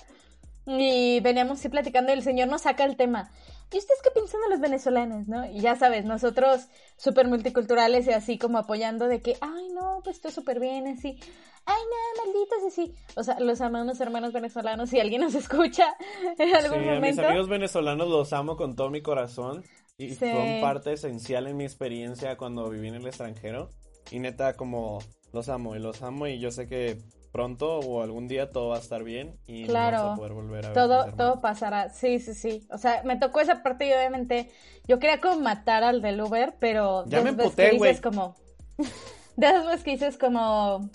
y 0.64 1.20
veníamos 1.20 1.58
así 1.58 1.68
platicando 1.68 2.12
y 2.12 2.14
el 2.14 2.22
señor 2.22 2.48
nos 2.48 2.62
saca 2.62 2.84
el 2.84 2.96
tema. 2.96 3.30
¿Y 3.72 3.78
ustedes 3.78 4.00
qué 4.02 4.10
piensan 4.12 4.40
de 4.42 4.50
los 4.50 4.60
venezolanos, 4.60 5.26
no? 5.26 5.44
Y 5.50 5.60
ya 5.60 5.74
sabes, 5.74 6.04
nosotros 6.04 6.68
súper 6.96 7.26
multiculturales 7.26 8.06
y 8.06 8.12
así 8.12 8.38
como 8.38 8.58
apoyando 8.58 9.08
de 9.08 9.20
que, 9.22 9.36
ay, 9.40 9.68
no, 9.74 10.00
pues 10.04 10.16
estoy 10.16 10.30
súper 10.30 10.60
bien, 10.60 10.86
así. 10.86 11.18
Ay, 11.64 11.82
no, 11.90 12.24
malditos, 12.24 12.58
así. 12.68 12.94
O 13.16 13.24
sea, 13.24 13.40
los 13.40 13.60
amamos 13.60 14.00
hermanos 14.00 14.32
venezolanos, 14.32 14.90
si 14.90 15.00
alguien 15.00 15.22
nos 15.22 15.34
escucha 15.34 15.96
en 16.38 16.54
algún 16.54 16.78
sí, 16.78 16.84
momento. 16.84 17.06
mis 17.06 17.18
amigos 17.18 17.48
venezolanos 17.48 18.08
los 18.08 18.32
amo 18.32 18.56
con 18.56 18.76
todo 18.76 18.88
mi 18.90 19.02
corazón 19.02 19.64
y 19.98 20.14
son 20.14 20.60
parte 20.60 20.92
esencial 20.92 21.48
en 21.48 21.56
mi 21.56 21.64
experiencia 21.64 22.36
cuando 22.36 22.70
viví 22.70 22.88
en 22.88 22.94
el 22.94 23.06
extranjero. 23.06 23.70
Y 24.12 24.20
neta, 24.20 24.54
como 24.54 25.00
los 25.32 25.48
amo 25.48 25.74
y 25.74 25.80
los 25.80 26.02
amo 26.02 26.28
y 26.28 26.38
yo 26.38 26.52
sé 26.52 26.68
que 26.68 26.98
pronto 27.36 27.80
o 27.80 28.02
algún 28.02 28.28
día 28.28 28.50
todo 28.50 28.68
va 28.68 28.76
a 28.76 28.80
estar 28.80 29.04
bien 29.04 29.38
y 29.46 29.66
claro, 29.66 29.98
vamos 29.98 30.12
a 30.12 30.16
poder 30.16 30.32
volver 30.32 30.66
a 30.66 30.72
todo, 30.72 31.04
ver 31.04 31.16
todo 31.16 31.40
pasará. 31.42 31.90
Sí, 31.90 32.18
sí, 32.18 32.32
sí. 32.32 32.66
O 32.70 32.78
sea, 32.78 33.02
me 33.04 33.16
tocó 33.16 33.40
esa 33.40 33.62
parte 33.62 33.86
y 33.86 33.92
obviamente 33.92 34.50
yo 34.88 34.98
quería 34.98 35.20
como 35.20 35.40
matar 35.40 35.84
al 35.84 36.00
del 36.00 36.18
Uber, 36.18 36.54
pero 36.58 37.04
ya 37.06 37.20
me 37.20 37.30
emputé, 37.30 37.76
güey. 37.76 38.00
como 38.00 38.36
después 39.36 39.82
que 39.82 39.90
dices 39.90 40.16
como 40.16 40.88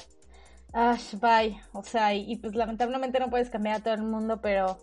ah, 0.74 0.98
bye, 1.22 1.62
o 1.74 1.84
sea, 1.84 2.16
y, 2.16 2.36
pues 2.38 2.56
lamentablemente 2.56 3.20
no 3.20 3.30
puedes 3.30 3.52
cambiar 3.52 3.76
a 3.76 3.84
todo 3.84 3.94
el 3.94 4.02
mundo, 4.02 4.42
pero 4.42 4.80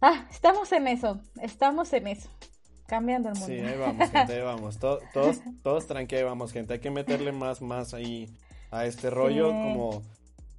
ah, 0.00 0.26
estamos 0.30 0.72
en 0.72 0.88
eso, 0.88 1.20
estamos 1.42 1.92
en 1.92 2.06
eso. 2.06 2.30
Cambiando 2.86 3.28
el 3.28 3.34
mundo. 3.34 3.46
Sí, 3.46 3.60
ahí 3.60 3.78
vamos, 3.78 4.10
gente, 4.10 4.32
ahí 4.32 4.40
vamos. 4.40 4.78
todos, 4.80 5.02
todos, 5.12 5.40
todos 5.62 5.86
tranquilos, 5.86 6.24
vamos, 6.24 6.50
gente. 6.50 6.72
Hay 6.72 6.80
que 6.80 6.90
meterle 6.90 7.30
más, 7.30 7.60
más 7.60 7.92
ahí 7.92 8.28
a 8.70 8.86
este 8.86 9.10
rollo, 9.10 9.48
como 9.50 10.02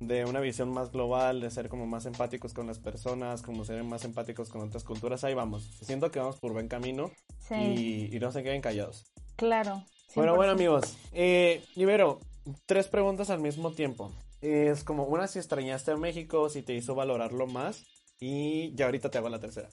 de 0.01 0.25
una 0.25 0.39
visión 0.39 0.73
más 0.73 0.91
global, 0.91 1.39
de 1.39 1.51
ser 1.51 1.69
como 1.69 1.85
más 1.85 2.07
empáticos 2.07 2.53
con 2.53 2.65
las 2.65 2.79
personas, 2.79 3.43
como 3.43 3.63
ser 3.63 3.83
más 3.83 4.03
empáticos 4.03 4.49
con 4.49 4.61
otras 4.61 4.83
culturas, 4.83 5.23
ahí 5.23 5.35
vamos. 5.35 5.63
Siento 5.83 6.09
que 6.09 6.19
vamos 6.19 6.37
por 6.37 6.53
buen 6.53 6.67
camino 6.67 7.11
y, 7.51 8.17
no 8.19 8.31
se 8.31 8.41
queden 8.41 8.61
callados. 8.61 9.05
Claro. 9.35 9.85
Bueno, 10.15 10.35
bueno 10.35 10.53
amigos, 10.53 10.97
eh, 11.13 11.63
Ibero, 11.75 12.19
tres 12.65 12.87
preguntas 12.87 13.29
al 13.29 13.39
mismo 13.39 13.71
tiempo. 13.71 14.11
Es 14.41 14.83
como 14.83 15.05
una 15.05 15.27
si 15.27 15.37
extrañaste 15.37 15.91
a 15.91 15.97
México, 15.97 16.49
si 16.49 16.63
te 16.63 16.73
hizo 16.73 16.95
valorarlo 16.95 17.45
más 17.45 17.85
y 18.19 18.73
ya 18.73 18.85
ahorita 18.85 19.11
te 19.11 19.19
hago 19.19 19.29
la 19.29 19.39
tercera. 19.39 19.69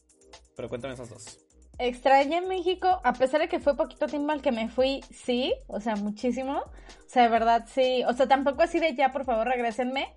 Pero 0.55 0.69
cuéntame 0.69 0.93
esas 0.93 1.09
dos. 1.09 1.39
Extrañé 1.79 2.41
México, 2.41 3.01
a 3.05 3.13
pesar 3.13 3.41
de 3.41 3.49
que 3.49 3.61
fue 3.61 3.77
poquito 3.77 4.07
tiempo 4.07 4.33
al 4.33 4.43
que 4.43 4.51
me 4.51 4.69
fui, 4.69 5.01
sí, 5.13 5.55
o 5.69 5.81
sea, 5.81 5.95
muchísimo. 5.95 6.55
O 6.59 7.09
sea, 7.09 7.23
de 7.23 7.29
verdad, 7.29 7.67
sí. 7.73 8.03
O 8.09 8.13
sea, 8.15 8.27
tampoco 8.27 8.63
así 8.63 8.81
de 8.81 8.95
ya, 8.95 9.13
por 9.13 9.25
favor, 9.25 9.47
regresenme. 9.47 10.09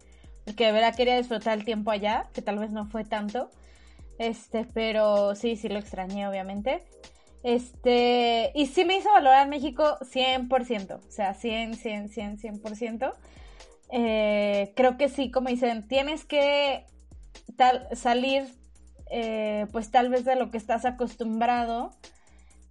Porque 0.46 0.66
de 0.66 0.72
verdad 0.72 0.96
quería 0.96 1.18
disfrutar 1.18 1.58
el 1.58 1.66
tiempo 1.66 1.92
allá, 1.92 2.30
que 2.34 2.42
tal 2.42 2.58
vez 2.58 2.72
no 2.72 2.88
fue 2.88 3.04
tanto. 3.06 3.52
Este, 4.18 4.66
pero 4.74 5.36
sí, 5.36 5.56
sí 5.56 5.70
lo 5.70 5.78
extrañé, 5.78 6.28
obviamente. 6.28 6.84
Este, 7.44 8.52
y 8.56 8.68
sí 8.68 8.86
me 8.86 8.98
hizo 8.98 9.12
valorar 9.12 9.48
México 9.48 9.98
100%, 10.02 11.00
o 11.08 11.12
sea, 11.12 11.34
100, 11.34 11.76
100, 11.76 12.10
100, 12.10 12.38
100%. 12.38 13.14
Eh, 13.92 14.74
creo 14.76 14.98
que 14.98 15.10
sí, 15.10 15.32
como 15.32 15.50
dicen, 15.50 15.88
tienes 15.88 16.24
que 16.26 16.86
tal, 17.58 17.88
salir 17.94 18.61
eh, 19.12 19.68
pues 19.72 19.92
tal 19.92 20.10
vez 20.10 20.26
de 20.26 20.36
lo 20.36 20.50
que 20.50 20.58
estás 20.58 20.86
acostumbrado 20.86 21.92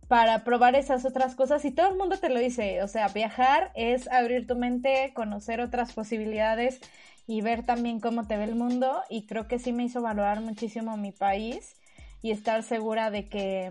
para 0.09 0.43
probar 0.43 0.75
esas 0.75 1.05
otras 1.05 1.37
cosas 1.37 1.65
y 1.65 1.71
todo 1.71 1.89
el 1.89 1.97
mundo 1.97 2.19
te 2.19 2.31
lo 2.31 2.41
dice, 2.41 2.83
o 2.83 2.89
sea, 2.89 3.09
viajar 3.09 3.71
es 3.75 4.09
abrir 4.09 4.47
tu 4.47 4.57
mente, 4.57 5.13
conocer 5.15 5.61
otras 5.61 5.93
posibilidades 5.93 6.81
y 7.27 7.43
ver 7.43 7.65
también 7.65 8.01
cómo 8.01 8.27
te 8.27 8.37
ve 8.37 8.45
el 8.45 8.57
mundo 8.57 9.03
y 9.09 9.27
creo 9.27 9.47
que 9.47 9.61
sí 9.61 9.73
me 9.73 9.85
hizo 9.85 10.03
valorar 10.03 10.41
muchísimo 10.41 10.97
mi 10.97 11.13
país 11.13 11.77
y 12.23 12.33
estar 12.33 12.63
segura 12.65 13.11
de 13.11 13.29
que 13.29 13.71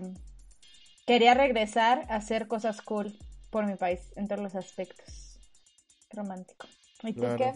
quería 1.06 1.34
regresar 1.34 2.06
a 2.08 2.16
hacer 2.16 2.48
cosas 2.48 2.80
cool 2.80 3.18
por 3.50 3.66
mi 3.66 3.74
país 3.74 4.00
en 4.16 4.28
todos 4.28 4.40
los 4.40 4.54
aspectos. 4.54 5.38
Romántico. 6.10 6.66
¿Y 7.02 7.12
tú 7.12 7.26
qué? 7.36 7.52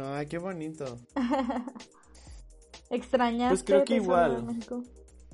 Ay, 0.00 0.26
qué 0.26 0.38
bonito. 0.38 0.98
¿Extrañaste? 2.92 3.48
Pues 3.48 3.64
creo 3.64 3.84
que 3.84 3.96
igual. 3.96 4.46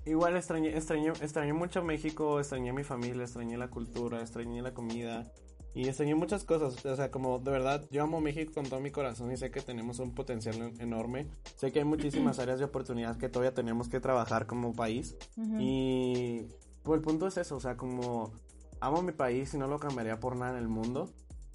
Igual 0.07 0.37
extrañé, 0.37 0.75
extrañé, 0.77 1.09
extrañé 1.09 1.53
mucho 1.53 1.83
México, 1.83 2.39
extrañé 2.39 2.73
mi 2.73 2.85
familia, 2.85 3.25
extrañé 3.25 3.59
la 3.59 3.69
cultura, 3.69 4.21
extrañé 4.21 4.63
la 4.63 4.73
comida 4.73 5.31
y 5.75 5.89
extrañé 5.89 6.15
muchas 6.15 6.45
cosas. 6.45 6.85
O 6.87 6.97
sea, 6.97 7.11
como 7.11 7.41
de 7.41 7.51
verdad, 7.51 7.85
yo 7.91 8.05
amo 8.05 8.21
México 8.21 8.53
con 8.55 8.65
todo 8.65 8.81
mi 8.81 8.91
corazón 8.91 9.33
y 9.33 9.37
sé 9.37 9.51
que 9.51 9.61
tenemos 9.61 9.99
un 9.99 10.15
potencial 10.15 10.73
enorme. 10.79 11.27
Sé 11.57 11.73
que 11.73 11.81
hay 11.81 11.85
muchísimas 11.85 12.39
áreas 12.41 12.61
de 12.61 12.65
oportunidad 12.65 13.19
que 13.19 13.29
todavía 13.29 13.53
tenemos 13.53 13.89
que 13.89 14.01
trabajar 14.01 14.47
como 14.47 14.73
país. 14.73 15.17
Y 15.59 16.47
pues 16.85 16.99
el 16.99 17.05
punto 17.05 17.27
es 17.27 17.37
eso, 17.37 17.57
o 17.57 17.61
sea, 17.61 17.77
como 17.77 18.33
amo 18.81 19.03
mi 19.03 19.13
país 19.13 19.53
y 19.53 19.59
no 19.59 19.67
lo 19.67 19.81
cambiaría 19.81 20.21
por 20.21 20.37
nada 20.37 20.53
en 20.53 20.59
el 20.59 20.69
mundo. 20.69 21.11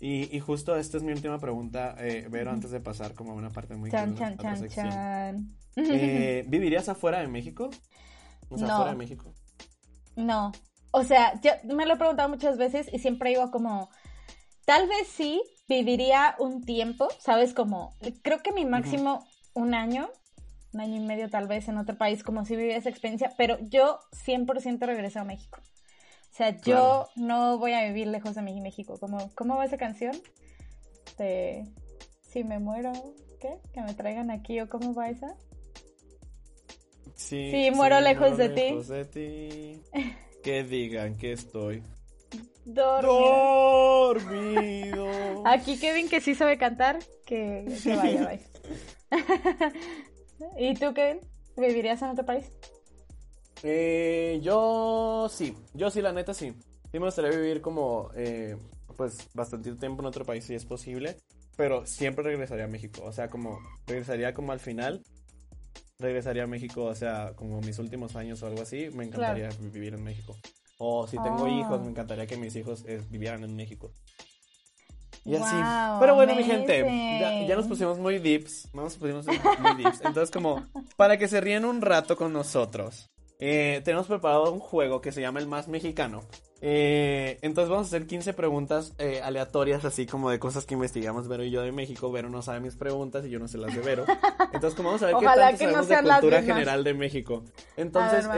Y, 0.06 0.38
justo 0.42 0.76
esta 0.76 0.98
es 0.98 1.04
mi 1.04 1.14
última 1.14 1.40
pregunta, 1.40 1.96
eh, 1.98 2.28
Vero, 2.30 2.52
antes 2.52 2.72
de 2.72 2.82
pasar 2.82 3.14
como 3.14 3.32
a 3.32 3.36
una 3.36 3.52
parte 3.52 3.74
muy 3.78 3.90
chan, 3.90 4.14
chan, 4.18 4.38
chan, 4.38 4.68
chan. 4.68 5.58
Eh, 5.78 6.44
¿Vivirías 6.50 6.90
afuera 6.90 7.20
de 7.20 7.30
México? 7.30 7.70
O 8.50 8.58
sea, 8.58 8.74
afuera 8.74 8.92
de 8.92 8.98
México. 8.98 9.34
No. 10.18 10.52
O 10.92 11.06
sea, 11.06 11.40
yo 11.40 11.52
me 11.74 11.86
lo 11.86 11.94
he 11.94 11.98
preguntado 11.98 12.28
muchas 12.28 12.58
veces 12.58 12.90
y 12.92 13.00
siempre 13.00 13.30
digo 13.30 13.50
como, 13.50 13.90
tal 14.66 14.90
vez 14.90 15.08
sí 15.08 15.42
viviría 15.70 16.36
un 16.38 16.66
tiempo, 16.66 17.08
¿sabes? 17.20 17.54
Como, 17.54 17.96
creo 18.24 18.40
que 18.44 18.52
mi 18.52 18.66
máximo 18.66 19.26
un 19.54 19.74
año, 19.74 20.10
un 20.74 20.82
año 20.82 20.98
y 20.98 21.06
medio 21.06 21.30
tal 21.30 21.48
vez 21.48 21.70
en 21.70 21.78
otro 21.78 21.98
país, 21.98 22.26
como 22.26 22.44
si 22.44 22.58
vivía 22.58 22.76
esa 22.76 22.90
experiencia, 22.90 23.32
pero 23.38 23.58
yo 23.70 24.00
100% 24.26 24.86
regreso 24.86 25.22
a 25.22 25.24
México. 25.24 25.62
O 26.34 26.36
sea, 26.36 26.58
yo 26.62 27.08
no 27.16 27.60
voy 27.60 27.74
a 27.74 27.86
vivir 27.86 28.08
lejos 28.08 28.34
de 28.34 28.42
mi 28.42 28.60
México. 28.60 28.98
¿Cómo, 29.00 29.30
¿Cómo 29.36 29.56
va 29.56 29.66
esa 29.66 29.78
canción? 29.78 30.20
De 31.20 31.64
si 32.22 32.44
me 32.44 32.58
muero, 32.58 32.92
¿qué? 33.40 33.60
Que 33.72 33.82
me 33.82 33.94
traigan 33.94 34.32
aquí 34.32 34.60
o 34.60 34.68
cómo 34.68 34.96
va 34.96 35.12
esa? 35.12 35.36
Sí, 37.14 37.52
sí 37.52 37.70
muero 37.76 38.02
lejos 38.02 38.36
de 38.38 38.50
lejos 38.50 38.88
de 38.88 39.06
ti. 39.06 39.82
que 40.44 40.64
digan 40.64 41.18
que 41.20 41.34
estoy 41.34 41.84
dormido. 42.66 44.14
dormido. 44.16 45.44
Aquí 45.46 45.78
Kevin 45.78 46.10
que 46.10 46.20
sí 46.20 46.34
sabe 46.34 46.58
cantar, 46.58 46.98
que, 47.28 47.78
que 47.84 47.96
vaya, 47.96 48.24
vaya. 48.24 48.48
¿Y 50.58 50.74
tú, 50.74 50.96
Kevin? 50.96 51.20
¿Vivirías 51.56 52.02
en 52.02 52.10
otro 52.10 52.26
país? 52.26 52.52
Eh, 53.64 54.40
yo 54.44 55.28
sí, 55.32 55.56
yo 55.74 55.90
sí, 55.90 56.02
la 56.02 56.12
neta 56.12 56.34
sí. 56.34 56.54
Sí 56.92 57.00
me 57.00 57.06
gustaría 57.06 57.32
vivir 57.32 57.62
como, 57.62 58.12
eh, 58.16 58.58
pues, 58.98 59.30
bastante 59.34 59.74
tiempo 59.76 60.02
en 60.02 60.08
otro 60.08 60.26
país 60.26 60.44
si 60.44 60.54
es 60.54 60.66
posible, 60.66 61.18
pero 61.56 61.88
siempre 61.88 62.24
regresaría 62.24 62.66
a 62.66 62.68
México. 62.68 63.02
O 63.04 63.12
sea, 63.12 63.30
como, 63.30 63.60
regresaría 63.88 64.34
como 64.34 64.52
al 64.52 64.60
final, 64.60 65.02
regresaría 65.98 66.44
a 66.44 66.48
México, 66.48 66.84
o 66.84 66.96
sea, 66.96 67.34
como 67.36 67.62
mis 67.62 67.80
últimos 67.80 68.16
años 68.16 68.44
o 68.44 68.48
algo 68.48 68.62
así, 68.62 68.90
me 68.94 69.06
encantaría 69.06 69.50
vivir 69.60 69.94
en 69.94 70.04
México. 70.04 70.36
O 70.78 71.08
si 71.08 71.18
tengo 71.18 71.48
hijos, 71.48 71.82
me 71.82 71.90
encantaría 71.90 72.28
que 72.28 72.36
mis 72.36 72.56
hijos 72.56 72.84
eh, 72.88 73.02
vivieran 73.10 73.44
en 73.44 73.56
México. 73.56 73.92
Y 75.26 75.36
así. 75.36 75.56
Pero 76.02 76.16
bueno, 76.16 76.36
mi 76.36 76.44
gente, 76.44 76.80
ya, 77.48 77.56
nos 77.56 77.68
pusimos 77.68 77.98
muy 77.98 78.20
deeps. 78.20 78.68
Nos 78.74 78.98
pusimos 78.98 79.26
muy 79.26 79.76
deeps. 79.78 80.02
Entonces, 80.02 80.30
como, 80.30 80.68
para 80.98 81.18
que 81.18 81.30
se 81.30 81.40
ríen 81.40 81.64
un 81.64 81.82
rato 81.82 82.18
con 82.18 82.34
nosotros, 82.34 83.10
eh, 83.40 83.82
tenemos 83.84 84.08
preparado 84.08 84.52
un 84.52 84.60
juego 84.60 85.02
que 85.02 85.12
se 85.12 85.22
llama 85.22 85.40
El 85.40 85.48
Más 85.48 85.68
Mexicano. 85.68 86.22
Eh, 86.66 87.40
entonces 87.42 87.70
vamos 87.70 87.88
a 87.88 87.90
hacer 87.90 88.08
15 88.08 88.34
preguntas 88.34 88.94
eh, 88.98 89.20
aleatorias, 89.22 89.84
así 89.84 90.06
como 90.06 90.30
de 90.30 90.40
cosas 90.40 90.66
que 90.66 90.76
investigamos 90.76 91.28
Vero 91.28 91.44
y 91.44 91.52
yo 91.52 91.62
de 91.62 91.74
México. 91.74 92.10
Vero 92.10 92.30
no 92.30 92.42
sabe 92.42 92.62
mis 92.62 92.78
preguntas 92.78 93.26
y 93.26 93.30
yo 93.30 93.40
no 93.40 93.50
sé 93.50 93.58
las 93.58 93.76
de 93.76 93.82
Vero. 93.82 94.06
Entonces, 94.54 94.76
como 94.76 94.90
vamos 94.90 95.04
a 95.04 95.08
ver 95.08 95.16
qué 95.18 95.26
tanto 95.26 95.50
sabemos 95.50 95.88
de 95.90 95.98
cultura 95.98 96.42
general 96.42 96.84
de 96.86 96.94
México. 96.94 97.44
Entonces, 97.76 98.30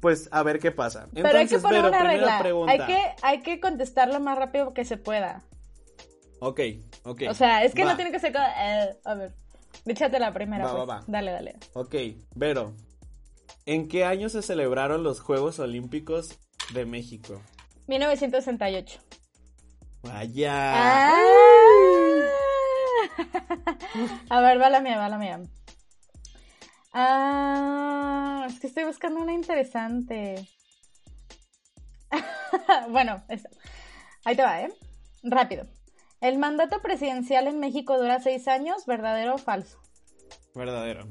pues 0.00 0.28
a 0.32 0.42
ver 0.42 0.58
qué 0.58 0.72
pasa. 0.72 1.04
Entonces, 1.04 1.22
Pero 1.22 1.38
hay 1.38 1.46
que 1.46 1.58
poner 1.58 1.84
una 1.84 2.02
regla. 2.02 2.42
Hay 2.66 2.78
que, 2.86 3.02
hay 3.22 3.42
que 3.42 3.60
contestar 3.60 4.08
lo 4.08 4.18
más 4.18 4.36
rápido 4.36 4.74
que 4.74 4.84
se 4.84 4.96
pueda. 4.96 5.44
Ok, 6.40 6.60
ok. 7.04 7.22
O 7.30 7.34
sea, 7.34 7.62
es 7.62 7.72
que 7.72 7.84
no 7.84 7.94
tiene 7.94 8.10
que 8.10 8.18
ser... 8.18 8.36
a 8.36 9.14
ver, 9.14 9.32
échate 9.86 10.18
la 10.18 10.32
primera. 10.32 10.66
Va, 10.72 10.86
pues. 10.86 11.06
Dale, 11.06 11.30
dale. 11.30 11.54
Ok, 11.74 11.94
Vero, 12.34 12.74
¿En 13.66 13.88
qué 13.88 14.04
año 14.04 14.28
se 14.28 14.42
celebraron 14.42 15.02
los 15.02 15.20
Juegos 15.20 15.58
Olímpicos 15.58 16.38
de 16.74 16.84
México? 16.84 17.40
1968. 17.86 19.00
Vaya. 20.02 20.52
Ah. 20.74 21.14
A 24.28 24.40
ver, 24.40 24.60
va 24.60 24.68
la 24.68 24.80
mía, 24.80 24.98
va 24.98 25.08
la 25.08 25.16
mía. 25.16 25.40
Ah, 26.92 28.46
es 28.48 28.60
que 28.60 28.66
estoy 28.66 28.84
buscando 28.84 29.20
una 29.20 29.32
interesante. 29.32 30.46
bueno, 32.90 33.24
esta. 33.28 33.48
ahí 34.26 34.36
te 34.36 34.42
va, 34.42 34.60
¿eh? 34.60 34.72
Rápido. 35.22 35.66
El 36.20 36.38
mandato 36.38 36.82
presidencial 36.82 37.46
en 37.48 37.60
México 37.60 37.96
dura 37.96 38.20
seis 38.20 38.46
años, 38.46 38.84
¿verdadero 38.86 39.36
o 39.36 39.38
falso? 39.38 39.80
Verdadero. 40.54 41.08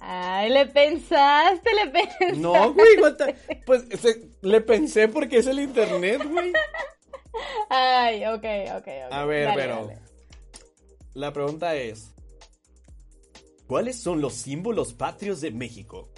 Ay, 0.00 0.50
le 0.50 0.66
pensaste, 0.66 1.74
le 1.74 1.90
pensaste. 1.90 2.36
No, 2.36 2.72
güey, 2.72 2.96
pues 3.66 3.84
le 4.40 4.60
pensé 4.60 5.08
porque 5.08 5.38
es 5.38 5.46
el 5.46 5.60
internet, 5.60 6.22
güey. 6.30 6.52
Ay, 7.68 8.24
ok, 8.26 8.44
ok, 8.76 8.88
ok. 9.06 9.12
A 9.12 9.24
ver, 9.24 9.50
pero. 9.54 9.90
La 11.14 11.32
pregunta 11.32 11.74
es: 11.74 12.14
¿Cuáles 13.66 14.00
son 14.00 14.20
los 14.20 14.34
símbolos 14.34 14.94
patrios 14.94 15.40
de 15.40 15.50
México? 15.50 16.08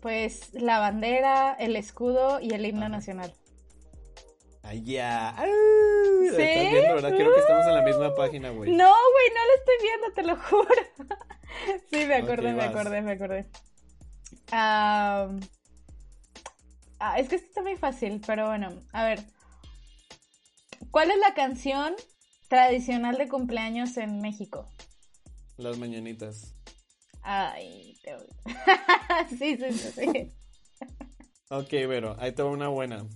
Pues 0.00 0.52
la 0.52 0.78
bandera, 0.78 1.56
el 1.58 1.74
escudo 1.74 2.38
y 2.40 2.52
el 2.52 2.66
himno 2.66 2.88
nacional. 2.88 3.34
Ay, 4.66 4.82
ya. 4.82 5.32
¿Sí? 5.38 6.26
¿Estás 6.26 6.72
viendo, 6.72 6.94
verdad? 6.96 7.14
Creo 7.14 7.32
que 7.32 7.40
estamos 7.40 7.66
en 7.66 7.74
la 7.74 7.82
misma 7.82 8.14
página, 8.16 8.50
güey. 8.50 8.72
No, 8.72 8.84
güey, 8.84 9.30
no 9.32 9.44
lo 9.46 9.54
estoy 9.58 9.74
viendo, 9.82 10.12
te 10.12 10.22
lo 10.24 10.36
juro. 10.36 10.68
sí, 11.90 12.04
me 12.06 12.14
acordé, 12.16 12.52
me 12.52 12.64
acordé, 12.64 13.00
me 13.00 13.12
acordé. 13.12 13.46
ah, 14.50 15.28
es 17.16 17.28
que 17.28 17.36
esto 17.36 17.46
está 17.46 17.62
muy 17.62 17.76
fácil, 17.76 18.20
pero 18.26 18.48
bueno, 18.48 18.70
a 18.92 19.04
ver. 19.04 19.20
¿Cuál 20.90 21.12
es 21.12 21.18
la 21.18 21.32
canción 21.34 21.94
tradicional 22.48 23.18
de 23.18 23.28
cumpleaños 23.28 23.96
en 23.98 24.20
México? 24.20 24.68
Las 25.58 25.78
mañanitas. 25.78 26.54
Ay, 27.22 27.96
te 28.02 28.16
odio. 28.16 28.34
sí, 29.28 29.56
sí, 29.56 29.72
sí, 29.72 29.92
sí. 29.92 30.32
ok, 31.50 31.68
pero 31.70 32.16
ahí 32.18 32.32
te 32.32 32.42
va 32.42 32.50
una 32.50 32.68
buena. 32.68 33.06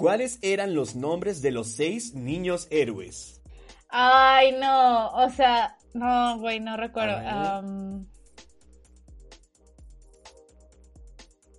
¿Cuáles 0.00 0.38
eran 0.40 0.74
los 0.74 0.96
nombres 0.96 1.42
de 1.42 1.50
los 1.50 1.72
seis 1.72 2.14
niños 2.14 2.68
héroes? 2.70 3.42
Ay, 3.90 4.52
no, 4.52 5.10
o 5.10 5.28
sea, 5.28 5.76
no, 5.92 6.38
güey, 6.38 6.58
no 6.58 6.78
recuerdo. 6.78 7.16
Ay, 7.18 7.26
no, 7.26 8.00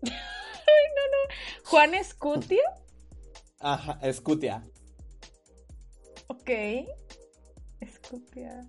no. 0.04 1.24
¿Juan 1.66 1.94
Escutia? 1.94 2.64
Ajá, 3.60 4.00
Escutia. 4.02 4.64
Ok. 6.26 6.50
Escutia. 7.80 8.68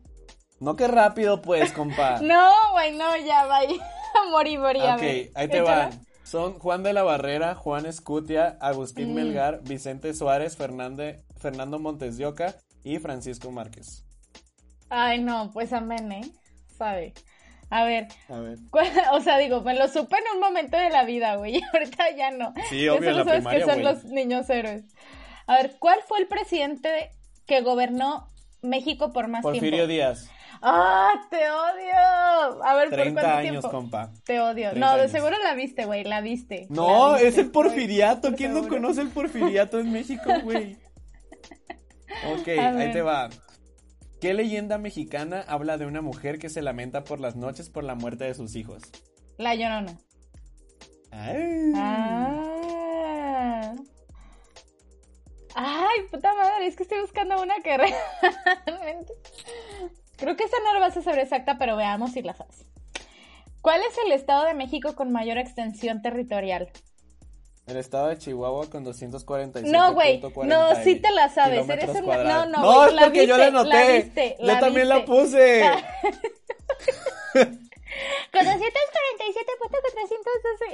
No, 0.61 0.77
qué 0.77 0.87
rápido, 0.87 1.41
pues, 1.41 1.73
compa. 1.73 2.21
no, 2.23 2.53
güey, 2.73 2.95
no, 2.95 3.17
ya, 3.17 3.47
vaya. 3.47 3.83
morí, 4.31 4.59
morí. 4.59 4.81
Ok, 4.81 5.33
ahí 5.35 5.49
te 5.49 5.63
va. 5.63 5.89
Son 6.33 6.59
Juan 6.59 6.83
de 6.83 6.95
la 6.95 7.03
Barrera, 7.03 7.55
Juan 7.55 7.85
Escutia, 7.85 8.57
Agustín 8.63 9.13
mm. 9.13 9.15
Melgar, 9.15 9.61
Vicente 9.65 10.15
Suárez, 10.15 10.57
Fernando 10.57 11.79
Montes 11.79 12.17
de 12.17 12.25
Oca 12.25 12.57
y 12.83 12.99
Francisco 13.01 13.51
Márquez. 13.51 14.07
Ay, 14.89 15.21
no, 15.21 15.51
pues 15.53 15.75
amén, 15.75 16.11
¿eh? 16.11 16.23
Sabe. 16.75 17.13
A 17.69 17.85
ver. 17.85 18.09
A 18.31 18.39
ver. 18.39 18.57
O 19.13 19.21
sea, 19.21 19.37
digo, 19.37 19.61
me 19.61 19.75
lo 19.75 19.87
supe 19.89 20.17
en 20.17 20.25
un 20.35 20.41
momento 20.41 20.79
de 20.79 20.89
la 20.89 21.05
vida, 21.05 21.37
güey. 21.37 21.57
Y 21.59 21.63
ahorita 21.71 22.17
ya 22.17 22.31
no. 22.31 22.55
Sí, 22.71 22.89
obvio, 22.89 23.11
Eso 23.11 23.19
la 23.19 23.25
sabes 23.25 23.47
que 23.47 23.71
son 23.71 23.85
los 23.85 24.05
niños 24.05 24.49
héroes. 24.49 24.85
A 25.47 25.57
ver, 25.57 25.77
¿cuál 25.79 25.99
fue 26.09 26.19
el 26.19 26.29
presidente 26.29 27.11
que 27.45 27.61
gobernó 27.61 28.27
México 28.63 29.13
por 29.13 29.29
más 29.29 29.43
tiempo? 29.43 29.59
Porfirio 29.59 29.87
Díaz. 29.87 30.31
¡Ah, 30.63 31.13
te 31.29 31.37
odio! 31.37 32.65
A 32.65 32.75
ver, 32.77 32.91
¿por 32.91 32.99
cuánto 33.01 33.27
años, 33.27 33.51
tiempo? 33.51 33.71
compa. 33.71 34.13
Te 34.25 34.41
odio. 34.41 34.73
No, 34.75 34.97
de 34.97 35.09
seguro 35.09 35.37
la 35.43 35.55
viste, 35.55 35.87
güey, 35.87 36.05
la 36.05 36.21
viste. 36.21 36.67
No, 36.71 37.17
es 37.17 37.37
el 37.37 37.51
porfiriato. 37.51 38.33
¿Quién 38.35 38.55
no 38.55 38.69
conoce 38.69 39.01
el 39.01 39.09
porfiriato 39.09 39.81
en 39.81 39.93
México, 39.93 40.23
güey? 40.45 40.79
ok, 42.33 42.49
ahí 42.49 42.93
te 42.93 43.03
va. 43.03 43.29
¿Qué 44.21 44.35
leyenda 44.35 44.79
mexicana 44.79 45.45
habla 45.49 45.79
de 45.79 45.87
una 45.87 46.01
mujer 46.01 46.39
que 46.39 46.49
se 46.49 46.63
lamenta 46.63 47.03
por 47.03 47.19
las 47.19 47.35
noches 47.35 47.69
por 47.69 47.83
la 47.83 47.97
muerte 47.97 48.25
de 48.25 48.35
sus 48.35 48.55
hijos? 48.55 48.83
La 49.39 49.57
Llorona. 49.57 49.99
Ay. 51.11 51.73
Ah. 51.75 53.75
Ay, 55.55 56.01
puta 56.11 56.33
madre, 56.35 56.67
es 56.67 56.77
que 56.77 56.85
estoy 56.85 57.01
buscando 57.01 57.43
una 57.43 57.55
que 57.65 57.77
realmente 58.67 59.13
Creo 60.17 60.37
que 60.37 60.45
esa 60.45 60.57
no 60.65 60.75
la 60.75 60.81
vas 60.81 60.97
a 60.97 61.03
saber 61.03 61.21
exacta, 61.21 61.59
pero 61.59 61.77
veamos 61.77 62.13
si 62.13 62.23
la 62.23 62.35
sabes. 62.35 62.65
¿Cuál 63.61 63.81
es 63.81 63.97
el 64.05 64.13
estado 64.13 64.45
de 64.45 64.55
México 64.55 64.95
con 64.95 65.13
mayor 65.13 65.39
extensión 65.39 66.03
territorial? 66.03 66.71
El 67.67 67.77
estado 67.77 68.09
de 68.09 68.19
Chihuahua 68.19 68.69
con 68.69 68.83
247. 68.83 69.71
No, 69.71 69.95
güey. 69.95 70.21
No, 70.45 70.75
sí 70.83 70.97
te 70.97 71.13
la 71.13 71.29
sabes. 71.29 71.69
Eres 71.69 71.91
un... 71.91 72.07
No, 72.07 72.47
no, 72.47 72.61
No, 72.61 72.87
es 72.87 72.95
porque 72.95 73.27
yo 73.27 73.39
la 73.39 73.47
anoté. 73.47 74.37
La 74.41 74.55
yo 74.55 74.61
también 74.61 74.89
la 74.89 75.05
puse. 75.05 75.63
con 78.33 78.41
247.412. 78.41 78.59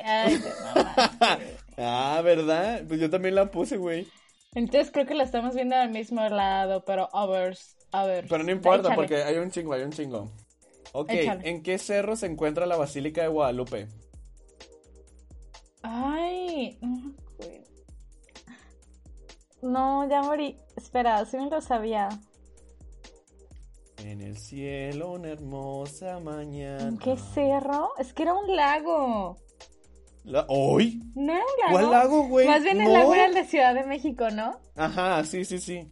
Ay, 0.04 0.42
ah, 1.78 2.20
¿verdad? 2.24 2.82
Pues 2.86 3.00
yo 3.00 3.10
también 3.10 3.34
la 3.34 3.50
puse, 3.50 3.76
güey. 3.76 4.06
Entonces 4.54 4.90
creo 4.90 5.06
que 5.06 5.14
la 5.14 5.24
estamos 5.24 5.54
viendo 5.54 5.76
al 5.76 5.90
mismo 5.90 6.26
lado, 6.28 6.84
pero 6.84 7.08
overs. 7.12 7.76
A 7.92 8.04
ver. 8.04 8.26
Pero 8.28 8.44
no 8.44 8.50
importa 8.50 8.94
porque 8.94 9.22
hay 9.22 9.36
un 9.36 9.50
chingo, 9.50 9.72
hay 9.72 9.82
un 9.82 9.92
chingo. 9.92 10.30
Ok, 10.92 11.10
¿en 11.10 11.62
qué 11.62 11.78
cerro 11.78 12.16
se 12.16 12.26
encuentra 12.26 12.66
la 12.66 12.76
Basílica 12.76 13.22
de 13.22 13.28
Guadalupe? 13.28 13.88
Ay, 15.82 16.78
no, 19.62 20.08
ya 20.08 20.22
morí. 20.22 20.56
Espera, 20.76 21.24
sí 21.24 21.36
me 21.36 21.50
lo 21.50 21.60
sabía. 21.60 22.08
En 23.98 24.20
el 24.20 24.38
cielo 24.38 25.12
una 25.12 25.30
hermosa 25.30 26.20
mañana. 26.20 26.88
¿En 26.88 26.98
qué 26.98 27.16
cerro? 27.16 27.90
Es 27.98 28.12
que 28.12 28.22
era 28.22 28.34
un 28.34 28.54
lago. 28.54 29.36
¿Hoy? 30.48 31.02
No 31.16 31.32
era 31.32 31.42
un 31.42 31.58
lago. 31.58 31.72
¿Cuál 31.72 31.90
lago, 31.90 32.28
güey? 32.28 32.46
Más 32.46 32.62
bien 32.62 32.80
el 32.80 32.92
lago 32.92 33.14
era 33.14 33.26
el 33.26 33.34
de 33.34 33.44
Ciudad 33.44 33.74
de 33.74 33.84
México, 33.84 34.30
¿no? 34.30 34.60
Ajá, 34.76 35.24
sí, 35.24 35.44
sí, 35.44 35.58
sí. 35.58 35.90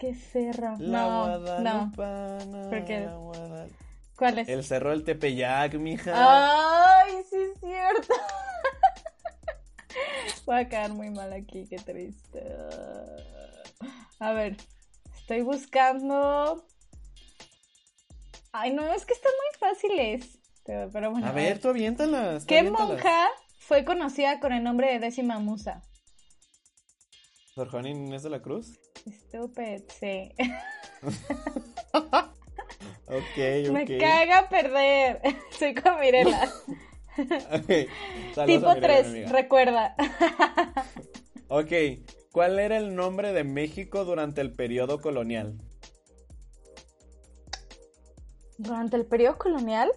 ¿Qué 0.00 0.14
cerro? 0.14 0.78
no, 0.78 1.38
no. 1.60 1.92
¿Por 1.94 2.84
qué? 2.86 3.06
¿Cuál 4.16 4.38
es? 4.38 4.48
El 4.48 4.64
cerro 4.64 4.90
del 4.90 5.04
Tepeyac, 5.04 5.74
mija. 5.74 6.12
Ay, 6.14 7.16
sí 7.28 7.36
es 7.36 7.60
cierto. 7.60 8.14
Voy 10.46 10.56
a 10.56 10.68
quedar 10.70 10.94
muy 10.94 11.10
mal 11.10 11.34
aquí, 11.34 11.66
qué 11.68 11.76
triste. 11.76 12.42
A 14.18 14.32
ver, 14.32 14.56
estoy 15.14 15.42
buscando. 15.42 16.66
Ay, 18.52 18.72
no, 18.72 18.90
es 18.94 19.04
que 19.04 19.12
están 19.12 19.32
muy 19.32 19.58
fáciles. 19.58 20.38
Pero, 20.64 21.10
bueno. 21.10 21.26
A 21.26 21.32
ver, 21.32 21.60
tú 21.60 21.68
aviéntalas. 21.68 22.46
¿Qué 22.46 22.62
monja 22.62 23.28
fue 23.58 23.84
conocida 23.84 24.40
con 24.40 24.54
el 24.54 24.62
nombre 24.62 24.92
de 24.92 24.98
décima 24.98 25.40
musa? 25.40 25.82
¿Sor 27.60 27.68
Juan 27.68 27.86
Inés 27.88 28.22
de 28.22 28.30
la 28.30 28.40
Cruz? 28.40 28.80
Stupid, 29.06 29.82
sí. 30.00 30.32
ok, 31.82 32.24
ok. 33.06 33.70
Me 33.70 33.98
caga 33.98 34.48
perder. 34.48 35.20
Soy 35.58 35.74
como 35.74 35.98
Mirela. 35.98 36.50
tipo 38.46 38.74
3, 38.76 39.30
recuerda. 39.30 39.94
ok, 41.48 41.70
¿cuál 42.32 42.58
era 42.58 42.78
el 42.78 42.94
nombre 42.94 43.34
de 43.34 43.44
México 43.44 44.06
durante 44.06 44.40
el 44.40 44.54
periodo 44.54 45.02
colonial? 45.02 45.60
¿Durante 48.56 48.96
el 48.96 49.04
periodo 49.04 49.36
colonial? 49.36 49.92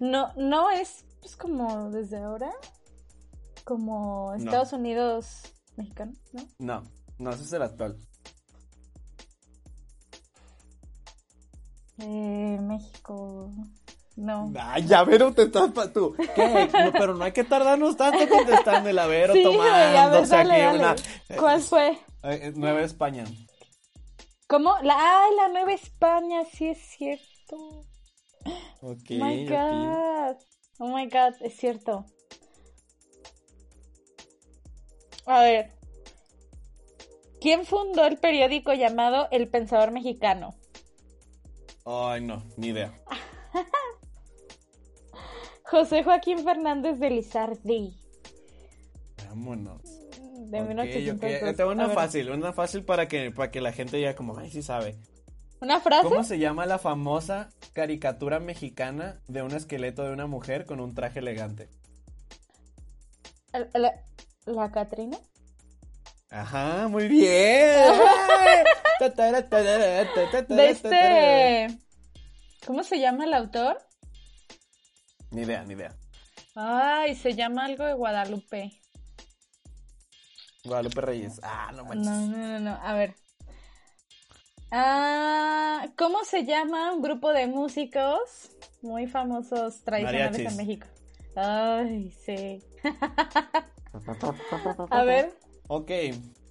No, 0.00 0.34
no 0.36 0.70
es 0.70 1.06
pues, 1.20 1.38
como 1.38 1.90
desde 1.90 2.18
ahora. 2.18 2.52
Como 3.64 4.34
Estados 4.34 4.74
Unidos 4.74 5.55
mexicano, 5.76 6.12
¿no? 6.32 6.42
No. 6.58 6.82
No, 7.18 7.30
ese 7.30 7.44
es 7.44 7.52
el 7.52 7.62
actual. 7.62 7.96
Eh, 11.98 12.58
México. 12.60 13.50
No. 14.16 14.52
Ay, 14.58 14.86
ya, 14.86 15.04
pero 15.04 15.32
te 15.32 15.42
estás 15.42 15.70
pa 15.72 15.92
tú. 15.92 16.14
¿Qué? 16.34 16.70
pero 16.92 17.14
no 17.14 17.24
hay 17.24 17.32
que 17.32 17.44
tardarnos 17.44 17.96
tanto 17.96 18.28
contestando 18.28 18.88
el 18.88 18.98
Avero 18.98 19.34
sí, 19.34 19.42
tomando. 19.42 20.20
o 20.20 20.26
sea, 20.26 20.38
dale, 20.44 20.78
Una... 20.78 20.96
¿Cuál 21.38 21.60
fue? 21.62 21.90
Eh, 21.90 21.98
eh, 22.22 22.52
Nueva 22.54 22.80
España. 22.82 23.24
¿Cómo? 24.46 24.74
La, 24.82 24.94
ay, 24.96 25.36
la 25.36 25.48
Nueva 25.48 25.72
España, 25.72 26.44
sí 26.44 26.68
es 26.68 26.78
cierto. 26.78 27.84
Ok. 28.80 29.10
Oh 29.10 29.24
my 29.24 29.46
God. 29.46 30.36
Oh 30.78 30.94
my 30.94 31.06
God, 31.08 31.34
es 31.40 31.56
cierto. 31.56 32.06
A 35.26 35.42
ver. 35.42 35.72
¿Quién 37.40 37.64
fundó 37.66 38.06
el 38.06 38.16
periódico 38.18 38.72
llamado 38.72 39.28
El 39.30 39.48
Pensador 39.48 39.90
Mexicano? 39.92 40.54
Ay, 41.84 42.22
no, 42.22 42.42
ni 42.56 42.68
idea. 42.68 42.92
José 45.64 46.04
Joaquín 46.04 46.44
Fernández 46.44 46.98
de 46.98 47.10
Lizardi. 47.10 47.96
Vámonos. 49.28 49.82
De 50.50 50.60
Ok, 50.62 50.68
1802. 50.68 51.42
ok. 51.42 51.56
Tengo 51.56 51.70
A 51.70 51.74
una 51.74 51.86
ver, 51.86 51.94
fácil, 51.94 52.30
una 52.30 52.52
fácil 52.52 52.84
para 52.84 53.08
que, 53.08 53.30
para 53.32 53.50
que 53.50 53.60
la 53.60 53.72
gente 53.72 54.00
ya 54.00 54.14
como, 54.14 54.38
ay, 54.38 54.50
sí 54.50 54.62
sabe. 54.62 54.96
¿Una 55.60 55.80
frase? 55.80 56.08
¿Cómo 56.08 56.22
se 56.22 56.38
llama 56.38 56.66
la 56.66 56.78
famosa 56.78 57.48
caricatura 57.72 58.38
mexicana 58.40 59.20
de 59.26 59.42
un 59.42 59.52
esqueleto 59.52 60.04
de 60.04 60.12
una 60.12 60.26
mujer 60.26 60.66
con 60.66 60.80
un 60.80 60.94
traje 60.94 61.18
elegante? 61.18 61.68
¿La, 63.52 63.66
la, 63.74 63.94
la 64.46 64.70
Catrina? 64.70 65.18
Ajá, 66.30 66.88
muy 66.88 67.08
bien. 67.08 67.92
De 70.48 70.70
este... 70.70 71.78
¿Cómo 72.66 72.82
se 72.82 72.98
llama 72.98 73.24
el 73.24 73.34
autor? 73.34 73.78
Ni 75.30 75.42
idea, 75.42 75.64
ni 75.64 75.74
idea. 75.74 75.94
Ay, 76.54 77.14
se 77.14 77.34
llama 77.34 77.66
algo 77.66 77.84
de 77.84 77.92
Guadalupe. 77.92 78.72
Guadalupe 80.64 81.00
Reyes. 81.00 81.40
Ah, 81.42 81.70
no 81.74 81.84
manches. 81.84 82.06
No, 82.06 82.26
no, 82.26 82.36
no, 82.36 82.60
no. 82.60 82.78
A 82.82 82.94
ver. 82.94 83.14
Ah, 84.72 85.86
¿cómo 85.96 86.24
se 86.24 86.44
llama 86.44 86.92
un 86.92 87.02
grupo 87.02 87.32
de 87.32 87.46
músicos 87.46 88.50
muy 88.82 89.06
famosos 89.06 89.82
tradicionales 89.84 90.32
Mariachis. 90.32 90.50
en 90.50 90.56
México? 90.56 90.86
Ay, 91.36 92.12
sí. 92.24 92.62
A 94.90 95.04
ver, 95.04 95.32
Ok. 95.68 95.90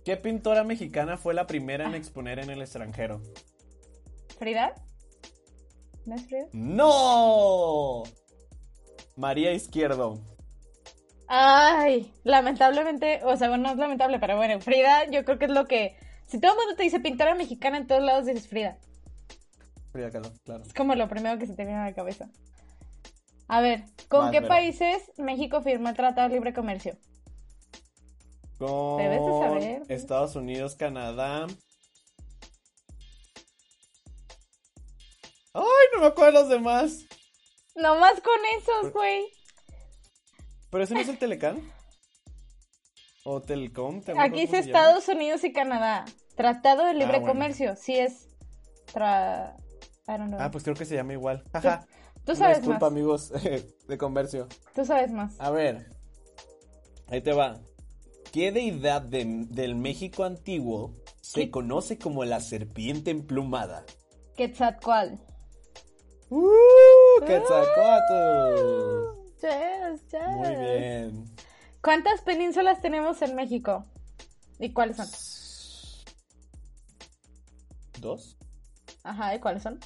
¿Qué 0.03 0.17
pintora 0.17 0.63
mexicana 0.63 1.17
fue 1.17 1.33
la 1.33 1.47
primera 1.47 1.87
en 1.87 1.95
exponer 1.95 2.39
en 2.39 2.51
el 2.51 2.61
extranjero? 2.61 3.21
Frida. 4.37 4.75
¿No 6.05 6.15
es 6.15 6.27
Frida? 6.27 6.45
¡No! 6.53 8.03
María 9.15 9.51
Izquierdo. 9.53 10.19
Ay, 11.27 12.13
lamentablemente, 12.23 13.21
o 13.23 13.35
sea, 13.35 13.49
bueno, 13.49 13.63
no 13.63 13.71
es 13.71 13.77
lamentable, 13.77 14.19
pero 14.19 14.37
bueno, 14.37 14.59
Frida, 14.59 15.09
yo 15.09 15.25
creo 15.25 15.39
que 15.39 15.45
es 15.45 15.51
lo 15.51 15.65
que. 15.65 15.97
Si 16.27 16.39
todo 16.39 16.51
el 16.51 16.57
mundo 16.59 16.75
te 16.75 16.83
dice 16.83 16.99
pintora 16.99 17.33
mexicana 17.33 17.77
en 17.77 17.87
todos 17.87 18.03
lados, 18.03 18.25
dices 18.25 18.47
Frida. 18.47 18.77
Frida 19.91 20.11
Kahlo, 20.11 20.31
claro. 20.43 20.63
Es 20.63 20.73
como 20.73 20.93
lo 20.93 21.07
primero 21.07 21.39
que 21.39 21.47
se 21.47 21.55
te 21.55 21.63
viene 21.63 21.79
a 21.79 21.85
la 21.85 21.95
cabeza. 21.95 22.29
A 23.47 23.61
ver, 23.61 23.85
¿con 24.07 24.29
qué 24.31 24.41
países 24.41 25.11
México 25.17 25.61
firmó 25.61 25.89
el 25.89 25.95
Tratado 25.95 26.29
de 26.29 26.35
Libre 26.35 26.53
Comercio? 26.53 26.97
Con 28.57 29.01
saber. 29.41 29.83
Estados 29.89 30.35
Unidos, 30.35 30.75
Canadá. 30.75 31.47
¡Ay, 35.53 35.63
no 35.93 36.01
me 36.01 36.07
acuerdo 36.07 36.31
de 36.31 36.39
los 36.41 36.49
demás! 36.49 37.05
Nomás 37.75 38.21
con 38.21 38.39
esos, 38.59 38.93
güey. 38.93 39.25
¿Pero 40.69 40.83
ese 40.83 40.93
no 40.93 40.99
es 40.99 41.09
el 41.09 41.17
Telecán? 41.17 41.61
¿O 43.23 43.41
Telecom? 43.41 44.01
¿Te 44.01 44.11
acuerdas 44.11 44.31
Aquí 44.31 44.45
llama? 44.45 44.59
Estados 44.59 45.07
Unidos 45.07 45.43
y 45.43 45.51
Canadá. 45.53 46.05
Tratado 46.35 46.85
de 46.85 46.93
Libre 46.93 47.17
Ah, 47.17 47.19
bueno. 47.19 47.33
Comercio. 47.33 47.75
Sí 47.75 47.97
es. 47.97 48.27
Tra... 48.93 49.55
I 50.07 50.11
don't 50.11 50.27
know. 50.27 50.39
Ah, 50.39 50.51
pues 50.51 50.63
creo 50.63 50.75
que 50.75 50.85
se 50.85 50.95
llama 50.95 51.13
igual. 51.13 51.43
Ajá. 51.53 51.85
Tú 52.25 52.35
sabes 52.35 52.57
disculpa, 52.57 52.81
más. 52.81 52.91
amigos 52.91 53.31
de 53.87 53.97
comercio. 53.97 54.47
Tú 54.73 54.85
sabes 54.85 55.11
más. 55.11 55.39
A 55.39 55.49
ver. 55.49 55.89
Ahí 57.07 57.21
te 57.21 57.33
va. 57.33 57.59
¿Qué 58.36 58.51
deidad 58.51 59.01
de- 59.01 59.45
del 59.49 59.75
México 59.75 60.25
antiguo 60.25 60.91
se 61.21 61.45
¿Qué? 61.45 61.51
conoce 61.51 61.97
como 61.97 62.25
la 62.25 62.41
serpiente 62.41 63.09
emplumada? 63.09 63.86
Quetzalcoatl. 64.36 65.13
¡Uh! 66.31 66.51
¡Quetzalcóatl! 67.25 69.21
Yes, 69.41 70.01
yes. 70.11 70.27
Muy 70.36 70.49
bien. 70.49 71.33
¿Cuántas 71.81 72.19
penínsulas 72.23 72.81
tenemos 72.81 73.21
en 73.21 73.36
México? 73.36 73.86
¿Y 74.59 74.73
cuáles 74.73 74.97
son? 74.97 75.07
¿Dos? 78.01 78.38
Ajá, 79.05 79.33
¿y 79.33 79.39
cuáles 79.39 79.63
son? 79.63 79.79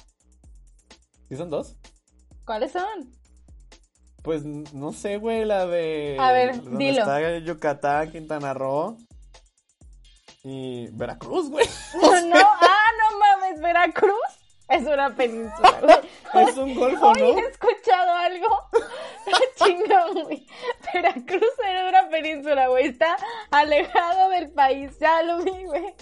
¿Sí 1.28 1.36
son 1.36 1.50
dos? 1.50 1.76
¿Cuáles 2.44 2.72
son? 2.72 3.12
Pues 4.22 4.44
no 4.44 4.92
sé, 4.92 5.16
güey, 5.16 5.44
la 5.44 5.66
de. 5.66 6.16
A 6.18 6.32
ver, 6.32 6.62
donde 6.62 6.84
dilo. 6.84 7.00
Está 7.00 7.38
Yucatán, 7.38 8.10
Quintana 8.10 8.54
Roo. 8.54 8.96
Y 10.42 10.88
Veracruz, 10.92 11.50
güey. 11.50 11.66
No, 11.94 12.36
ah, 12.38 12.90
no 12.98 13.18
mames, 13.18 13.60
Veracruz 13.60 14.40
es 14.70 14.86
una 14.86 15.10
península, 15.10 15.80
güey. 15.82 15.96
Es 16.48 16.56
un 16.56 16.76
golfo, 16.76 17.08
Hoy 17.08 17.20
¿no? 17.20 17.38
he 17.38 17.40
escuchado 17.40 18.12
algo. 18.12 18.46
Chingón, 19.56 20.22
güey. 20.24 20.46
Veracruz 20.94 21.58
era 21.68 21.88
una 21.88 22.08
península, 22.08 22.68
güey. 22.68 22.86
Está 22.86 23.16
alejado 23.50 24.30
del 24.30 24.52
país. 24.52 24.96
Ya 25.00 25.22
lo 25.24 25.38
vi, 25.42 25.64
güey. 25.64 25.94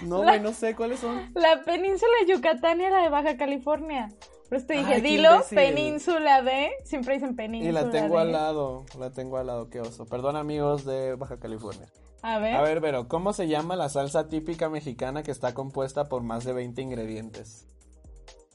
No, 0.00 0.22
güey, 0.22 0.40
no 0.40 0.52
sé 0.52 0.74
cuáles 0.74 0.98
son. 0.98 1.30
La 1.34 1.62
península 1.62 2.10
de 2.20 2.32
Yucatán 2.32 2.80
y 2.80 2.90
la 2.90 3.02
de 3.02 3.10
Baja 3.10 3.36
California. 3.36 4.08
Por 4.50 4.58
eso 4.58 4.66
te 4.66 4.74
dije, 4.74 4.94
Ay, 4.94 5.00
dilo, 5.00 5.42
península 5.48 6.42
de. 6.42 6.70
Siempre 6.84 7.14
dicen 7.14 7.30
Y 7.30 7.34
península. 7.34 7.82
la 7.82 7.90
tengo 7.90 8.16
de. 8.16 8.20
al 8.22 8.32
lado. 8.32 8.84
La 8.98 9.10
tengo 9.10 9.38
al 9.38 9.46
lado, 9.46 9.70
qué 9.70 9.80
oso. 9.80 10.06
Perdón, 10.06 10.34
amigos 10.34 10.84
de 10.84 11.14
Baja 11.14 11.38
California. 11.38 11.86
A 12.22 12.38
ver. 12.40 12.56
A 12.56 12.60
ver, 12.62 12.80
Vero, 12.80 13.06
¿cómo 13.06 13.32
se 13.32 13.46
llama 13.46 13.76
la 13.76 13.88
salsa 13.88 14.28
típica 14.28 14.68
mexicana 14.68 15.22
que 15.22 15.30
está 15.30 15.54
compuesta 15.54 16.08
por 16.08 16.22
más 16.24 16.44
de 16.44 16.52
20 16.52 16.82
ingredientes? 16.82 17.64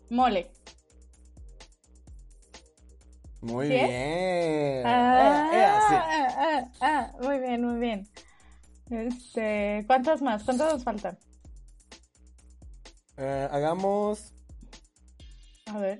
Mole. 0.09 0.51
Muy 3.41 3.69
bien. 3.69 4.83
Ah, 4.85 5.49
Eh, 5.53 5.57
eh, 5.57 5.79
sí. 5.89 5.95
ah, 5.95 6.27
ah, 6.37 6.71
ah, 6.81 7.11
muy 7.21 7.39
bien, 7.39 7.63
muy 7.63 7.79
bien. 7.79 8.07
Este, 8.89 9.83
¿cuántas 9.87 10.21
más? 10.21 10.43
¿Cuántas 10.43 10.73
nos 10.73 10.83
faltan? 10.83 11.17
Eh, 13.17 13.47
hagamos 13.49 14.33
A 15.75 15.79
ver. 15.79 15.99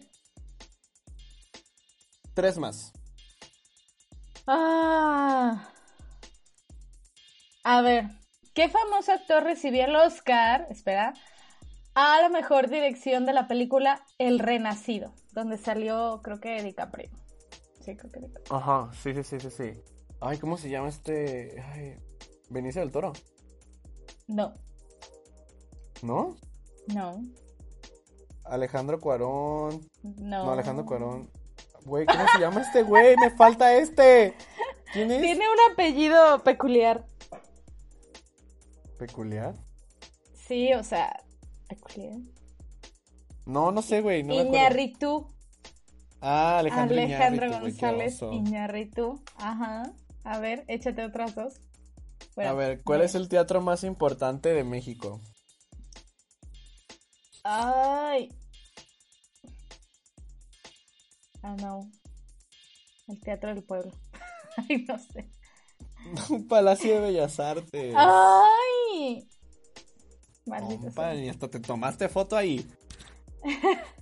tres 2.34 2.58
más. 2.58 2.94
Ah. 4.48 5.70
A 7.66 7.82
ver, 7.82 8.06
¿qué 8.54 8.70
famoso 8.70 9.12
actor 9.12 9.44
recibió 9.44 9.84
el 9.84 9.96
Oscar? 9.98 10.68
Espera. 10.70 11.14
A 11.94 12.22
la 12.22 12.30
mejor 12.30 12.70
dirección 12.70 13.26
de 13.26 13.34
la 13.34 13.48
película 13.50 14.02
El 14.18 14.40
Renacido, 14.40 15.14
donde 15.34 15.58
salió, 15.58 16.22
creo 16.24 16.40
que 16.40 16.64
DiCaprio. 16.64 17.10
Sí, 17.82 17.98
creo 17.98 18.12
que 18.12 18.20
DiCaprio. 18.22 18.56
Ajá, 18.56 18.92
sí, 18.94 19.14
sí, 19.14 19.24
sí, 19.24 19.40
sí, 19.42 19.50
sí. 19.50 19.74
Ay, 20.22 20.38
¿cómo 20.38 20.58
se 20.58 20.70
llama 20.70 20.88
este? 20.88 21.62
Ay, 21.74 21.98
Benicio 22.50 22.80
del 22.82 22.92
Toro, 22.92 23.12
No, 24.28 24.54
¿no? 26.02 26.38
no, 26.88 27.22
Alejandro 28.46 29.00
Cuarón. 29.00 29.82
no. 30.04 30.46
No, 30.46 30.52
Alejandro 30.52 30.86
Cuarón. 30.86 31.30
Güey, 31.86 32.06
¿cómo 32.06 32.24
se 32.34 32.40
llama 32.40 32.62
este 32.62 32.84
güey? 32.84 33.16
Me 33.18 33.30
falta 33.32 33.74
este. 33.76 34.34
¿Quién 34.94 35.12
es? 35.12 35.22
Tiene 35.22 35.46
un 35.48 35.72
apellido 35.74 36.44
peculiar. 36.44 37.06
Peculiar. 38.98 39.54
Sí, 40.48 40.74
o 40.74 40.84
sea, 40.84 41.22
peculiar. 41.68 42.18
No, 43.46 43.72
no 43.72 43.82
sé, 43.82 44.02
güey. 44.02 44.24
No. 44.24 44.34
Iñarritu. 44.34 45.28
Ah, 46.22 46.58
Alejandro, 46.60 46.98
Alejandro 46.98 47.52
González. 47.60 48.20
Iñarritu. 48.22 49.22
Ajá. 49.38 49.92
A 50.24 50.40
ver, 50.40 50.64
échate 50.68 51.04
otras 51.04 51.36
dos. 51.36 51.54
Bueno, 52.36 52.52
A 52.52 52.54
ver, 52.54 52.82
¿cuál 52.84 53.00
bien. 53.00 53.06
es 53.10 53.16
el 53.16 53.30
teatro 53.30 53.62
más 53.62 53.84
importante 53.84 54.50
de 54.54 54.64
México? 54.64 55.22
Ay. 57.48 58.30
Ah, 61.44 61.56
no. 61.62 61.92
El 63.08 63.20
Teatro 63.20 63.54
del 63.54 63.64
Pueblo. 63.64 63.92
Ay, 64.58 64.84
no 64.88 64.98
sé. 64.98 65.30
Palacio 66.50 66.96
de 66.96 67.02
Bellas 67.02 67.40
Artes. 67.40 67.94
Ay. 67.96 69.30
Maldito 70.48 70.82
Compa, 70.86 71.14
y 71.14 71.30
hasta 71.30 71.48
te 71.48 71.60
tomaste 71.60 72.10
foto 72.10 72.36
ahí. 72.36 72.68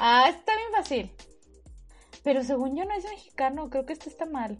Ah, 0.00 0.28
está 0.28 0.54
bien 0.54 0.70
fácil. 0.70 1.12
Pero 2.22 2.44
según 2.44 2.76
yo 2.76 2.84
no 2.84 2.94
es 2.94 3.02
mexicano, 3.02 3.68
creo 3.68 3.84
que 3.84 3.94
esto 3.94 4.08
está 4.08 4.26
mal. 4.26 4.56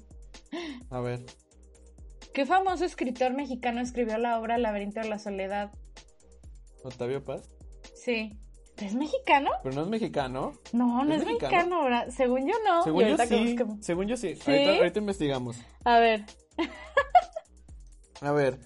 A 0.90 0.98
ver. 0.98 1.24
¿Qué 2.34 2.44
famoso 2.44 2.84
escritor 2.84 3.34
mexicano 3.34 3.80
escribió 3.80 4.18
la 4.18 4.40
obra 4.40 4.58
laberinto 4.58 4.98
de 4.98 5.08
la 5.08 5.20
soledad? 5.20 5.70
Octavio 6.84 7.24
Paz. 7.24 7.48
Sí. 7.94 8.38
¿Es 8.76 8.94
mexicano? 8.94 9.50
Pero 9.62 9.74
no 9.74 9.82
es 9.82 9.88
mexicano. 9.88 10.52
No, 10.72 11.04
no 11.04 11.12
¿Es 11.12 11.22
es, 11.22 11.26
mexicano? 11.26 11.82
¿verdad? 11.82 12.08
Según 12.10 12.46
yo 12.46 12.54
no. 12.64 12.84
Según 12.84 13.04
yo 13.08 13.16
sí. 13.18 13.56
Según 13.80 14.06
yo 14.06 14.16
sí. 14.16 14.36
¿Sí? 14.36 14.50
Ahorita, 14.50 14.76
ahorita 14.76 14.98
investigamos. 15.00 15.56
A 15.84 15.98
ver. 15.98 16.24
A 18.20 18.32
ver. 18.32 18.60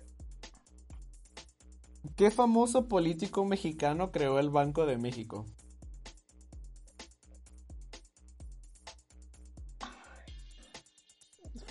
¿Qué 2.16 2.30
famoso 2.30 2.88
político 2.88 3.44
mexicano 3.44 4.10
creó 4.10 4.38
el 4.38 4.50
Banco 4.50 4.84
de 4.84 4.98
México? 4.98 5.46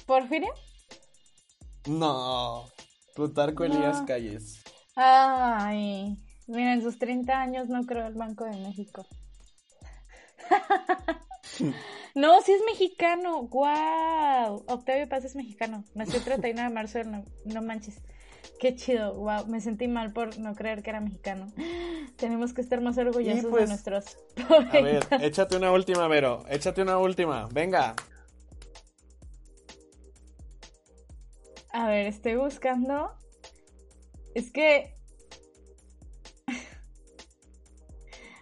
¿Porfirio? 0.08 0.54
No. 1.86 2.66
Plutarco 3.16 3.64
Elías 3.64 4.02
Calles. 4.02 4.64
Ay, 4.96 6.18
mira, 6.52 6.74
en 6.74 6.82
sus 6.82 7.00
30 7.00 7.40
años 7.40 7.70
no 7.70 7.86
creó 7.86 8.08
el 8.08 8.14
Banco 8.14 8.46
de 8.46 8.58
México. 8.58 9.06
no, 12.16 12.42
sí 12.42 12.52
es 12.52 12.62
mexicano. 12.66 13.44
¡Wow! 13.44 14.64
Octavio 14.68 15.08
Paz 15.10 15.26
es 15.26 15.36
mexicano. 15.36 15.84
Nació 15.96 16.20
el 16.20 16.26
31 16.26 16.62
de 16.62 16.70
marzo. 16.70 17.04
No, 17.04 17.24
no 17.46 17.62
manches. 17.62 18.02
Qué 18.60 18.76
chido. 18.76 19.16
Wow, 19.16 19.48
me 19.48 19.62
sentí 19.62 19.88
mal 19.88 20.14
por 20.14 20.38
no 20.38 20.56
creer 20.56 20.84
que 20.84 20.90
era 20.92 21.00
mexicano. 21.00 21.52
Tenemos 22.18 22.54
que 22.54 22.62
estar 22.62 22.82
más 22.82 22.98
orgullosos 22.98 23.44
de 23.44 23.50
pues, 23.50 23.70
nuestros. 23.70 24.18
A 24.50 24.82
ver, 24.82 25.08
échate 25.22 25.58
una 25.58 25.72
última, 25.72 26.08
Vero. 26.08 26.44
Échate 26.50 26.82
una 26.82 26.98
última. 26.98 27.48
Venga. 27.52 27.96
A 31.74 31.88
ver, 31.88 32.08
estoy 32.08 32.36
buscando. 32.36 33.12
Es 34.36 34.52
que. 34.52 34.96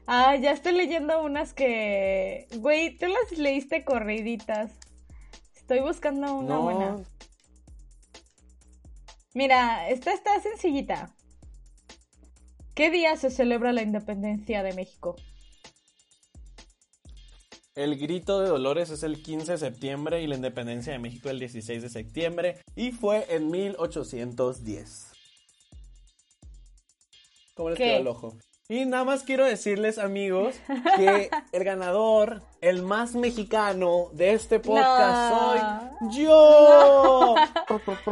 Ah, 0.09 0.35
ya 0.35 0.51
estoy 0.51 0.73
leyendo 0.73 1.23
unas 1.23 1.53
que. 1.53 2.47
Güey, 2.57 2.97
tú 2.97 3.05
las 3.07 3.37
leíste 3.37 3.85
corriditas. 3.85 4.71
Estoy 5.55 5.79
buscando 5.81 6.33
una 6.33 6.57
buena. 6.57 6.97
Mira, 9.33 9.87
esta 9.89 10.11
está 10.11 10.41
sencillita. 10.41 11.13
¿Qué 12.73 12.89
día 12.89 13.15
se 13.17 13.29
celebra 13.29 13.71
la 13.71 13.83
independencia 13.83 14.63
de 14.63 14.73
México? 14.73 15.15
El 17.75 17.97
grito 17.97 18.41
de 18.41 18.49
Dolores 18.49 18.89
es 18.89 19.03
el 19.03 19.21
15 19.21 19.53
de 19.53 19.57
septiembre 19.57 20.21
y 20.21 20.27
la 20.27 20.35
independencia 20.35 20.91
de 20.91 20.99
México 20.99 21.29
el 21.29 21.39
16 21.39 21.81
de 21.83 21.89
septiembre 21.89 22.63
y 22.75 22.91
fue 22.91 23.25
en 23.29 23.51
1810. 23.51 25.11
¿Cómo 27.53 27.69
les 27.69 27.77
quedó 27.77 27.97
el 27.97 28.07
ojo? 28.07 28.37
Y 28.71 28.85
nada 28.85 29.03
más 29.03 29.23
quiero 29.23 29.45
decirles, 29.45 29.97
amigos, 29.97 30.53
que 30.95 31.31
el 31.53 31.63
ganador, 31.63 32.43
el 32.61 32.83
más 32.83 33.15
mexicano 33.15 34.09
de 34.13 34.33
este 34.33 34.59
podcast 34.59 35.33
soy 35.33 35.59
yo. 36.11 37.35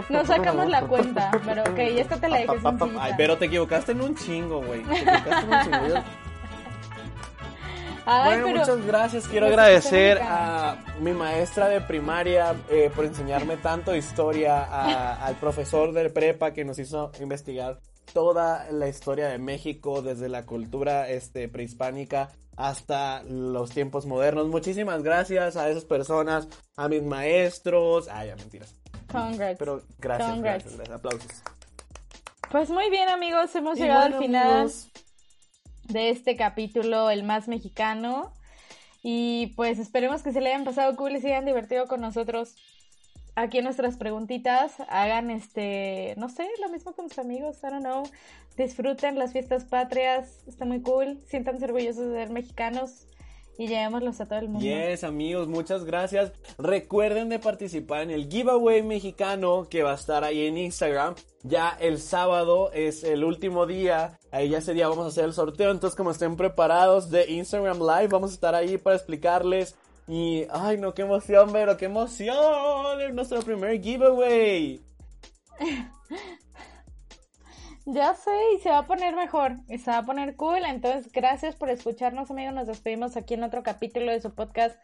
No. 0.09 0.25
sacamos 0.25 0.67
la 0.67 0.81
cuenta, 0.87 1.31
pero 1.45 1.61
ok, 1.61 1.77
esta 1.77 2.17
te 2.17 2.27
la 2.27 2.37
dejé 2.37 2.53
Ay, 2.99 3.13
pero 3.17 3.37
te 3.37 3.45
equivocaste 3.45 3.91
en 3.91 4.01
un 4.01 4.15
chingo, 4.15 4.63
güey. 4.63 4.83
Te 4.83 4.95
equivocaste 4.95 5.45
en 5.45 5.53
un 5.53 5.63
chingo. 5.63 6.03
bueno, 8.25 8.47
muchas 8.47 8.85
gracias. 8.85 9.27
Quiero 9.27 9.47
agradecer 9.47 10.19
a 10.21 10.77
mi 10.99 11.11
maestra 11.11 11.67
de 11.67 11.81
primaria 11.81 12.55
eh, 12.69 12.91
por 12.95 13.05
enseñarme 13.05 13.57
tanto 13.57 13.95
historia, 13.95 14.63
al 15.23 15.35
profesor 15.35 15.93
del 15.93 16.11
prepa 16.11 16.51
que 16.51 16.65
nos 16.65 16.79
hizo 16.79 17.11
investigar 17.19 17.79
toda 18.13 18.71
la 18.71 18.87
historia 18.87 19.27
de 19.27 19.37
México 19.37 20.01
desde 20.01 20.29
la 20.29 20.45
cultura 20.45 21.09
este, 21.09 21.47
prehispánica 21.47 22.29
hasta 22.55 23.23
los 23.23 23.69
tiempos 23.69 24.05
modernos. 24.05 24.47
Muchísimas 24.47 25.03
gracias 25.03 25.55
a 25.55 25.69
esas 25.69 25.85
personas, 25.85 26.47
a 26.75 26.89
mis 26.89 27.03
maestros. 27.03 28.07
Ay, 28.09 28.29
ya 28.29 28.35
mentiras. 28.35 28.75
Congrats. 29.11 29.59
Pero 29.59 29.83
gracias, 29.99 30.41
gracias, 30.41 30.75
gracias, 30.75 30.97
Aplausos. 30.97 31.31
Pues 32.51 32.69
muy 32.69 32.89
bien, 32.89 33.09
amigos, 33.09 33.53
hemos 33.55 33.77
llegado 33.77 34.05
al 34.05 34.17
final 34.19 34.71
de 35.83 36.09
este 36.09 36.35
capítulo, 36.35 37.09
el 37.09 37.23
más 37.23 37.47
mexicano. 37.47 38.31
Y 39.03 39.53
pues 39.55 39.79
esperemos 39.79 40.23
que 40.23 40.33
se 40.33 40.41
le 40.41 40.49
hayan 40.49 40.65
pasado 40.65 40.95
cool 40.95 41.15
y 41.15 41.21
se 41.21 41.27
hayan 41.27 41.45
divertido 41.45 41.87
con 41.87 42.01
nosotros. 42.01 42.55
Aquí 43.39 43.61
nuestras 43.61 43.97
preguntitas, 43.97 44.73
hagan 44.89 45.29
este, 45.29 46.15
no 46.17 46.27
sé, 46.27 46.47
lo 46.59 46.69
mismo 46.69 46.93
con 46.93 47.07
sus 47.07 47.19
amigos, 47.19 47.57
I 47.61 47.67
don't 47.67 47.81
know. 47.81 48.01
Disfruten 48.57 49.19
las 49.19 49.31
fiestas 49.31 49.63
patrias, 49.63 50.43
está 50.47 50.65
muy 50.65 50.81
cool. 50.81 51.19
Siéntanse 51.27 51.65
orgullosos 51.65 52.07
de 52.07 52.13
ser 52.13 52.31
mexicanos 52.31 53.05
y 53.59 53.67
llevémoslos 53.67 54.19
a 54.21 54.25
todo 54.25 54.39
el 54.39 54.49
mundo. 54.49 54.65
Yes, 54.65 55.03
amigos, 55.03 55.47
muchas 55.47 55.85
gracias. 55.85 56.31
Recuerden 56.57 57.29
de 57.29 57.37
participar 57.37 58.01
en 58.01 58.09
el 58.09 58.27
giveaway 58.27 58.81
mexicano 58.81 59.67
que 59.69 59.83
va 59.83 59.91
a 59.91 59.95
estar 59.95 60.23
ahí 60.23 60.47
en 60.47 60.57
Instagram. 60.57 61.13
Ya 61.43 61.77
el 61.79 61.99
sábado 61.99 62.71
es 62.73 63.03
el 63.03 63.23
último 63.23 63.67
día. 63.67 64.17
Ahí 64.31 64.49
ya 64.49 64.57
ese 64.57 64.73
día 64.73 64.87
vamos 64.87 65.05
a 65.05 65.09
hacer 65.09 65.25
el 65.25 65.33
sorteo. 65.33 65.69
Entonces, 65.69 65.95
como 65.95 66.09
estén 66.09 66.37
preparados 66.37 67.11
de 67.11 67.29
Instagram 67.29 67.77
Live, 67.77 68.07
vamos 68.07 68.31
a 68.31 68.33
estar 68.33 68.55
ahí 68.55 68.79
para 68.79 68.95
explicarles. 68.95 69.75
Y, 70.07 70.47
ay, 70.51 70.77
no, 70.77 70.93
qué 70.93 71.01
emoción, 71.01 71.49
pero 71.51 71.75
qué 71.75 71.85
emoción. 71.85 73.01
Es 73.01 73.13
nuestro 73.13 73.41
primer 73.41 73.81
giveaway. 73.81 74.81
Ya 77.89 78.13
sé, 78.15 78.31
y 78.53 78.59
se 78.59 78.69
va 78.69 78.79
a 78.79 78.85
poner 78.85 79.15
mejor, 79.15 79.55
y 79.69 79.77
se 79.77 79.89
va 79.89 79.99
a 79.99 80.05
poner 80.05 80.35
cool. 80.35 80.59
Entonces, 80.65 81.09
gracias 81.09 81.55
por 81.55 81.69
escucharnos, 81.69 82.29
amigos. 82.29 82.53
Nos 82.53 82.67
despedimos 82.67 83.15
aquí 83.15 83.35
en 83.35 83.43
otro 83.43 83.63
capítulo 83.63 84.11
de 84.11 84.19
su 84.19 84.35
podcast. 84.35 84.77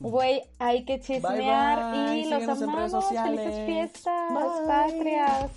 Güey, 0.00 0.42
hay 0.58 0.84
que 0.84 1.00
chismear 1.00 2.14
y 2.14 2.26
los 2.26 2.46
amamos. 2.46 3.08
Felices 3.08 3.64
fiestas, 3.64 4.32
patrias. 4.66 5.50